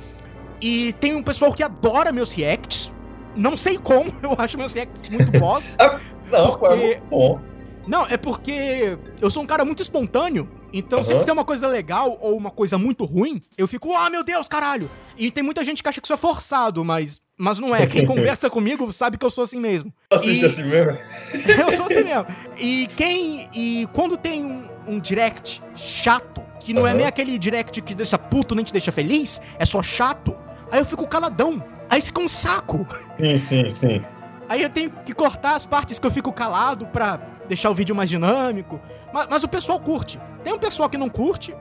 E 0.60 0.92
tem 0.94 1.14
um 1.14 1.22
pessoal 1.22 1.52
que 1.52 1.62
adora 1.62 2.10
meus 2.12 2.32
reacts. 2.32 2.92
Não 3.34 3.56
sei 3.56 3.76
como, 3.76 4.14
eu 4.22 4.34
acho 4.38 4.56
meus 4.56 4.72
reacts 4.72 5.10
muito 5.10 5.30
bosta. 5.38 6.00
Não, 6.30 6.56
pô, 6.56 6.66
é 6.66 6.68
Porque- 6.70 6.84
muito 6.86 7.02
bom. 7.10 7.40
Não, 7.86 8.04
é 8.06 8.16
porque 8.16 8.98
eu 9.20 9.30
sou 9.30 9.42
um 9.44 9.46
cara 9.46 9.64
muito 9.64 9.80
espontâneo. 9.80 10.48
Então, 10.72 10.98
Aham. 10.98 11.04
sempre 11.04 11.24
tem 11.24 11.32
uma 11.32 11.44
coisa 11.44 11.66
legal 11.68 12.18
ou 12.20 12.36
uma 12.36 12.50
coisa 12.50 12.76
muito 12.76 13.04
ruim, 13.04 13.40
eu 13.56 13.66
fico, 13.68 13.94
ah, 13.94 14.10
meu 14.10 14.22
Deus, 14.24 14.48
caralho. 14.48 14.90
E 15.16 15.30
tem 15.30 15.42
muita 15.42 15.64
gente 15.64 15.82
que 15.82 15.88
acha 15.88 16.00
que 16.00 16.06
isso 16.06 16.12
é 16.12 16.16
forçado, 16.16 16.84
mas, 16.84 17.20
mas 17.38 17.58
não 17.58 17.74
é. 17.74 17.86
Quem 17.86 18.04
conversa 18.06 18.50
comigo 18.50 18.92
sabe 18.92 19.16
que 19.16 19.24
eu 19.24 19.30
sou 19.30 19.44
assim 19.44 19.58
mesmo. 19.60 19.92
Assiste 20.10 20.42
E- 20.42 20.46
assim 20.46 20.64
mesmo. 20.64 20.98
eu 21.60 21.72
sou 21.72 21.86
assim 21.86 22.02
mesmo. 22.04 22.26
E 22.58 22.86
quem. 22.96 23.48
E 23.54 23.88
quando 23.92 24.16
tem 24.16 24.44
um, 24.44 24.68
um 24.86 25.00
direct 25.00 25.62
chato, 25.74 26.42
que 26.60 26.74
não 26.74 26.86
é 26.86 26.90
Aham. 26.90 26.98
nem 26.98 27.06
aquele 27.06 27.38
direct 27.38 27.80
que 27.80 27.94
deixa 27.94 28.18
puto 28.18 28.54
nem 28.54 28.64
te 28.64 28.72
deixa 28.72 28.90
feliz, 28.92 29.40
é 29.58 29.64
só 29.64 29.82
chato, 29.82 30.36
aí 30.70 30.80
eu 30.80 30.84
fico 30.86 31.06
caladão. 31.06 31.62
Aí 31.88 32.02
fica 32.02 32.20
um 32.20 32.28
saco. 32.28 32.86
Sim, 33.18 33.38
sim, 33.38 33.70
sim. 33.70 34.04
Aí 34.48 34.62
eu 34.62 34.68
tenho 34.70 34.90
que 34.90 35.14
cortar 35.14 35.54
as 35.56 35.64
partes 35.64 35.98
que 35.98 36.06
eu 36.06 36.10
fico 36.10 36.32
calado 36.32 36.86
pra 36.86 37.16
deixar 37.48 37.70
o 37.70 37.74
vídeo 37.74 37.94
mais 37.94 38.08
dinâmico. 38.10 38.80
Mas, 39.14 39.26
mas 39.30 39.44
o 39.44 39.48
pessoal 39.48 39.78
curte. 39.80 40.18
Tem 40.46 40.54
um 40.54 40.58
pessoal 40.60 40.88
que 40.88 40.96
não 40.96 41.08
curte 41.08 41.52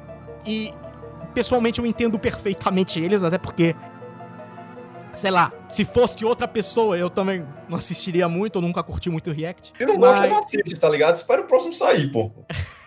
e 0.45 0.71
pessoalmente 1.33 1.79
eu 1.79 1.87
entendo 1.87 2.19
perfeitamente 2.19 2.99
eles, 2.99 3.23
até 3.23 3.35
porque 3.35 3.75
sei 5.11 5.31
lá, 5.31 5.51
se 5.71 5.83
fosse 5.83 6.23
outra 6.23 6.47
pessoa, 6.47 6.95
eu 6.95 7.09
também 7.09 7.43
não 7.67 7.79
assistiria 7.79 8.29
muito, 8.29 8.59
eu 8.59 8.61
nunca 8.61 8.83
curti 8.83 9.09
muito 9.09 9.31
o 9.31 9.33
React. 9.33 9.73
Se 9.75 9.85
não 9.87 9.97
Mas- 9.97 10.11
gosta, 10.19 10.27
não 10.27 10.37
assiste, 10.37 10.75
tá 10.77 10.87
ligado? 10.87 11.15
Espera 11.15 11.41
o 11.41 11.45
próximo 11.45 11.73
sair, 11.73 12.11
pô. 12.11 12.31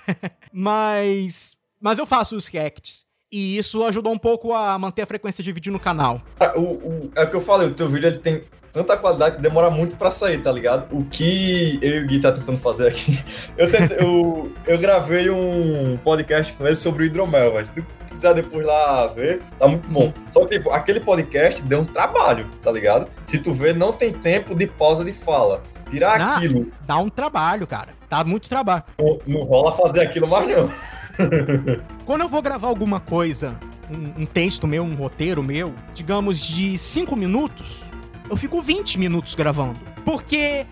Mas 0.52 1.56
mas 1.80 1.98
eu 1.98 2.06
faço 2.06 2.36
os 2.36 2.46
reacts 2.46 3.04
e 3.32 3.58
isso 3.58 3.82
ajudou 3.82 4.12
um 4.12 4.18
pouco 4.18 4.52
a 4.54 4.78
manter 4.78 5.02
a 5.02 5.06
frequência 5.06 5.42
de 5.42 5.50
vídeo 5.50 5.72
no 5.72 5.80
canal. 5.80 6.22
Cara, 6.38 6.56
O, 6.56 6.74
o- 6.74 7.10
é 7.16 7.24
o 7.24 7.28
que 7.30 7.34
eu 7.34 7.40
falei, 7.40 7.66
o 7.66 7.74
teu 7.74 7.88
vídeo 7.88 8.06
ele 8.06 8.18
tem 8.18 8.44
tanta 8.78 8.96
qualidade 8.96 9.36
que 9.36 9.42
demora 9.42 9.70
muito 9.70 9.96
pra 9.96 10.10
sair, 10.10 10.40
tá 10.40 10.50
ligado? 10.52 10.86
O 10.96 11.04
que 11.04 11.78
eu 11.82 11.96
e 11.96 12.04
o 12.04 12.06
Gui 12.06 12.20
tá 12.20 12.32
tentando 12.32 12.58
fazer 12.58 12.88
aqui. 12.88 13.18
Eu, 13.58 13.70
tente- 13.70 13.94
eu, 13.98 14.52
eu 14.66 14.78
gravei 14.78 15.28
um 15.30 15.98
podcast 16.04 16.52
com 16.52 16.64
ele 16.66 16.76
sobre 16.76 17.02
o 17.02 17.06
hidromel, 17.06 17.54
mas 17.54 17.68
se 17.68 17.74
tu 17.74 17.86
quiser 18.14 18.34
depois 18.34 18.64
lá 18.64 19.06
ver, 19.08 19.42
tá 19.58 19.66
muito 19.66 19.88
bom. 19.88 20.12
Só 20.30 20.44
que, 20.46 20.56
tipo, 20.58 20.70
aquele 20.70 21.00
podcast 21.00 21.60
deu 21.62 21.80
um 21.80 21.84
trabalho, 21.84 22.46
tá 22.62 22.70
ligado? 22.70 23.08
Se 23.26 23.38
tu 23.38 23.52
ver, 23.52 23.74
não 23.74 23.92
tem 23.92 24.12
tempo 24.12 24.54
de 24.54 24.66
pausa 24.66 25.04
de 25.04 25.12
fala. 25.12 25.62
Tirar 25.90 26.20
Ah. 26.20 26.36
aquilo, 26.36 26.70
Dá 26.86 26.98
um 26.98 27.08
trabalho, 27.08 27.66
cara. 27.66 27.88
Dá 28.08 28.22
muito 28.22 28.48
trabalho. 28.48 28.84
não, 28.98 29.18
não 29.26 29.42
rola 29.44 29.72
fazer 29.72 30.02
aquilo 30.02 30.28
mais 30.28 30.46
não. 30.48 30.70
Quando 32.06 32.20
eu 32.22 32.28
vou 32.28 32.40
gravar 32.42 32.68
alguma 32.68 33.00
coisa, 33.00 33.56
um, 33.90 34.22
um 34.22 34.26
texto 34.26 34.66
meu, 34.66 34.82
um 34.84 34.94
roteiro 34.94 35.42
meu, 35.42 35.74
digamos 35.94 36.38
de 36.40 36.78
5 36.78 37.16
minutos, 37.16 37.84
eu 38.28 38.36
fico 38.36 38.60
20 38.60 38.98
minutos 38.98 39.34
gravando. 39.34 39.78
Porque 40.04 40.66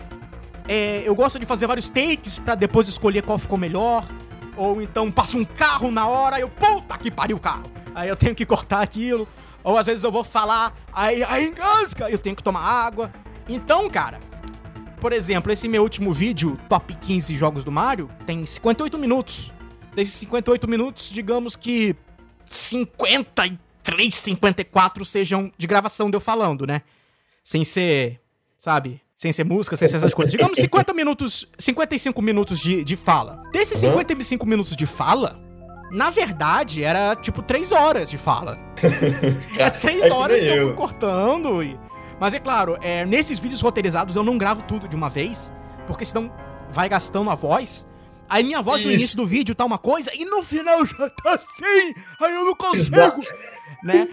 é, 0.68 1.02
eu 1.04 1.14
gosto 1.14 1.38
de 1.38 1.46
fazer 1.46 1.66
vários 1.66 1.88
takes 1.88 2.38
pra 2.38 2.54
depois 2.54 2.88
escolher 2.88 3.22
qual 3.22 3.38
ficou 3.38 3.58
melhor. 3.58 4.06
Ou 4.56 4.80
então 4.80 5.10
passa 5.10 5.36
um 5.36 5.44
carro 5.44 5.90
na 5.90 6.06
hora 6.06 6.38
e 6.38 6.42
eu, 6.42 6.48
puta 6.48 6.96
que 6.98 7.10
pariu 7.10 7.36
o 7.36 7.40
carro. 7.40 7.70
Aí 7.94 8.08
eu 8.08 8.16
tenho 8.16 8.34
que 8.34 8.46
cortar 8.46 8.82
aquilo. 8.82 9.28
Ou 9.62 9.76
às 9.76 9.86
vezes 9.86 10.04
eu 10.04 10.12
vou 10.12 10.22
falar, 10.22 10.74
aí, 10.92 11.24
aí 11.24 11.48
engasga, 11.48 12.08
eu 12.08 12.18
tenho 12.18 12.36
que 12.36 12.42
tomar 12.42 12.60
água. 12.60 13.12
Então, 13.48 13.90
cara, 13.90 14.20
por 15.00 15.12
exemplo, 15.12 15.52
esse 15.52 15.68
meu 15.68 15.82
último 15.82 16.12
vídeo, 16.12 16.58
Top 16.68 16.94
15 16.94 17.34
Jogos 17.34 17.64
do 17.64 17.72
Mario, 17.72 18.08
tem 18.24 18.46
58 18.46 18.96
minutos. 18.98 19.52
Desses 19.94 20.14
58 20.14 20.68
minutos, 20.68 21.10
digamos 21.10 21.56
que 21.56 21.96
53, 22.44 24.14
54 24.14 25.04
sejam 25.04 25.50
de 25.56 25.66
gravação 25.66 26.10
de 26.10 26.16
eu 26.16 26.20
falando, 26.20 26.66
né? 26.66 26.82
Sem 27.46 27.64
ser, 27.64 28.20
sabe? 28.58 29.00
Sem 29.14 29.30
ser 29.30 29.44
música, 29.44 29.76
sem 29.76 29.86
ser 29.86 29.98
essas 29.98 30.12
coisas. 30.12 30.32
Digamos 30.32 30.58
50 30.58 30.92
minutos, 30.92 31.46
55 31.56 32.20
minutos 32.20 32.58
de, 32.58 32.82
de 32.82 32.96
fala. 32.96 33.40
Desses 33.52 33.80
Uhum. 33.84 33.90
55 33.90 34.44
minutos 34.44 34.74
de 34.74 34.84
fala, 34.84 35.38
na 35.92 36.10
verdade, 36.10 36.82
era 36.82 37.14
tipo 37.14 37.42
3 37.42 37.70
horas 37.70 38.10
de 38.10 38.18
fala. 38.18 38.58
É 39.56 39.70
3 39.70 40.02
É 40.02 40.12
horas 40.12 40.40
que 40.40 40.46
eu 40.46 40.66
fui 40.68 40.76
cortando. 40.76 41.62
E... 41.62 41.78
Mas 42.18 42.34
é 42.34 42.40
claro, 42.40 42.76
é, 42.82 43.06
nesses 43.06 43.38
vídeos 43.38 43.60
roteirizados 43.60 44.16
eu 44.16 44.24
não 44.24 44.36
gravo 44.36 44.62
tudo 44.62 44.88
de 44.88 44.96
uma 44.96 45.08
vez, 45.08 45.52
porque 45.86 46.04
senão 46.04 46.32
vai 46.72 46.88
gastando 46.88 47.30
a 47.30 47.36
voz. 47.36 47.86
Aí 48.28 48.42
minha 48.42 48.60
voz 48.60 48.84
no 48.84 48.90
Isso. 48.90 48.98
início 49.02 49.16
do 49.18 49.24
vídeo 49.24 49.54
tá 49.54 49.64
uma 49.64 49.78
coisa 49.78 50.10
e 50.12 50.24
no 50.24 50.42
final 50.42 50.84
já 50.84 51.08
tá 51.10 51.34
assim. 51.34 51.94
Aí 52.20 52.34
eu 52.34 52.44
não 52.44 52.56
consigo. 52.56 52.96
Exato. 52.96 53.20
Né? 53.82 54.08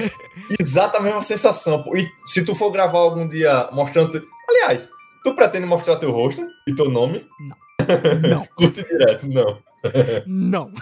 Exata 0.60 0.98
a 0.98 1.00
mesma 1.00 1.22
sensação. 1.22 1.82
pô. 1.82 1.96
E 1.96 2.06
se 2.26 2.44
tu 2.44 2.54
for 2.54 2.70
gravar 2.70 2.98
algum 2.98 3.28
dia 3.28 3.68
mostrando. 3.72 4.26
Aliás, 4.48 4.90
tu 5.22 5.34
pretende 5.34 5.66
mostrar 5.66 5.96
teu 5.96 6.10
rosto 6.10 6.46
e 6.66 6.74
teu 6.74 6.90
nome? 6.90 7.26
Não, 8.28 8.46
Curte 8.56 8.82
direto, 8.84 9.26
não. 9.28 9.58
não. 10.26 10.72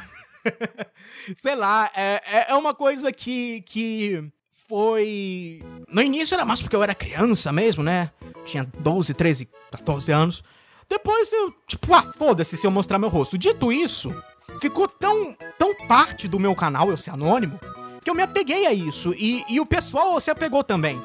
Sei 1.37 1.55
lá, 1.55 1.91
é, 1.95 2.20
é- 2.26 2.51
é 2.51 2.55
uma 2.55 2.74
coisa 2.74 3.12
que, 3.12 3.62
que 3.62 4.24
foi. 4.68 5.61
No 5.89 6.03
início 6.03 6.35
era 6.35 6.45
mais 6.45 6.61
porque 6.61 6.74
eu 6.74 6.83
era 6.83 6.95
criança 6.95 7.53
mesmo, 7.53 7.83
né? 7.83 8.11
Tinha 8.45 8.66
12, 8.80 9.14
13, 9.14 9.49
14 9.70 10.11
anos. 10.12 10.43
Depois 10.89 11.33
eu, 11.33 11.55
tipo, 11.66 11.95
ah, 11.95 12.12
foda-se 12.18 12.57
se 12.57 12.66
eu 12.66 12.70
mostrar 12.70 12.99
meu 12.99 13.09
rosto. 13.09 13.39
Dito 13.39 13.72
isso, 13.72 14.12
ficou 14.61 14.89
tão, 14.89 15.35
tão 15.59 15.74
parte 15.87 16.26
do 16.28 16.41
meu 16.41 16.55
canal 16.55 16.91
eu 16.91 16.97
ser 16.97 17.11
anônimo 17.11 17.59
que 18.05 18.11
eu 18.11 18.14
me 18.14 18.22
apeguei 18.22 18.66
a 18.66 18.72
isso. 18.72 19.14
E, 19.16 19.44
e 19.48 19.61
o 19.61 19.66
pessoal 19.66 20.20
se 20.20 20.30
apegou 20.30 20.62
também. 20.64 21.00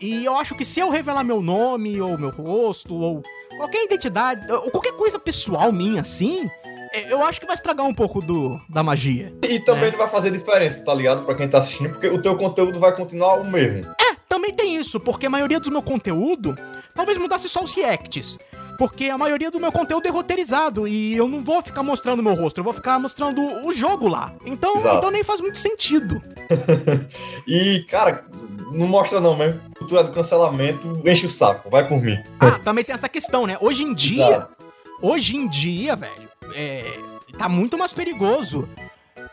E 0.00 0.24
eu 0.24 0.36
acho 0.36 0.54
que 0.54 0.64
se 0.64 0.80
eu 0.80 0.90
revelar 0.90 1.24
meu 1.24 1.40
nome, 1.42 2.00
ou 2.00 2.18
meu 2.18 2.30
rosto, 2.30 2.94
ou 2.94 3.22
qualquer 3.56 3.84
identidade, 3.84 4.50
ou 4.52 4.70
qualquer 4.70 4.92
coisa 4.92 5.18
pessoal 5.18 5.72
minha 5.72 6.02
assim, 6.02 6.48
é, 6.92 7.10
eu 7.12 7.24
acho 7.24 7.40
que 7.40 7.46
vai 7.46 7.54
estragar 7.54 7.86
um 7.86 7.94
pouco 7.94 8.20
do, 8.20 8.60
da 8.68 8.82
magia. 8.82 9.32
E 9.48 9.58
também 9.58 9.88
É. 9.88 9.90
não 9.92 9.98
vai 9.98 10.08
fazer 10.08 10.30
diferença, 10.30 10.84
tá 10.84 10.92
ligado? 10.94 11.24
Pra 11.24 11.34
quem 11.34 11.48
tá 11.48 11.58
assistindo, 11.58 11.90
porque 11.90 12.08
o 12.08 12.20
teu 12.20 12.36
conteúdo 12.36 12.78
vai 12.78 12.94
continuar 12.94 13.36
o 13.40 13.44
mesmo. 13.44 13.90
É, 14.00 14.14
também 14.28 14.52
tem 14.52 14.76
isso, 14.76 15.00
porque 15.00 15.26
a 15.26 15.30
maioria 15.30 15.58
do 15.58 15.70
meu 15.70 15.82
conteúdo 15.82 16.56
talvez 16.94 17.16
mudasse 17.18 17.48
só 17.48 17.64
os 17.64 17.74
reacts. 17.74 18.38
Porque 18.78 19.04
a 19.08 19.16
maioria 19.16 19.50
do 19.50 19.58
meu 19.58 19.72
conteúdo 19.72 20.06
é 20.06 20.10
roteirizado 20.10 20.86
e 20.86 21.16
eu 21.16 21.26
não 21.26 21.42
vou 21.42 21.62
ficar 21.62 21.82
mostrando 21.82 22.22
meu 22.22 22.34
rosto, 22.34 22.58
eu 22.58 22.64
vou 22.64 22.72
ficar 22.72 22.98
mostrando 22.98 23.40
o 23.66 23.72
jogo 23.72 24.08
lá. 24.08 24.34
Então, 24.44 24.76
Exato. 24.76 24.96
então 24.98 25.10
nem 25.10 25.24
faz 25.24 25.40
muito 25.40 25.58
sentido. 25.58 26.22
E, 27.46 27.84
cara, 27.88 28.24
não 28.72 28.86
mostra 28.86 29.20
não 29.20 29.36
mesmo. 29.36 29.60
Cultura 29.78 30.04
do 30.04 30.10
cancelamento 30.10 31.00
enche 31.04 31.26
o 31.26 31.30
saco, 31.30 31.70
vai 31.70 31.86
por 31.86 32.00
mim. 32.00 32.16
Ah, 32.40 32.58
também 32.58 32.84
tem 32.84 32.94
essa 32.94 33.08
questão, 33.08 33.46
né? 33.46 33.56
Hoje 33.60 33.82
em 33.82 33.94
dia, 33.94 34.26
Exato. 34.26 34.56
hoje 35.00 35.36
em 35.36 35.48
dia, 35.48 35.96
velho, 35.96 36.28
é, 36.54 36.98
tá 37.38 37.48
muito 37.48 37.78
mais 37.78 37.92
perigoso. 37.92 38.68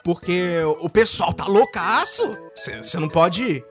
Porque 0.04 0.62
o 0.80 0.90
pessoal 0.90 1.34
tá 1.34 1.46
loucaço. 1.46 2.38
Você 2.56 3.00
não 3.00 3.08
pode 3.08 3.64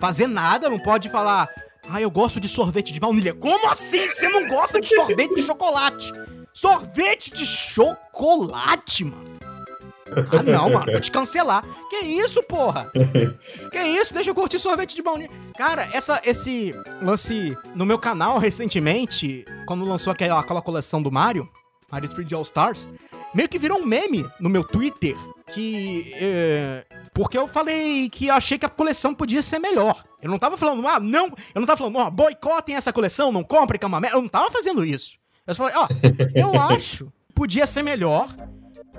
fazer 0.00 0.26
nada, 0.26 0.70
não 0.70 0.78
pode 0.78 1.10
falar. 1.10 1.48
Ah, 1.88 2.00
eu 2.00 2.10
gosto 2.10 2.40
de 2.40 2.48
sorvete 2.48 2.92
de 2.92 3.00
baunilha. 3.00 3.34
Como 3.34 3.68
assim 3.70 4.08
você 4.08 4.28
não 4.28 4.46
gosta 4.46 4.80
de 4.80 4.88
sorvete 4.88 5.34
de 5.34 5.42
chocolate? 5.42 6.12
Sorvete 6.52 7.30
de 7.32 7.44
chocolate, 7.44 9.04
mano. 9.04 9.36
Ah, 10.32 10.42
não, 10.42 10.70
mano, 10.70 10.92
vou 10.92 11.00
te 11.00 11.10
cancelar. 11.10 11.64
Que 11.90 11.96
isso, 11.96 12.42
porra? 12.42 12.90
Que 13.72 13.78
isso? 13.78 14.14
Deixa 14.14 14.30
eu 14.30 14.34
curtir 14.34 14.58
sorvete 14.58 14.94
de 14.94 15.02
baunilha. 15.02 15.30
Cara, 15.56 15.88
essa, 15.92 16.20
esse 16.24 16.74
lance 17.02 17.56
no 17.74 17.84
meu 17.84 17.98
canal 17.98 18.38
recentemente, 18.38 19.44
quando 19.66 19.84
lançou 19.84 20.12
aquela, 20.12 20.40
aquela 20.40 20.62
coleção 20.62 21.02
do 21.02 21.10
Mario, 21.10 21.48
Mario 21.90 22.08
3D 22.08 22.34
All 22.34 22.42
Stars, 22.42 22.88
meio 23.34 23.48
que 23.48 23.58
virou 23.58 23.78
um 23.78 23.86
meme 23.86 24.26
no 24.40 24.48
meu 24.48 24.64
Twitter. 24.64 25.16
Que. 25.52 26.12
É, 26.14 26.84
porque 27.16 27.38
eu 27.38 27.48
falei 27.48 28.10
que 28.10 28.28
achei 28.28 28.58
que 28.58 28.66
a 28.66 28.68
coleção 28.68 29.14
podia 29.14 29.40
ser 29.40 29.58
melhor. 29.58 30.04
Eu 30.20 30.28
não 30.28 30.38
tava 30.38 30.58
falando, 30.58 30.86
ah, 30.86 31.00
não. 31.00 31.28
Eu 31.54 31.60
não 31.60 31.66
tava 31.66 31.78
falando, 31.78 31.96
ó, 31.96 32.08
oh, 32.08 32.10
boicotem 32.10 32.76
essa 32.76 32.92
coleção, 32.92 33.32
não 33.32 33.42
comprem, 33.42 33.78
que 33.78 33.86
é 33.86 33.88
uma 33.88 33.98
merda. 33.98 34.18
Eu 34.18 34.20
não 34.20 34.28
tava 34.28 34.50
fazendo 34.50 34.84
isso. 34.84 35.12
Eu 35.46 35.54
falei, 35.54 35.74
ó, 35.76 35.88
oh, 35.88 35.88
eu 36.38 36.60
acho 36.60 37.10
podia 37.34 37.66
ser 37.66 37.82
melhor. 37.82 38.28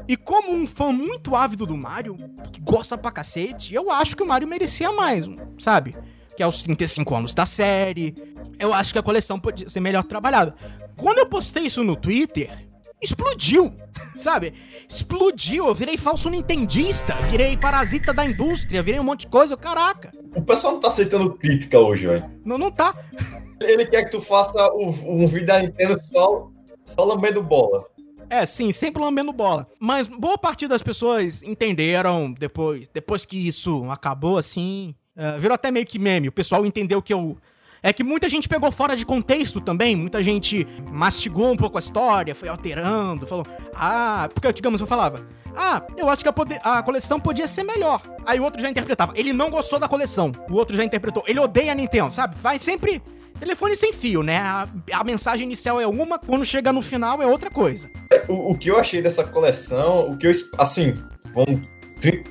E 0.07 0.17
como 0.17 0.51
um 0.51 0.65
fã 0.65 0.91
muito 0.91 1.35
ávido 1.35 1.63
do 1.67 1.77
Mario, 1.77 2.17
que 2.51 2.59
gosta 2.59 2.97
pra 2.97 3.11
cacete, 3.11 3.75
eu 3.75 3.91
acho 3.91 4.15
que 4.15 4.23
o 4.23 4.27
Mario 4.27 4.47
merecia 4.47 4.91
mais, 4.91 5.25
sabe? 5.59 5.95
Que 6.35 6.41
é 6.41 6.47
os 6.47 6.63
35 6.63 7.15
anos 7.15 7.35
da 7.35 7.45
série. 7.45 8.15
Eu 8.57 8.73
acho 8.73 8.93
que 8.93 8.99
a 8.99 9.03
coleção 9.03 9.39
podia 9.39 9.69
ser 9.69 9.79
melhor 9.79 10.03
trabalhada. 10.03 10.55
Quando 10.95 11.19
eu 11.19 11.27
postei 11.27 11.67
isso 11.67 11.83
no 11.83 11.95
Twitter, 11.95 12.66
explodiu, 13.01 13.73
sabe? 14.17 14.53
Explodiu. 14.87 15.67
Eu 15.67 15.75
virei 15.75 15.97
falso 15.97 16.29
nintendista, 16.29 17.13
virei 17.29 17.57
parasita 17.57 18.13
da 18.13 18.25
indústria, 18.25 18.83
virei 18.83 18.99
um 18.99 19.03
monte 19.03 19.21
de 19.21 19.27
coisa. 19.27 19.57
Caraca. 19.57 20.11
O 20.35 20.41
pessoal 20.41 20.73
não 20.73 20.79
tá 20.79 20.89
aceitando 20.89 21.33
crítica 21.35 21.79
hoje, 21.79 22.07
velho. 22.07 22.29
Não, 22.45 22.57
não 22.57 22.71
tá. 22.71 22.95
Ele 23.59 23.85
quer 23.85 24.05
que 24.05 24.11
tu 24.11 24.21
faça 24.21 24.71
um 24.73 25.27
vídeo 25.27 25.47
da 25.47 25.61
Nintendo 25.61 25.99
só, 25.99 26.49
só 26.85 27.03
lambendo 27.03 27.41
bola. 27.41 27.85
É, 28.29 28.45
sim, 28.45 28.71
sempre 28.71 29.01
lambendo 29.01 29.31
bola. 29.31 29.67
Mas 29.79 30.07
boa 30.07 30.37
parte 30.37 30.67
das 30.67 30.81
pessoas 30.81 31.41
entenderam 31.41 32.31
depois, 32.31 32.87
depois 32.93 33.25
que 33.25 33.47
isso 33.47 33.89
acabou, 33.89 34.37
assim. 34.37 34.93
Uh, 35.15 35.39
virou 35.39 35.55
até 35.55 35.71
meio 35.71 35.85
que 35.85 35.97
meme. 35.97 36.27
O 36.27 36.31
pessoal 36.31 36.65
entendeu 36.65 37.01
que 37.01 37.13
eu. 37.13 37.37
É 37.81 37.93
que 37.93 38.03
muita 38.03 38.27
gente 38.27 38.49
pegou 38.49 38.71
fora 38.71 38.95
de 38.95 39.05
contexto 39.05 39.61
também, 39.61 39.95
muita 39.95 40.21
gente 40.23 40.67
mastigou 40.91 41.51
um 41.51 41.57
pouco 41.57 41.77
a 41.77 41.79
história, 41.79 42.33
foi 42.33 42.49
alterando, 42.49 43.27
falou, 43.27 43.45
ah, 43.75 44.29
porque, 44.33 44.51
digamos, 44.51 44.81
eu 44.81 44.87
falava, 44.87 45.25
ah, 45.55 45.83
eu 45.95 46.09
acho 46.09 46.23
que 46.23 46.29
a, 46.29 46.77
a, 46.77 46.83
coleção 46.83 47.19
podia 47.19 47.47
ser 47.47 47.63
melhor. 47.63 48.01
Aí 48.25 48.39
o 48.39 48.43
outro 48.43 48.61
já 48.61 48.69
interpretava, 48.69 49.13
ele 49.15 49.33
não 49.33 49.49
gostou 49.49 49.79
da 49.79 49.87
coleção. 49.87 50.31
O 50.49 50.55
outro 50.55 50.75
já 50.75 50.83
interpretou, 50.83 51.23
ele 51.27 51.39
odeia 51.39 51.71
a 51.71 51.75
Nintendo, 51.75 52.13
sabe? 52.13 52.35
Vai 52.37 52.59
sempre 52.59 53.01
Telefone 53.39 53.75
sem 53.75 53.93
fio, 53.93 54.23
né? 54.23 54.39
A, 54.39 54.67
a, 54.93 55.03
mensagem 55.03 55.45
inicial 55.45 55.79
é 55.79 55.85
uma, 55.85 56.17
quando 56.17 56.43
chega 56.43 56.73
no 56.73 56.81
final 56.81 57.21
é 57.21 57.27
outra 57.27 57.51
coisa. 57.51 57.89
O, 58.27 58.51
o 58.53 58.57
que 58.57 58.69
eu 58.69 58.79
achei 58.79 59.01
dessa 59.01 59.23
coleção, 59.23 60.11
o 60.11 60.17
que 60.17 60.27
eu. 60.27 60.31
Assim, 60.57 60.95
vamos 61.33 61.61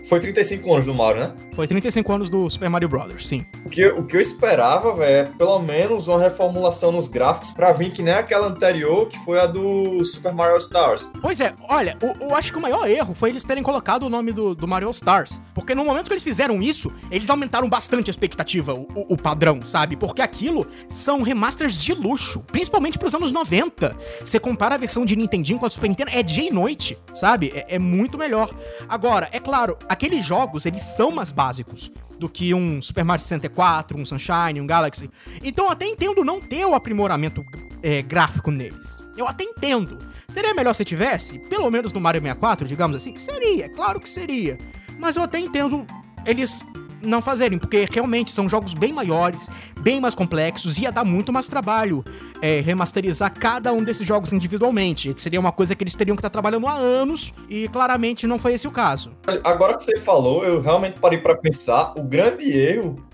foi 0.05 0.21
35 0.21 0.73
anos 0.73 0.87
do 0.87 0.95
Mario, 0.95 1.23
né? 1.23 1.33
Foi 1.55 1.67
35 1.67 2.13
anos 2.13 2.31
do 2.31 2.49
Super 2.49 2.69
Mario 2.69 2.89
Brothers, 2.89 3.27
sim. 3.27 3.45
O 3.65 3.69
que, 3.69 3.87
o 3.87 4.05
que 4.05 4.17
eu 4.17 4.21
esperava, 4.21 4.95
velho, 4.95 5.11
é 5.11 5.25
pelo 5.25 5.59
menos 5.59 6.07
uma 6.07 6.21
reformulação 6.21 6.93
nos 6.93 7.09
gráficos 7.09 7.51
pra 7.51 7.73
vir 7.73 7.91
que 7.91 8.03
nem 8.03 8.15
aquela 8.15 8.47
anterior, 8.47 9.09
que 9.09 9.19
foi 9.25 9.41
a 9.41 9.47
do 9.47 10.05
Super 10.05 10.33
Mario 10.33 10.59
Stars. 10.59 11.11
Pois 11.21 11.41
é, 11.41 11.53
olha, 11.69 11.97
eu, 12.01 12.29
eu 12.29 12.37
acho 12.37 12.53
que 12.53 12.59
o 12.59 12.63
maior 12.63 12.89
erro 12.89 13.15
foi 13.15 13.31
eles 13.31 13.43
terem 13.43 13.63
colocado 13.63 14.05
o 14.05 14.11
nome 14.11 14.33
do, 14.33 14.55
do 14.55 14.69
Mario 14.69 14.91
Stars. 14.91 15.41
Porque 15.55 15.75
no 15.75 15.85
momento 15.85 16.07
que 16.07 16.13
eles 16.13 16.23
fizeram 16.23 16.63
isso, 16.63 16.93
eles 17.11 17.31
aumentaram 17.31 17.69
bastante 17.69 18.11
a 18.11 18.13
expectativa, 18.13 18.75
o, 18.75 18.87
o, 18.95 19.15
o 19.15 19.17
padrão, 19.17 19.65
sabe? 19.65 19.97
Porque 19.97 20.23
aquilo 20.23 20.67
são 20.89 21.23
remasters 21.23 21.81
de 21.83 21.95
luxo, 21.95 22.45
principalmente 22.53 22.99
pros 22.99 23.15
anos 23.15 23.33
90. 23.33 23.97
Você 24.21 24.39
compara 24.39 24.75
a 24.75 24.79
versão 24.79 25.05
de 25.07 25.17
Nintendinho 25.17 25.59
com 25.59 25.67
a 25.67 25.71
Super 25.71 25.89
Nintendo, 25.89 26.11
é 26.13 26.23
dia 26.23 26.49
e 26.49 26.53
noite, 26.53 26.99
sabe? 27.15 27.53
É, 27.55 27.77
é 27.77 27.79
muito 27.79 28.19
melhor. 28.19 28.55
Agora, 28.89 29.29
é 29.33 29.41
claro 29.41 29.56
claro, 29.57 29.79
aqueles 29.89 30.25
jogos, 30.25 30.67
eles 30.67 30.83
são 30.83 31.11
mais 31.11 31.33
básicos 31.33 31.91
do 32.19 32.29
que 32.29 32.53
um 32.53 32.83
Super 32.83 33.05
Mario 33.05 33.23
64, 33.23 33.99
um 33.99 34.05
Sunshine, 34.05 34.61
um 34.61 34.67
Galaxy. 34.67 35.11
Então 35.43 35.65
eu 35.65 35.71
até 35.71 35.87
entendo 35.87 36.23
não 36.23 36.43
ter 36.43 36.67
o 36.67 36.75
aprimoramento 36.75 37.43
é, 37.83 38.03
gráfico 38.03 38.51
neles. 38.51 39.03
Eu 39.17 39.27
até 39.27 39.45
entendo. 39.45 39.99
Seria 40.29 40.53
melhor 40.53 40.75
se 40.75 40.85
tivesse, 40.85 41.39
pelo 41.39 41.71
menos 41.71 41.91
no 41.91 42.01
Mario 42.01 42.21
64, 42.21 42.69
digamos 42.69 42.99
assim? 42.99 43.17
Seria, 43.17 43.71
claro 43.71 43.99
que 43.99 44.11
seria. 44.11 44.59
Mas 44.99 45.17
eu 45.17 45.23
até 45.23 45.39
entendo 45.39 45.87
eles 46.27 46.63
não 47.03 47.21
fazerem, 47.23 47.59
porque 47.59 47.87
realmente 47.91 48.31
são 48.31 48.49
jogos 48.49 48.75
bem 48.75 48.93
maiores, 48.93 49.49
bem 49.81 50.01
mais 50.01 50.15
complexos, 50.15 50.79
ia 50.79 50.91
dar 50.91 51.05
muito 51.05 51.33
mais 51.33 51.47
trabalho 51.47 52.05
é, 52.41 52.61
remasterizar 52.61 53.33
cada 53.33 53.73
um 53.73 53.83
desses 53.83 54.07
jogos 54.07 54.33
individualmente. 54.33 55.15
Seria 55.17 55.41
uma 55.41 55.53
coisa 55.53 55.75
que 55.75 55.83
eles 55.83 55.95
teriam 55.95 56.17
que 56.17 56.21
estar 56.21 56.31
trabalhando 56.31 56.67
há 56.67 56.75
anos, 56.75 57.33
e 57.49 57.69
claramente 57.69 58.27
não 58.27 58.39
foi 58.39 58.55
esse 58.55 58.67
o 58.67 58.71
caso. 58.71 59.13
Agora 59.45 59.77
que 59.77 59.83
você 59.83 59.97
falou, 59.97 60.45
eu 60.45 60.61
realmente 60.61 60.99
parei 60.99 61.19
para 61.19 61.37
pensar, 61.37 61.93
o 61.97 62.03
grande 62.03 62.51
erro 62.51 63.05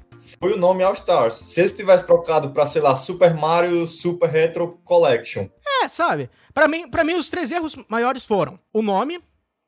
foi 0.40 0.52
o 0.52 0.56
nome 0.56 0.82
All 0.82 0.92
Stars. 0.92 1.34
Se 1.34 1.60
eles 1.60 1.72
tivessem 1.72 2.06
trocado 2.06 2.50
para, 2.50 2.64
sei 2.66 2.80
lá, 2.80 2.94
Super 2.94 3.34
Mario 3.34 3.86
Super 3.86 4.28
Retro 4.28 4.78
Collection. 4.84 5.48
É, 5.82 5.88
sabe? 5.88 6.30
Para 6.54 6.68
mim, 6.68 6.88
para 6.88 7.02
mim 7.02 7.14
os 7.14 7.28
três 7.28 7.50
erros 7.50 7.76
maiores 7.88 8.24
foram 8.24 8.58
o 8.72 8.82
nome, 8.82 9.20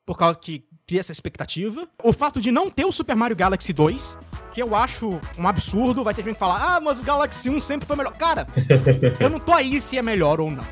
por 0.05 0.17
causa 0.17 0.39
que 0.39 0.63
cria 0.87 0.99
essa 0.99 1.11
expectativa. 1.11 1.87
O 2.03 2.13
fato 2.13 2.39
de 2.39 2.51
não 2.51 2.69
ter 2.69 2.85
o 2.85 2.91
Super 2.91 3.15
Mario 3.15 3.35
Galaxy 3.35 3.73
2, 3.73 4.17
que 4.53 4.61
eu 4.61 4.75
acho 4.75 5.19
um 5.37 5.47
absurdo. 5.47 6.03
Vai 6.03 6.13
ter 6.13 6.23
gente 6.23 6.35
que 6.35 6.39
falar, 6.39 6.75
ah, 6.75 6.79
mas 6.79 6.99
o 6.99 7.03
Galaxy 7.03 7.49
1 7.49 7.59
sempre 7.61 7.87
foi 7.87 7.95
melhor. 7.95 8.13
Cara, 8.13 8.47
eu 9.19 9.29
não 9.29 9.39
tô 9.39 9.53
aí 9.53 9.81
se 9.81 9.97
é 9.97 10.01
melhor 10.01 10.39
ou 10.39 10.51
não. 10.51 10.65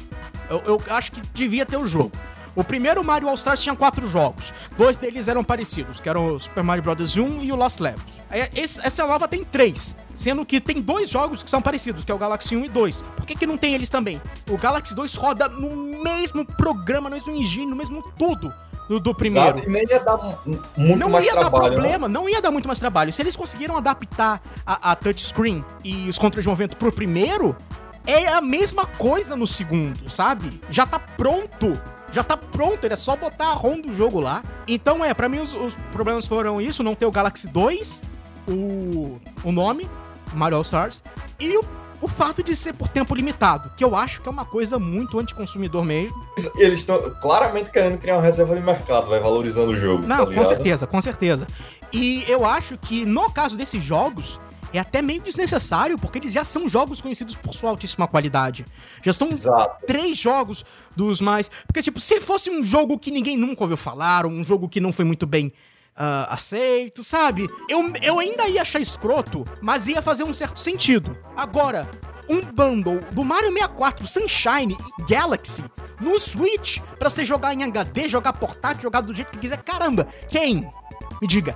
Eu, 0.49 0.61
eu 0.66 0.84
acho 0.89 1.14
que 1.14 1.22
devia 1.34 1.66
ter 1.66 1.78
o 1.78 1.86
jogo. 1.86 2.11
O 2.55 2.64
primeiro 2.64 3.03
Mario 3.03 3.28
All 3.28 3.34
Stars 3.34 3.64
tinha 3.64 3.76
quatro 3.76 4.07
jogos. 4.07 4.53
Dois 4.78 4.95
deles 4.95 5.28
eram 5.28 5.43
parecidos, 5.43 5.99
que 5.99 6.07
eram 6.07 6.36
o 6.36 6.39
Super 6.39 6.64
Mario 6.64 6.84
Bros. 6.84 7.18
1 7.18 7.43
e 7.43 7.51
o 7.51 7.55
Lost 7.55 7.80
Levels. 7.80 8.14
Esse, 8.55 8.80
essa 8.86 9.07
nova 9.07 9.28
tem 9.28 9.43
três, 9.43 9.95
sendo 10.14 10.45
que 10.45 10.61
tem 10.61 10.80
dois 10.80 11.09
jogos 11.09 11.41
que 11.41 11.49
são 11.49 11.64
parecidos, 11.64 12.03
que 12.03 12.11
é 12.11 12.16
o 12.16 12.18
Galaxy 12.20 12.55
1 12.55 12.66
e 12.66 12.70
2. 12.70 13.01
Por 13.16 13.26
que, 13.26 13.36
que 13.36 13.47
não 13.47 13.57
tem 13.57 13.74
eles 13.74 13.89
também? 13.89 14.22
O 14.47 14.55
Galaxy 14.55 14.93
2 14.93 15.16
roda 15.16 15.47
no 15.47 16.03
mesmo 16.03 16.45
programa, 16.45 17.09
no 17.09 17.16
mesmo 17.16 17.34
engine, 17.34 17.66
no 17.66 17.76
mesmo 17.76 18.03
tudo 18.20 18.53
do, 18.88 19.00
do 19.00 19.14
primeiro. 19.14 19.60
Sabe? 19.60 19.70
Nem 19.70 19.84
ia 19.90 20.00
dar 20.04 20.18
muito 20.76 21.00
não 21.00 21.10
mais 21.10 21.26
ia 21.26 21.32
trabalho. 21.32 21.64
Dar 21.64 21.72
problema, 21.72 22.08
não. 22.08 22.22
não 22.24 22.30
ia 22.30 22.42
dar 22.42 22.52
muito 22.52 22.68
mais 22.68 22.80
trabalho. 22.80 23.12
Se 23.14 23.22
eles 23.22 23.36
conseguiram 23.36 23.78
adaptar 23.78 24.42
a, 24.66 24.92
a 24.92 24.96
touchscreen 24.96 25.64
e 25.84 26.10
os 26.10 26.18
controles 26.18 26.44
de 26.44 26.50
movimento 26.50 26.78
pro 26.78 26.92
primeiro, 26.92 27.56
é 28.06 28.28
a 28.28 28.42
mesma 28.42 28.86
coisa 28.86 29.36
no 29.36 29.48
segundo, 29.48 30.10
sabe? 30.10 30.62
Já 30.70 30.86
tá 30.86 31.00
pronto. 31.00 31.80
Já 32.12 32.24
tá 32.24 32.38
pronto, 32.38 32.86
é 32.86 32.96
só 32.96 33.16
botar 33.16 33.48
a 33.48 33.54
ROM 33.54 33.82
do 33.82 33.94
jogo 33.94 34.20
lá. 34.20 34.44
Então 34.68 35.04
é, 35.04 35.14
para 35.16 35.28
mim 35.28 35.40
os, 35.40 35.54
os, 35.54 35.76
problemas 35.92 36.28
foram 36.28 36.62
isso, 36.62 36.84
não 36.84 36.94
ter 36.94 37.08
o 37.08 37.12
Galaxy 37.12 37.48
2, 37.48 38.04
o, 38.48 39.20
o 39.44 39.52
nome, 39.52 39.90
Mario 40.36 40.58
All 40.58 40.62
Stars, 40.62 41.02
e 41.40 41.58
o 41.58 41.64
o 42.04 42.08
fato 42.08 42.43
de 42.43 42.54
ser 42.54 42.74
por 42.74 42.89
tempo 42.89 43.16
limitado, 43.16 43.72
que 43.78 43.84
eu 43.84 43.95
acho 43.95 44.22
que 44.22 44.28
é 44.28 44.32
uma 44.32 44.43
coisa 44.43 44.78
muito 44.78 45.18
anticonsumidor 45.18 45.86
mesmo. 45.86 46.22
Eles 46.58 46.80
estão 46.80 46.99
claramente 47.22 47.72
querendo 47.72 47.97
criar 47.97 48.18
uma 48.18 48.22
reserva 48.22 48.54
de 48.54 48.62
mercado, 48.62 49.08
vai 49.08 49.22
valorizando 49.22 49.72
o 49.72 49.76
jogo. 49.78 50.06
Não, 50.06 50.26
tá 50.26 50.34
com 50.34 50.45
certeza, 50.45 50.86
com 50.86 51.01
certeza. 51.01 51.47
E 51.93 52.26
eu 52.28 52.45
acho 52.45 52.78
que 52.78 53.06
no 53.06 53.32
caso 53.32 53.56
desses 53.56 53.82
jogos, 53.82 54.38
é 54.74 54.80
até 54.80 55.01
meio 55.01 55.22
desnecessário, 55.22 55.97
porque 55.97 56.18
eles 56.18 56.34
já 56.34 56.43
são 56.43 56.68
jogos 56.68 56.99
conhecidos 56.99 57.38
por 57.38 57.54
sua 57.54 57.70
altíssima 57.70 58.06
qualidade. 58.06 58.66
Já 59.01 59.14
são 59.14 59.30
Exato. 59.30 59.86
três 59.88 60.18
jogos 60.18 60.66
dos 60.93 61.22
mais. 61.22 61.49
Porque, 61.66 61.82
tipo, 61.82 62.01
se 62.01 62.20
fosse 62.20 62.49
um 62.49 62.66
jogo 62.66 62.99
que 62.99 63.12
ninguém 63.12 63.38
nunca 63.38 63.64
ouviu 63.64 63.78
falar, 63.78 64.26
ou 64.26 64.32
um 64.32 64.43
jogo 64.43 64.68
que 64.68 64.82
não 64.82 64.91
foi 64.91 65.06
muito 65.06 65.26
bem 65.26 65.54
uh, 65.98 66.30
aceito, 66.30 67.04
sabe? 67.04 67.48
Eu, 67.70 67.94
eu 68.02 68.20
ainda 68.20 68.48
ia 68.48 68.62
achar 68.62 68.80
escroto, 68.80 69.46
mas 69.62 69.88
ia 69.88 70.02
fazer 70.02 70.24
um 70.24 70.34
certo 70.34 70.60
sentido. 70.60 71.18
Agora, 71.36 71.89
um 72.30 72.41
bundle 72.41 73.00
do 73.12 73.24
Mario 73.24 73.52
64 73.52 74.08
Sunshine 74.08 74.78
e 75.00 75.04
Galaxy 75.04 75.64
no 76.00 76.20
Switch 76.20 76.80
para 76.98 77.10
você 77.10 77.24
jogar 77.24 77.54
em 77.54 77.64
HD, 77.64 78.10
jogar 78.10 78.34
portátil, 78.34 78.84
jogar 78.84 79.02
do 79.02 79.14
jeito 79.14 79.32
que 79.32 79.39
quiser. 79.39 79.62
Caramba, 79.64 80.08
quem? 80.30 80.70
Me 81.22 81.28
diga, 81.28 81.56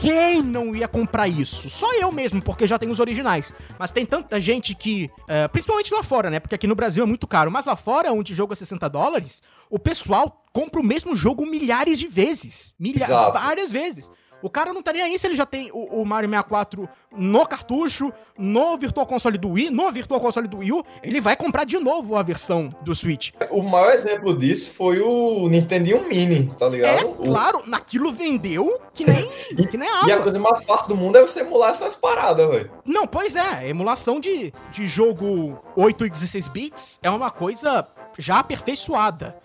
quem 0.00 0.42
não 0.42 0.74
ia 0.74 0.86
comprar 0.86 1.28
isso? 1.28 1.68
Só 1.68 1.92
eu 1.94 2.10
mesmo, 2.12 2.40
porque 2.40 2.66
já 2.66 2.78
tem 2.78 2.88
os 2.88 3.00
originais. 3.00 3.52
Mas 3.78 3.90
tem 3.90 4.06
tanta 4.06 4.40
gente 4.40 4.74
que, 4.74 5.10
uh, 5.22 5.48
principalmente 5.50 5.92
lá 5.92 6.02
fora, 6.02 6.30
né? 6.30 6.38
Porque 6.40 6.54
aqui 6.54 6.66
no 6.66 6.74
Brasil 6.74 7.02
é 7.02 7.06
muito 7.06 7.26
caro. 7.26 7.50
Mas 7.50 7.66
lá 7.66 7.76
fora, 7.76 8.12
onde 8.12 8.32
o 8.32 8.36
jogo 8.36 8.52
é 8.52 8.56
60 8.56 8.88
dólares, 8.88 9.42
o 9.68 9.78
pessoal 9.78 10.44
compra 10.52 10.80
o 10.80 10.84
mesmo 10.84 11.16
jogo 11.16 11.44
milhares 11.44 11.98
de 11.98 12.06
vezes. 12.06 12.72
Milhares, 12.78 13.08
várias 13.32 13.72
vezes. 13.72 14.10
O 14.42 14.50
cara 14.50 14.72
não 14.72 14.82
tá 14.82 14.92
nem 14.92 15.02
aí 15.02 15.18
se 15.18 15.26
ele 15.26 15.34
já 15.34 15.46
tem 15.46 15.70
o, 15.72 16.02
o 16.02 16.06
Mario 16.06 16.28
64 16.28 16.88
no 17.16 17.46
cartucho, 17.46 18.12
no 18.36 18.76
Virtual 18.76 19.06
Console 19.06 19.38
do 19.38 19.50
Wii, 19.50 19.70
no 19.70 19.90
Virtual 19.90 20.20
Console 20.20 20.46
do 20.46 20.58
Wii 20.58 20.72
U, 20.72 20.84
ele 21.02 21.20
vai 21.20 21.34
comprar 21.36 21.64
de 21.64 21.78
novo 21.78 22.16
a 22.16 22.22
versão 22.22 22.70
do 22.82 22.94
Switch. 22.94 23.32
O 23.50 23.62
maior 23.62 23.92
exemplo 23.92 24.36
disso 24.36 24.70
foi 24.70 25.00
o 25.00 25.48
Nintendo 25.48 26.00
Mini, 26.08 26.46
tá 26.58 26.68
ligado? 26.68 27.00
É, 27.00 27.04
o... 27.04 27.14
claro, 27.14 27.62
naquilo 27.66 28.12
vendeu 28.12 28.80
que 28.94 29.04
nem, 29.04 29.28
que 29.66 29.76
nem 29.76 29.88
água. 29.88 30.08
E 30.08 30.12
a 30.12 30.20
coisa 30.20 30.38
mais 30.38 30.62
fácil 30.64 30.88
do 30.88 30.96
mundo 30.96 31.16
é 31.16 31.22
você 31.22 31.40
emular 31.40 31.70
essas 31.70 31.96
paradas, 31.96 32.48
velho. 32.48 32.70
Não, 32.84 33.06
pois 33.06 33.34
é, 33.34 33.68
emulação 33.68 34.20
de, 34.20 34.52
de 34.70 34.86
jogo 34.86 35.58
8 35.74 36.06
e 36.06 36.10
16 36.10 36.48
bits 36.48 37.00
é 37.02 37.10
uma 37.10 37.30
coisa 37.30 37.88
já 38.18 38.38
aperfeiçoada. 38.38 39.36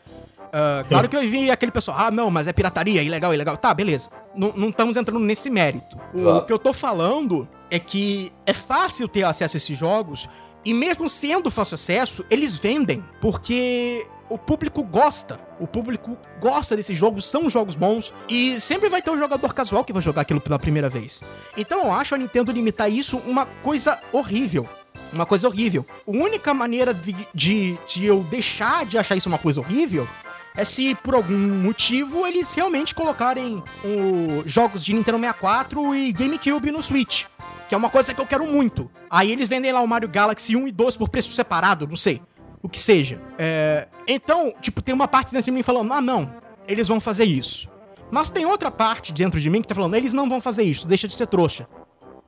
Uh, 0.54 0.88
claro 0.88 1.10
que 1.10 1.18
eu 1.18 1.22
vi 1.22 1.50
aquele 1.50 1.72
pessoal, 1.72 1.98
ah, 2.00 2.12
não, 2.12 2.30
mas 2.30 2.48
é 2.48 2.54
pirataria, 2.54 3.02
ilegal, 3.02 3.34
ilegal. 3.34 3.58
Tá, 3.58 3.74
beleza. 3.74 4.08
N 4.36 4.54
não 4.56 4.70
estamos 4.70 4.96
entrando 4.96 5.20
nesse 5.20 5.50
mérito. 5.50 5.98
O, 6.14 6.30
o 6.30 6.42
que 6.44 6.54
eu 6.54 6.60
tô 6.60 6.72
falando 6.72 7.48
é 7.72 7.80
que 7.80 8.32
é 8.46 8.54
fácil 8.54 9.08
ter 9.08 9.24
acesso 9.24 9.56
a 9.56 9.58
esses 9.58 9.76
jogos, 9.76 10.30
e 10.64 10.72
mesmo 10.72 11.10
sendo 11.10 11.50
fácil 11.50 11.76
acesso, 11.76 12.24
eles 12.30 12.56
vendem, 12.56 13.04
porque 13.20 14.06
o 14.30 14.38
público 14.38 14.84
gosta. 14.84 15.40
O 15.60 15.68
público 15.68 16.18
gosta 16.40 16.76
desses 16.76 16.96
jogos, 16.96 17.26
são 17.26 17.50
jogos 17.50 17.74
bons. 17.74 18.14
E 18.30 18.62
sempre 18.62 18.90
vai 18.90 19.02
ter 19.02 19.10
um 19.10 19.18
jogador 19.18 19.54
casual 19.54 19.84
que 19.84 19.92
vai 19.92 20.02
jogar 20.02 20.22
aquilo 20.22 20.40
pela 20.40 20.60
primeira 20.60 20.90
vez. 20.90 21.22
Então 21.58 21.82
eu 21.82 21.92
acho 21.92 22.14
a 22.14 22.18
Nintendo 22.18 22.52
limitar 22.52 22.92
isso 22.92 23.18
uma 23.26 23.46
coisa 23.46 24.00
horrível. 24.12 24.70
Uma 25.12 25.26
coisa 25.26 25.48
horrível. 25.48 25.86
A 26.08 26.12
única 26.12 26.54
maneira 26.54 26.94
de, 26.94 27.16
de, 27.34 27.78
de 27.88 28.06
eu 28.06 28.24
deixar 28.24 28.86
de 28.86 28.98
achar 28.98 29.16
isso 29.16 29.30
uma 29.30 29.38
coisa 29.38 29.60
horrível 29.60 30.08
é 30.56 30.64
se 30.64 30.96
por 30.96 31.16
algum 31.16 31.38
motivo 31.38 32.26
eles 32.28 32.54
realmente 32.54 32.94
colocarem 32.94 33.64
o, 33.84 34.44
jogos 34.46 34.86
de 34.86 34.94
Nintendo 34.94 35.18
64 35.20 35.96
e 35.96 36.12
GameCube 36.12 36.72
no 36.72 36.82
Switch. 36.82 37.26
Que 37.68 37.76
é 37.76 37.78
uma 37.78 37.90
coisa 37.90 38.14
que 38.14 38.22
eu 38.22 38.26
quero 38.26 38.46
muito. 38.46 38.90
Aí 39.10 39.32
eles 39.32 39.48
vendem 39.48 39.72
lá 39.72 39.82
o 39.82 39.88
Mario 39.88 40.10
Galaxy 40.10 40.56
1 40.56 40.68
e 40.68 40.72
2 40.72 40.98
por 40.98 41.10
preço 41.10 41.32
separado, 41.32 41.88
não 41.88 41.96
sei. 41.96 42.22
O 42.62 42.70
que 42.70 42.80
seja. 42.80 43.22
É, 43.38 43.88
então, 44.08 44.54
tipo, 44.62 44.82
tem 44.82 44.94
uma 44.94 45.08
parte 45.08 45.32
dentro 45.32 45.46
de 45.46 45.52
mim 45.52 45.64
falando, 45.64 45.92
ah, 45.94 46.02
não, 46.02 46.34
eles 46.68 46.88
vão 46.88 47.00
fazer 47.00 47.26
isso. 47.26 47.68
Mas 48.12 48.30
tem 48.30 48.46
outra 48.46 48.70
parte 48.70 49.12
dentro 49.12 49.40
de 49.40 49.50
mim 49.50 49.62
que 49.62 49.68
tá 49.68 49.76
falando, 49.76 49.96
eles 49.96 50.14
não 50.14 50.30
vão 50.30 50.40
fazer 50.40 50.64
isso, 50.64 50.88
deixa 50.88 51.08
de 51.08 51.16
ser 51.16 51.28
trouxa. 51.28 51.68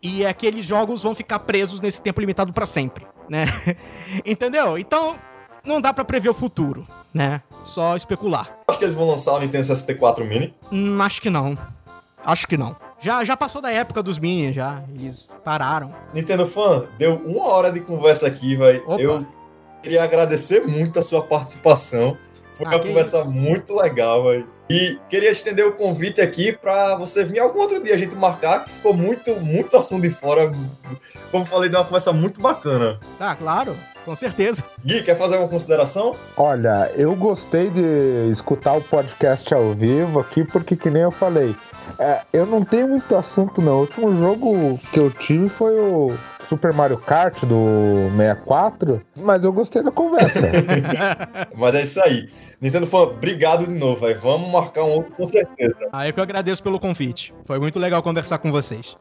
E 0.02 0.26
aqueles 0.26 0.66
jogos 0.66 1.04
vão 1.04 1.16
ficar 1.16 1.40
presos 1.40 1.80
nesse 1.80 2.02
tempo 2.02 2.20
limitado 2.20 2.52
para 2.52 2.66
sempre, 2.66 3.06
né? 3.30 3.46
Entendeu? 4.26 4.78
Então, 4.78 5.16
não 5.64 5.80
dá 5.80 5.94
para 5.94 6.04
prever 6.04 6.30
o 6.30 6.34
futuro, 6.34 6.88
né? 7.14 7.42
Só 7.66 7.96
especular. 7.96 8.58
Acho 8.68 8.78
que 8.78 8.86
eles 8.86 8.96
vão 8.96 9.10
lançar 9.10 9.34
o 9.34 9.40
Nintendo 9.40 9.64
64 9.64 10.24
Mini. 10.24 10.54
Hum, 10.72 11.02
acho 11.02 11.22
que 11.22 11.30
não. 11.30 11.58
Acho 12.24 12.48
que 12.48 12.58
não. 12.58 12.76
Já, 13.00 13.24
já 13.26 13.36
passou 13.36 13.62
da 13.62 13.72
época 13.72 14.02
dos 14.02 14.18
Mini, 14.18 14.54
já. 14.54 14.84
Eles 14.94 15.30
pararam. 15.44 15.92
Nintendo 16.14 16.46
Fan, 16.48 16.86
deu 16.98 17.16
uma 17.26 17.46
hora 17.46 17.72
de 17.72 17.80
conversa 17.82 18.28
aqui, 18.28 18.56
velho. 18.56 18.84
Eu 19.00 19.26
queria 19.82 20.04
agradecer 20.04 20.66
muito 20.66 21.00
a 21.00 21.02
sua 21.02 21.22
participação. 21.22 22.18
Foi 22.54 22.66
ah, 22.68 22.70
uma 22.70 22.80
conversa 22.80 23.20
isso? 23.22 23.32
muito 23.32 23.76
legal, 23.76 24.24
velho. 24.24 24.48
E 24.70 25.00
queria 25.10 25.30
estender 25.30 25.66
o 25.66 25.74
convite 25.74 26.20
aqui 26.20 26.52
para 26.52 26.96
você 26.96 27.24
vir 27.24 27.40
algum 27.40 27.60
outro 27.60 27.82
dia 27.84 27.94
a 27.94 27.98
gente 27.98 28.16
marcar, 28.16 28.66
que 28.66 28.72
ficou 28.72 28.94
muito, 28.94 29.36
muito 29.36 29.78
assunto 29.78 30.02
de 30.02 30.10
fora. 30.10 30.52
Como 31.30 31.46
falei, 31.46 31.70
deu 31.70 31.80
uma 31.80 31.86
conversa 31.86 32.12
muito 32.12 32.42
bacana. 32.42 33.00
Tá, 33.20 33.36
claro. 33.36 33.76
Com 34.04 34.16
certeza. 34.16 34.64
Gui, 34.84 35.04
quer 35.04 35.16
fazer 35.16 35.38
uma 35.38 35.48
consideração? 35.48 36.16
Olha, 36.38 36.92
eu 36.96 37.16
gostei 37.16 37.70
de 37.70 38.30
escutar 38.32 38.74
o 38.74 38.82
podcast 38.82 39.52
ao 39.54 39.74
vivo 39.74 40.20
aqui, 40.20 40.44
porque 40.44 40.76
que 40.76 40.90
nem 40.90 41.04
eu 41.04 41.12
falei, 41.12 41.56
é, 42.00 42.22
eu 42.34 42.46
não 42.46 42.64
tenho 42.64 42.88
muito 42.88 43.16
assunto 43.16 43.62
não. 43.62 43.78
O 43.78 43.82
último 43.82 44.16
jogo 44.18 44.80
que 44.92 45.00
eu 45.00 45.10
tive 45.10 45.50
foi 45.50 45.80
o 45.80 46.16
Super 46.40 46.74
Mario 46.74 46.98
Kart 46.98 47.44
do 47.46 48.10
64, 48.16 49.02
mas 49.16 49.44
eu 49.44 49.54
gostei 49.54 49.82
da 49.82 49.92
conversa. 49.92 50.40
mas 51.56 51.76
é 51.76 51.84
isso 51.84 52.02
aí. 52.02 52.30
Nintendo 52.62 52.88
Fan, 52.88 53.00
obrigado 53.00 53.66
de 53.66 53.72
novo, 53.72 54.02
véio. 54.06 54.20
vamos 54.20 54.52
marcar 54.52 54.84
um 54.84 54.92
outro 54.92 55.14
com 55.16 55.26
certeza. 55.26 55.90
Ah, 55.92 56.08
eu 56.08 56.14
que 56.14 56.22
agradeço 56.22 56.64
pelo 56.64 56.80
convite. 56.80 57.34
Foi 57.46 57.60
muito 57.60 57.80
legal 57.80 58.02
conversar 58.02 58.38
com 58.38 58.52
vocês. 58.52 58.96